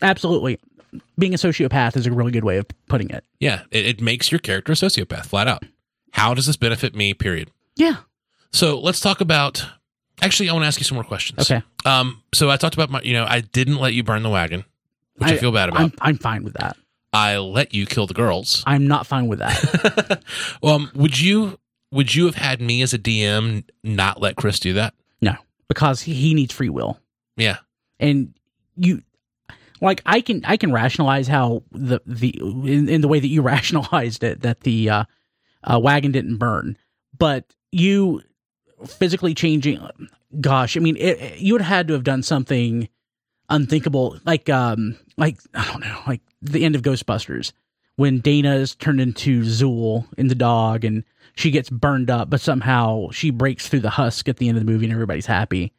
Absolutely. 0.01 0.59
Being 1.19 1.35
a 1.35 1.39
sociopath 1.39 1.97
is 1.97 2.07
a 2.07 2.13
really 2.13 2.33
good 2.33 2.45
way 2.45 2.57
of 2.57 2.67
putting 2.89 3.11
it. 3.11 3.23
Yeah, 3.39 3.63
it, 3.71 3.87
it 3.87 4.01
makes 4.01 4.33
your 4.33 4.39
character 4.39 4.73
a 4.73 4.75
sociopath 4.75 5.27
flat 5.27 5.47
out. 5.49 5.63
How 6.13 6.35
does 6.35 6.47
this 6.47 6.57
benefit 6.57 6.95
me? 6.95 7.15
Period. 7.15 7.51
Yeah. 7.77 7.97
So 8.53 8.79
let's 8.81 9.01
talk 9.01 9.21
about. 9.21 9.67
Actually, 10.21 10.51
I 10.51 10.53
want 10.53 10.63
to 10.63 10.67
ask 10.69 10.79
you 10.79 10.85
some 10.85 10.95
more 10.97 11.05
questions. 11.05 11.51
Okay. 11.51 11.63
Um. 11.85 12.23
So 12.33 12.51
I 12.51 12.57
talked 12.57 12.75
about 12.75 12.91
my. 12.91 13.01
You 13.03 13.15
know, 13.15 13.25
I 13.27 13.41
didn't 13.41 13.77
let 13.77 13.95
you 13.95 14.03
burn 14.03 14.23
the 14.23 14.31
wagon. 14.31 14.65
which 15.17 15.31
I, 15.31 15.37
feel 15.37 15.53
bad 15.53 15.69
about. 15.69 15.81
I'm, 15.81 15.93
I'm 16.01 16.19
fine 16.19 16.45
with 16.45 16.55
that. 16.55 16.77
I 17.13 17.39
let 17.39 17.75
you 17.75 17.87
kill 17.87 18.07
the 18.07 18.15
girls. 18.15 18.63
I'm 18.67 18.87
not 18.87 19.07
fine 19.07 19.29
with 19.29 19.41
that. 19.41 20.23
um, 20.63 20.91
would 20.95 21.19
you 21.19 21.59
would 21.91 22.15
you 22.15 22.27
have 22.27 22.37
had 22.37 22.61
me 22.61 22.83
as 22.83 22.95
a 22.95 22.99
DM 22.99 23.65
not 23.83 24.21
let 24.21 24.37
Chris 24.37 24.59
do 24.61 24.75
that? 24.75 24.95
no, 25.21 25.35
because 25.69 26.03
he, 26.03 26.15
he 26.15 26.35
needs 26.35 26.53
free 26.53 26.69
will. 26.69 26.99
Yeah. 27.37 27.59
and 27.99 28.35
you 28.77 29.03
like 29.81 30.03
i 30.07 30.21
can 30.21 30.43
i 30.45 30.57
can 30.57 30.73
rationalize 30.73 31.29
how 31.29 31.63
the 31.73 32.01
the 32.07 32.31
in, 32.41 32.89
in 32.89 33.01
the 33.01 33.09
way 33.09 33.21
that 33.21 33.29
you 33.29 33.43
rationalized 33.55 34.23
it 34.23 34.43
that 34.43 34.61
the 34.61 34.89
uh, 34.89 35.05
uh 35.65 35.79
wagon 35.79 36.13
didn't 36.13 36.37
burn 36.37 36.77
but 37.19 37.45
you 37.71 38.23
physically 38.87 39.35
changing 39.35 39.81
gosh 40.41 40.77
i 40.77 40.81
mean 40.81 40.97
it, 40.97 41.21
it- 41.21 41.39
you 41.41 41.55
would 41.55 41.61
have 41.63 41.77
had 41.77 41.89
to 41.89 41.95
have 41.95 42.05
done 42.05 42.23
something 42.23 42.89
unthinkable 43.49 44.19
like 44.25 44.49
um 44.49 44.97
like 45.17 45.39
i 45.55 45.65
don't 45.67 45.81
know 45.81 46.01
like 46.07 46.21
the 46.41 46.65
end 46.65 46.75
of 46.75 46.83
ghostbusters 46.83 47.53
when 47.97 48.21
dana's 48.21 48.75
turned 48.75 49.01
into 49.01 49.43
Zuul 49.43 50.07
in 50.17 50.29
the 50.29 50.35
dog 50.35 50.85
and 50.85 51.05
she 51.35 51.51
gets 51.51 51.69
burned 51.69 52.11
up 52.11 52.31
but 52.31 52.41
somehow 52.41 53.11
she 53.11 53.31
breaks 53.31 53.69
through 53.69 53.81
the 53.81 53.91
husk 53.91 54.29
at 54.29 54.39
the 54.39 54.49
end 54.49 54.57
of 54.57 54.65
the 54.65 54.71
movie 54.71 54.87
and 54.87 54.93
everybody's 54.93 55.27
happy 55.27 55.73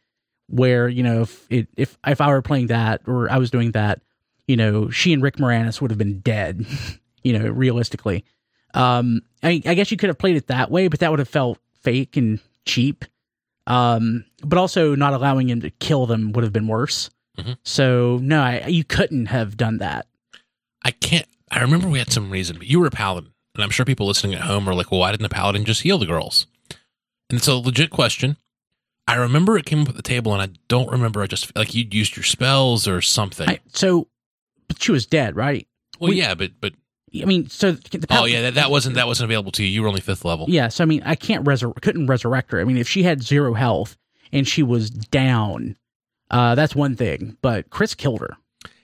where 0.48 0.88
you 0.88 1.02
know 1.02 1.22
if 1.22 1.48
it 1.50 1.68
if 1.78 1.98
if 2.06 2.22
I 2.22 2.28
were 2.28 2.42
playing 2.42 2.68
that 2.68 3.02
or 3.08 3.32
I 3.32 3.38
was 3.38 3.50
doing 3.50 3.72
that, 3.72 4.02
you 4.46 4.58
know, 4.58 4.90
she 4.90 5.14
and 5.14 5.24
Rick 5.24 5.38
Moranis 5.38 5.80
would 5.80 5.90
have 5.90 5.98
been 5.98 6.20
dead, 6.20 6.66
you 7.24 7.40
know, 7.40 7.48
realistically. 7.50 8.26
Um, 8.74 9.22
I, 9.42 9.62
I 9.66 9.74
guess 9.74 9.90
you 9.90 9.96
could 9.98 10.10
have 10.10 10.18
played 10.18 10.36
it 10.36 10.48
that 10.48 10.70
way, 10.70 10.90
but 10.90 11.00
that 11.00 11.10
would 11.12 11.20
have 11.20 11.30
felt 11.30 11.60
fake 11.82 12.18
and 12.18 12.42
cheap. 12.66 13.06
Um, 13.68 14.26
but 14.44 14.58
also 14.60 14.94
not 14.96 15.14
allowing 15.14 15.50
him 15.50 15.62
to 15.62 15.70
kill 15.70 16.06
them 16.06 16.34
would 16.34 16.44
have 16.44 16.52
been 16.54 16.68
worse. 16.68 17.10
Mhm. 17.38 17.58
So 17.64 18.20
no, 18.22 18.42
I, 18.42 18.68
you 18.68 18.84
couldn't 18.84 19.28
have 19.28 19.56
done 19.58 19.78
that. 19.78 20.06
I 20.84 20.92
can't. 20.92 21.26
I 21.50 21.62
remember 21.62 21.88
we 21.88 22.00
had 22.00 22.12
some 22.12 22.30
reason, 22.30 22.58
but 22.58 22.68
you 22.68 22.80
were 22.80 22.88
a 22.88 22.92
paladin, 22.92 23.32
and 23.56 23.64
I'm 23.64 23.70
sure 23.70 23.86
people 23.86 24.06
listening 24.08 24.34
at 24.36 24.42
home 24.42 24.68
are 24.68 24.74
like, 24.76 24.92
"Well, 24.92 25.00
why 25.00 25.12
didn't 25.12 25.24
the 25.24 25.30
paladin 25.30 25.64
just 25.66 25.82
heal 25.84 25.98
the 25.98 26.06
girls?" 26.06 26.46
And 27.30 27.38
it's 27.40 27.48
a 27.48 27.56
legit 27.56 27.90
question. 27.90 28.38
I 29.08 29.16
remember 29.16 29.58
it 29.58 29.66
came 29.66 29.82
up 29.82 29.90
at 29.90 29.96
the 29.96 30.02
table, 30.02 30.34
and 30.34 30.42
I 30.42 30.50
don't 30.68 30.92
remember. 30.92 31.22
I 31.24 31.28
just 31.28 31.56
like 31.56 31.74
you'd 31.74 31.94
used 31.94 32.16
your 32.18 32.24
spells 32.24 32.88
or 32.88 33.02
something. 33.02 33.50
I, 33.50 33.60
so, 33.72 34.08
but 34.68 34.82
she 34.82 34.92
was 34.92 35.06
dead, 35.06 35.36
right? 35.36 35.68
well, 36.00 36.10
we- 36.12 36.18
yeah, 36.18 36.36
but 36.36 36.52
but 36.60 36.74
I 37.22 37.26
mean, 37.26 37.48
so 37.50 37.74
the 37.74 38.08
oh 38.10 38.26
yeah, 38.26 38.42
that, 38.44 38.56
that 38.56 38.72
wasn't 38.72 38.96
that 38.96 39.06
wasn't 39.08 39.26
available 39.30 39.52
to 39.54 39.64
you. 39.64 39.70
You 39.70 39.82
were 39.84 39.88
only 39.88 40.02
fifth 40.02 40.26
level. 40.26 40.46
Yeah, 40.50 40.68
so 40.70 40.84
I 40.84 40.88
mean, 40.88 41.04
I 41.06 41.16
can't 41.16 41.46
resur- 41.46 41.80
couldn't 41.82 42.08
resurrect 42.08 42.52
her. 42.52 42.60
I 42.60 42.64
mean, 42.64 42.78
if 42.78 42.88
she 42.90 43.04
had 43.04 43.22
zero 43.22 43.54
health 43.54 43.98
and 44.32 44.48
she 44.48 44.64
was 44.64 44.90
down, 44.90 45.78
uh, 46.32 46.56
that's 46.56 46.76
one 46.76 46.96
thing. 46.96 47.38
But 47.42 47.70
Chris 47.70 47.94
killed 47.94 48.22
her. 48.22 48.36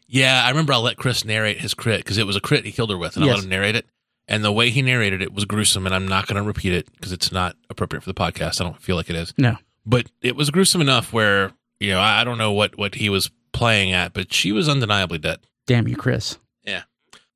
Yeah, 0.07 0.43
I 0.45 0.49
remember 0.49 0.73
I 0.73 0.77
let 0.77 0.97
Chris 0.97 1.23
narrate 1.25 1.59
his 1.61 1.73
crit 1.73 1.99
because 2.01 2.17
it 2.17 2.27
was 2.27 2.35
a 2.35 2.41
crit 2.41 2.65
he 2.65 2.71
killed 2.71 2.91
her 2.91 2.97
with, 2.97 3.15
and 3.15 3.23
I 3.23 3.27
Yes. 3.27 3.35
let 3.37 3.43
him 3.45 3.49
narrate 3.49 3.75
it. 3.75 3.85
And 4.27 4.43
the 4.43 4.51
way 4.51 4.69
he 4.69 4.83
narrated 4.83 5.23
it 5.23 5.33
was 5.33 5.45
gruesome, 5.45 5.87
and 5.87 5.95
I'm 5.95 6.07
not 6.07 6.27
going 6.27 6.39
to 6.41 6.47
repeat 6.47 6.71
it 6.73 6.91
because 6.93 7.11
it's 7.11 7.31
not 7.31 7.55
appropriate 7.71 8.01
for 8.03 8.09
the 8.11 8.19
podcast. 8.19 8.61
I 8.61 8.63
don't 8.63 8.79
feel 8.79 8.95
like 8.95 9.09
it 9.09 9.15
is. 9.15 9.33
No. 9.37 9.57
but 9.87 10.11
it 10.21 10.35
was 10.35 10.51
gruesome 10.51 10.81
enough 10.81 11.11
where 11.13 11.51
you 11.79 11.89
know 11.89 11.99
I, 11.99 12.21
I 12.21 12.23
don't 12.23 12.37
know 12.37 12.51
what 12.51 12.77
what 12.77 12.93
he 12.95 13.09
was 13.09 13.31
playing 13.53 13.91
at, 13.91 14.13
but 14.13 14.31
she 14.31 14.51
was 14.51 14.69
undeniably 14.69 15.17
dead. 15.17 15.39
Damn 15.65 15.87
you, 15.87 15.95
Chris. 15.95 16.37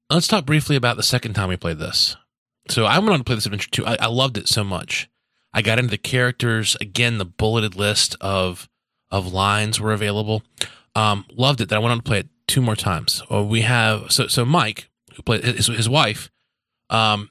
Let's 0.09 0.27
talk 0.27 0.45
briefly 0.45 0.75
about 0.75 0.97
the 0.97 1.03
second 1.03 1.33
time 1.33 1.49
we 1.49 1.57
played 1.57 1.79
this. 1.79 2.15
So 2.69 2.85
I 2.85 2.99
went 2.99 3.11
on 3.11 3.19
to 3.19 3.23
play 3.23 3.35
this 3.35 3.45
adventure 3.45 3.69
too. 3.69 3.85
I, 3.85 3.97
I 3.99 4.07
loved 4.07 4.37
it 4.37 4.47
so 4.47 4.63
much. 4.63 5.09
I 5.53 5.61
got 5.61 5.79
into 5.79 5.91
the 5.91 5.97
characters 5.97 6.75
again. 6.81 7.17
The 7.17 7.25
bulleted 7.25 7.75
list 7.75 8.15
of 8.21 8.69
of 9.11 9.31
lines 9.31 9.79
were 9.79 9.93
available. 9.93 10.43
Um, 10.95 11.25
loved 11.31 11.61
it. 11.61 11.69
That 11.69 11.75
I 11.75 11.79
went 11.79 11.91
on 11.91 11.97
to 11.97 12.03
play 12.03 12.19
it 12.19 12.29
two 12.47 12.61
more 12.61 12.75
times. 12.75 13.21
Uh, 13.31 13.43
we 13.43 13.61
have 13.61 14.11
so 14.11 14.27
so 14.27 14.45
Mike, 14.45 14.89
who 15.15 15.21
played 15.23 15.43
his, 15.43 15.67
his 15.67 15.89
wife, 15.89 16.31
um, 16.89 17.29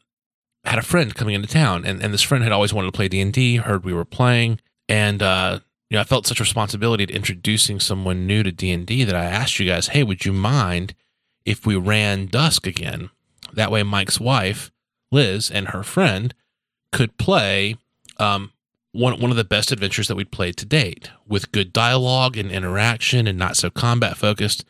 had 0.65 0.79
a 0.79 0.83
friend 0.83 1.15
coming 1.15 1.35
into 1.35 1.49
town, 1.49 1.85
and, 1.85 2.03
and 2.03 2.13
this 2.13 2.23
friend 2.23 2.45
had 2.45 2.53
always 2.53 2.73
wanted 2.73 2.89
to 2.89 2.97
play 2.97 3.09
D 3.09 3.21
and 3.21 3.33
D. 3.33 3.57
Heard 3.57 3.85
we 3.85 3.93
were 3.93 4.05
playing, 4.05 4.61
and 4.89 5.23
uh, 5.23 5.61
you 5.91 5.97
know 5.97 6.01
I 6.01 6.05
felt 6.05 6.27
such 6.27 6.41
responsibility 6.41 7.07
to 7.07 7.15
introducing 7.15 7.81
someone 7.81 8.27
new 8.27 8.43
to 8.43 8.53
D 8.53 8.71
and 8.71 8.87
D 8.87 9.05
that 9.05 9.17
I 9.17 9.25
asked 9.25 9.59
you 9.59 9.67
guys, 9.67 9.89
hey, 9.89 10.03
would 10.03 10.25
you 10.25 10.33
mind 10.33 10.95
if 11.45 11.67
we 11.67 11.77
ran 11.77 12.27
Dusk 12.27 12.67
again? 12.67 13.11
That 13.53 13.71
way, 13.71 13.83
Mike's 13.83 14.21
wife, 14.21 14.71
Liz, 15.11 15.51
and 15.51 15.69
her 15.69 15.83
friend 15.83 16.35
could 16.91 17.17
play 17.19 17.77
um, 18.19 18.53
one 18.93 19.21
one 19.21 19.31
of 19.31 19.37
the 19.37 19.45
best 19.45 19.73
adventures 19.73 20.09
that 20.09 20.17
we'd 20.17 20.31
played 20.31 20.57
to 20.59 20.67
date, 20.67 21.11
with 21.27 21.53
good 21.53 21.73
dialogue 21.73 22.37
and 22.37 22.51
interaction, 22.51 23.27
and 23.27 23.39
not 23.39 23.57
so 23.57 23.71
combat 23.71 24.17
focused, 24.17 24.65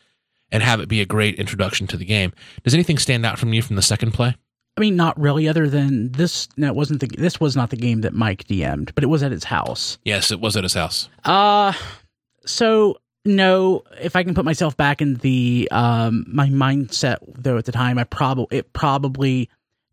and 0.51 0.63
have 0.63 0.79
it 0.79 0.89
be 0.89 1.01
a 1.01 1.05
great 1.05 1.35
introduction 1.35 1.87
to 1.87 1.97
the 1.97 2.05
game. 2.05 2.33
Does 2.63 2.73
anything 2.73 2.97
stand 2.97 3.25
out 3.25 3.39
from 3.39 3.53
you 3.53 3.61
from 3.61 3.75
the 3.75 3.81
second 3.81 4.11
play? 4.11 4.35
I 4.75 4.81
mean, 4.81 4.95
not 4.95 5.19
really. 5.19 5.47
Other 5.47 5.69
than 5.69 6.11
this, 6.13 6.49
no, 6.57 6.67
it 6.67 6.75
wasn't 6.75 7.01
the. 7.01 7.07
This 7.07 7.39
was 7.39 7.55
not 7.55 7.69
the 7.69 7.75
game 7.77 8.01
that 8.01 8.13
Mike 8.13 8.45
DM'd, 8.45 8.95
but 8.95 9.03
it 9.03 9.07
was 9.07 9.21
at 9.21 9.31
his 9.31 9.43
house. 9.43 9.99
Yes, 10.03 10.31
it 10.31 10.39
was 10.39 10.57
at 10.57 10.63
his 10.63 10.73
house. 10.73 11.09
Uh 11.23 11.73
so 12.45 12.97
no, 13.25 13.83
if 14.01 14.15
I 14.15 14.23
can 14.23 14.35
put 14.35 14.45
myself 14.45 14.75
back 14.75 15.01
in 15.01 15.15
the 15.15 15.67
um 15.71 16.25
my 16.27 16.49
mindset 16.49 17.17
though 17.27 17.57
at 17.57 17.65
the 17.65 17.71
time, 17.71 17.97
I 17.97 18.03
probably 18.03 18.57
it 18.57 18.73
probably 18.73 19.49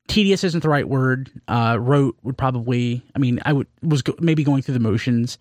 tedious 0.09 0.43
isn't 0.45 0.63
the 0.63 0.69
right 0.69 0.89
word. 0.89 1.31
Uh 1.47 1.77
wrote 1.81 2.17
would 2.23 2.37
probably 2.37 3.03
I 3.15 3.19
mean, 3.19 3.41
I 3.45 3.53
would 3.53 3.69
was 3.83 4.03
go, 4.03 4.15
maybe 4.21 4.45
going 4.45 4.63
through 4.63 4.75
the 4.75 4.81
motions. 4.81 5.39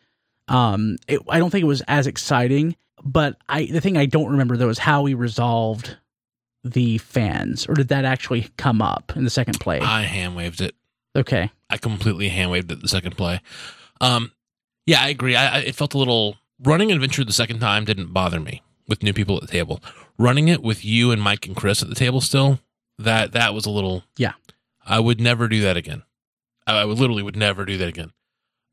Um 0.48 0.98
it, 1.08 1.22
I 1.30 1.40
don't 1.40 1.50
think 1.50 1.64
it 1.64 1.68
was 1.68 1.82
as 1.88 2.08
exciting, 2.08 2.76
but 3.04 3.38
I 3.48 3.66
the 3.66 3.82
thing 3.82 3.98
I 3.98 4.06
don't 4.06 4.32
remember 4.32 4.56
though 4.58 4.70
is 4.70 4.80
how 4.80 5.02
we 5.02 5.14
resolved 5.16 5.98
the 6.64 6.98
fans 7.00 7.68
or 7.68 7.74
did 7.74 7.88
that 7.88 8.06
actually 8.06 8.50
come 8.58 8.82
up 8.82 9.14
in 9.16 9.24
the 9.24 9.30
second 9.30 9.60
play? 9.60 9.80
I 9.80 10.04
hand 10.04 10.36
waved 10.36 10.62
it. 10.62 10.76
okay. 11.16 11.52
I 11.70 11.78
completely 11.78 12.30
hand 12.30 12.52
waved 12.52 12.72
it 12.72 12.82
the 12.82 12.88
second 12.88 13.16
play. 13.16 13.42
Um, 14.02 14.32
yeah, 14.86 15.02
I 15.02 15.10
agree. 15.10 15.36
I, 15.36 15.58
I, 15.58 15.60
it 15.60 15.76
felt 15.76 15.94
a 15.94 16.00
little 16.00 16.36
running 16.64 16.92
adventure 16.92 17.24
the 17.24 17.34
second 17.34 17.60
time 17.60 17.86
didn't 17.86 18.14
bother 18.14 18.40
me 18.40 18.62
with 18.88 19.04
new 19.04 19.14
people 19.14 19.36
at 19.36 19.42
the 19.42 19.48
table. 19.48 19.82
Running 20.18 20.48
it 20.48 20.62
with 20.62 20.84
you 20.84 21.12
and 21.12 21.22
Mike 21.22 21.46
and 21.46 21.56
Chris 21.56 21.82
at 21.82 21.90
the 21.90 21.96
table 21.96 22.22
still 22.22 22.60
that 22.98 23.32
that 23.32 23.54
was 23.54 23.66
a 23.66 23.70
little. 23.70 24.04
Yeah. 24.18 24.34
I 24.86 25.00
would 25.00 25.22
never 25.22 25.48
do 25.48 25.62
that 25.62 25.78
again. 25.78 26.04
I, 26.68 26.80
I 26.82 26.86
would 26.86 26.98
literally 27.00 27.24
would 27.24 27.36
never 27.38 27.64
do 27.66 27.78
that 27.78 27.88
again. 27.88 28.12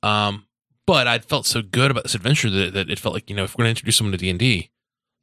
Um, 0.03 0.46
but 0.87 1.07
I 1.07 1.18
felt 1.18 1.46
so 1.46 1.62
good 1.62 1.90
about 1.90 2.05
this 2.05 2.14
adventure 2.14 2.51
that, 2.51 2.72
that 2.75 2.90
it 2.90 2.99
felt 2.99 3.14
like 3.14 3.29
you 3.31 3.37
know 3.37 3.44
if 3.44 3.55
we're 3.55 3.62
going 3.64 3.75
to 3.75 3.79
introduce 3.79 3.96
someone 3.96 4.12
to 4.12 4.18
D 4.18 4.31
and 4.31 4.38
D, 4.38 4.70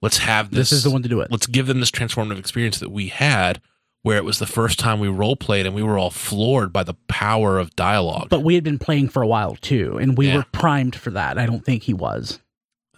let's 0.02 0.18
have 0.20 0.52
this. 0.52 0.70
This 0.70 0.80
is 0.80 0.84
the 0.84 0.92
one 0.92 1.04
to 1.04 1.10
do 1.10 1.22
it. 1.22 1.32
let's 1.32 1.48
give 1.48 1.68
them 1.68 1.80
this 1.80 1.92
transformative 1.92 2.40
experience 2.40 2.80
that 2.80 2.92
we 2.92 3.08
had 3.08 3.62
where 4.04 4.18
it 4.18 4.26
was 4.26 4.38
the 4.40 4.46
first 4.46 4.78
time 4.80 5.00
we 5.00 5.08
role 5.08 5.38
played 5.38 5.66
and 5.66 5.74
we 5.74 5.82
were 5.82 5.98
all 5.98 6.10
floored 6.10 6.74
by 6.74 6.84
the 6.84 6.96
power 7.08 7.58
of 7.58 7.74
dialogue. 7.78 8.28
But 8.30 8.42
we 8.42 8.56
had 8.56 8.64
been 8.64 8.78
playing 8.80 9.08
for 9.08 9.22
a 9.22 9.28
while 9.28 9.56
too, 9.56 9.98
and 9.98 10.18
we 10.18 10.28
Yeah. 10.28 10.38
were 10.38 10.46
primed 10.52 10.96
for 10.96 11.10
that. 11.12 11.38
I 11.38 11.46
don't 11.46 11.64
think 11.64 11.84
he 11.84 11.94
was. 11.94 12.40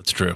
That's 0.05 0.11
true. 0.13 0.35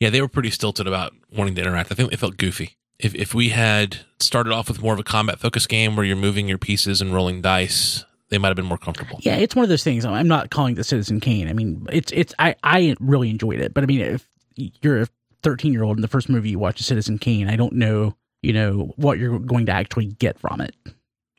Yeah, 0.00 0.10
they 0.10 0.20
were 0.20 0.28
pretty 0.28 0.50
stilted 0.50 0.88
about 0.88 1.12
wanting 1.32 1.54
to 1.54 1.60
interact. 1.62 1.92
I 1.92 1.94
think 1.94 2.12
it 2.12 2.18
felt 2.18 2.36
goofy. 2.36 2.76
If 2.98 3.14
if 3.14 3.34
we 3.34 3.50
had 3.50 3.98
started 4.18 4.52
off 4.52 4.68
with 4.68 4.82
more 4.82 4.92
of 4.92 4.98
a 4.98 5.04
combat 5.04 5.38
focused 5.38 5.68
game 5.68 5.94
where 5.94 6.04
you're 6.04 6.16
moving 6.16 6.48
your 6.48 6.58
pieces 6.58 7.00
and 7.00 7.14
rolling 7.14 7.40
dice, 7.40 8.04
they 8.30 8.38
might 8.38 8.48
have 8.48 8.56
been 8.56 8.66
more 8.66 8.78
comfortable. 8.78 9.20
Yeah, 9.22 9.36
it's 9.36 9.54
one 9.54 9.62
of 9.62 9.68
those 9.68 9.84
things. 9.84 10.04
I'm 10.04 10.26
not 10.26 10.50
calling 10.50 10.74
the 10.74 10.82
Citizen 10.84 11.20
Kane. 11.20 11.48
I 11.48 11.52
mean, 11.52 11.86
it's 11.92 12.10
it's 12.12 12.34
I 12.38 12.56
I 12.64 12.96
really 12.98 13.30
enjoyed 13.30 13.60
it, 13.60 13.72
but 13.74 13.84
I 13.84 13.86
mean, 13.86 14.00
if 14.00 14.26
you're 14.56 15.02
a 15.02 15.08
13 15.42 15.72
year 15.72 15.84
old 15.84 15.98
and 15.98 16.04
the 16.04 16.08
first 16.08 16.28
movie 16.28 16.50
you 16.50 16.58
watch 16.58 16.80
is 16.80 16.86
Citizen 16.86 17.18
Kane, 17.18 17.48
I 17.48 17.54
don't 17.56 17.74
know, 17.74 18.16
you 18.42 18.52
know, 18.52 18.92
what 18.96 19.18
you're 19.18 19.38
going 19.38 19.66
to 19.66 19.72
actually 19.72 20.06
get 20.06 20.38
from 20.40 20.60
it. 20.60 20.74
Yeah, 20.84 20.92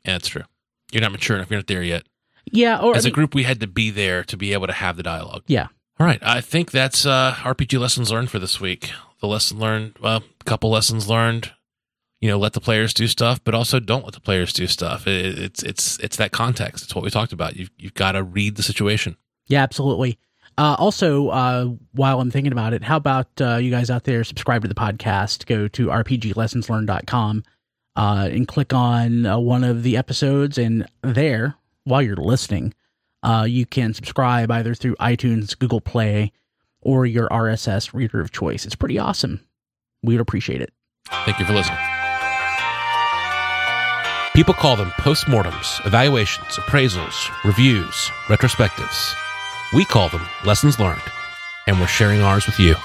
that's 0.04 0.28
true. 0.28 0.44
You're 0.92 1.02
not 1.02 1.12
mature 1.12 1.36
enough. 1.36 1.50
You're 1.50 1.58
not 1.58 1.66
there 1.66 1.82
yet. 1.82 2.04
Yeah, 2.50 2.80
or 2.80 2.96
As 2.96 3.04
I 3.04 3.08
a 3.08 3.10
mean, 3.10 3.14
group, 3.14 3.34
we 3.34 3.42
had 3.42 3.60
to 3.60 3.66
be 3.66 3.90
there 3.90 4.24
to 4.24 4.36
be 4.36 4.54
able 4.54 4.68
to 4.68 4.72
have 4.72 4.96
the 4.96 5.02
dialogue. 5.02 5.42
Yeah. 5.48 5.66
All 6.00 6.06
right. 6.06 6.20
I 6.22 6.40
think 6.40 6.70
that's 6.70 7.04
uh, 7.04 7.34
RPG 7.38 7.78
lessons 7.80 8.12
learned 8.12 8.30
for 8.30 8.38
this 8.38 8.60
week. 8.60 8.90
The 9.20 9.26
lesson 9.26 9.58
learned, 9.58 9.96
well, 10.00 10.22
a 10.40 10.44
couple 10.44 10.70
lessons 10.70 11.08
learned. 11.08 11.52
You 12.20 12.28
know, 12.28 12.38
let 12.38 12.52
the 12.52 12.60
players 12.60 12.92
do 12.94 13.06
stuff, 13.06 13.42
but 13.44 13.54
also 13.54 13.78
don't 13.78 14.04
let 14.04 14.14
the 14.14 14.20
players 14.20 14.52
do 14.52 14.66
stuff. 14.66 15.06
It, 15.06 15.38
it's 15.38 15.62
it's 15.62 15.98
it's 16.00 16.16
that 16.16 16.32
context. 16.32 16.82
It's 16.82 16.94
what 16.94 17.04
we 17.04 17.10
talked 17.10 17.32
about. 17.32 17.54
You've 17.56 17.70
you've 17.78 17.94
got 17.94 18.12
to 18.12 18.24
read 18.24 18.56
the 18.56 18.62
situation. 18.62 19.16
yeah, 19.46 19.62
absolutely. 19.62 20.18
Uh, 20.56 20.74
also, 20.76 21.28
uh, 21.28 21.66
while 21.92 22.20
I'm 22.20 22.32
thinking 22.32 22.50
about 22.50 22.72
it, 22.72 22.82
how 22.82 22.96
about 22.96 23.28
uh, 23.40 23.56
you 23.56 23.70
guys 23.70 23.90
out 23.90 24.02
there 24.02 24.24
subscribe 24.24 24.62
to 24.62 24.68
the 24.68 24.74
podcast? 24.74 25.46
Go 25.46 25.68
to 25.68 25.86
rpglessonslearned.com 25.86 27.44
uh, 27.94 28.28
and 28.32 28.48
click 28.48 28.74
on 28.74 29.24
uh, 29.24 29.38
one 29.38 29.62
of 29.62 29.84
the 29.84 29.96
episodes, 29.96 30.58
and 30.58 30.88
there, 31.02 31.54
while 31.84 32.02
you're 32.02 32.16
listening, 32.16 32.74
uh, 33.22 33.46
you 33.48 33.66
can 33.66 33.94
subscribe 33.94 34.50
either 34.50 34.74
through 34.74 34.96
iTunes, 34.96 35.58
Google 35.58 35.80
Play, 35.80 36.32
or 36.80 37.06
your 37.06 37.28
RSS 37.28 37.92
reader 37.92 38.20
of 38.20 38.30
choice. 38.30 38.64
It's 38.64 38.76
pretty 38.76 38.98
awesome. 38.98 39.40
We 40.02 40.14
would 40.14 40.20
appreciate 40.20 40.60
it. 40.60 40.72
Thank 41.24 41.38
you 41.38 41.44
for 41.44 41.52
listening. 41.52 41.78
People 44.34 44.54
call 44.54 44.76
them 44.76 44.90
postmortems, 44.92 45.84
evaluations, 45.84 46.56
appraisals, 46.56 47.28
reviews, 47.44 48.10
retrospectives. 48.28 49.14
We 49.72 49.84
call 49.84 50.08
them 50.10 50.22
lessons 50.44 50.78
learned, 50.78 51.02
and 51.66 51.80
we're 51.80 51.88
sharing 51.88 52.22
ours 52.22 52.46
with 52.46 52.60
you. 52.60 52.76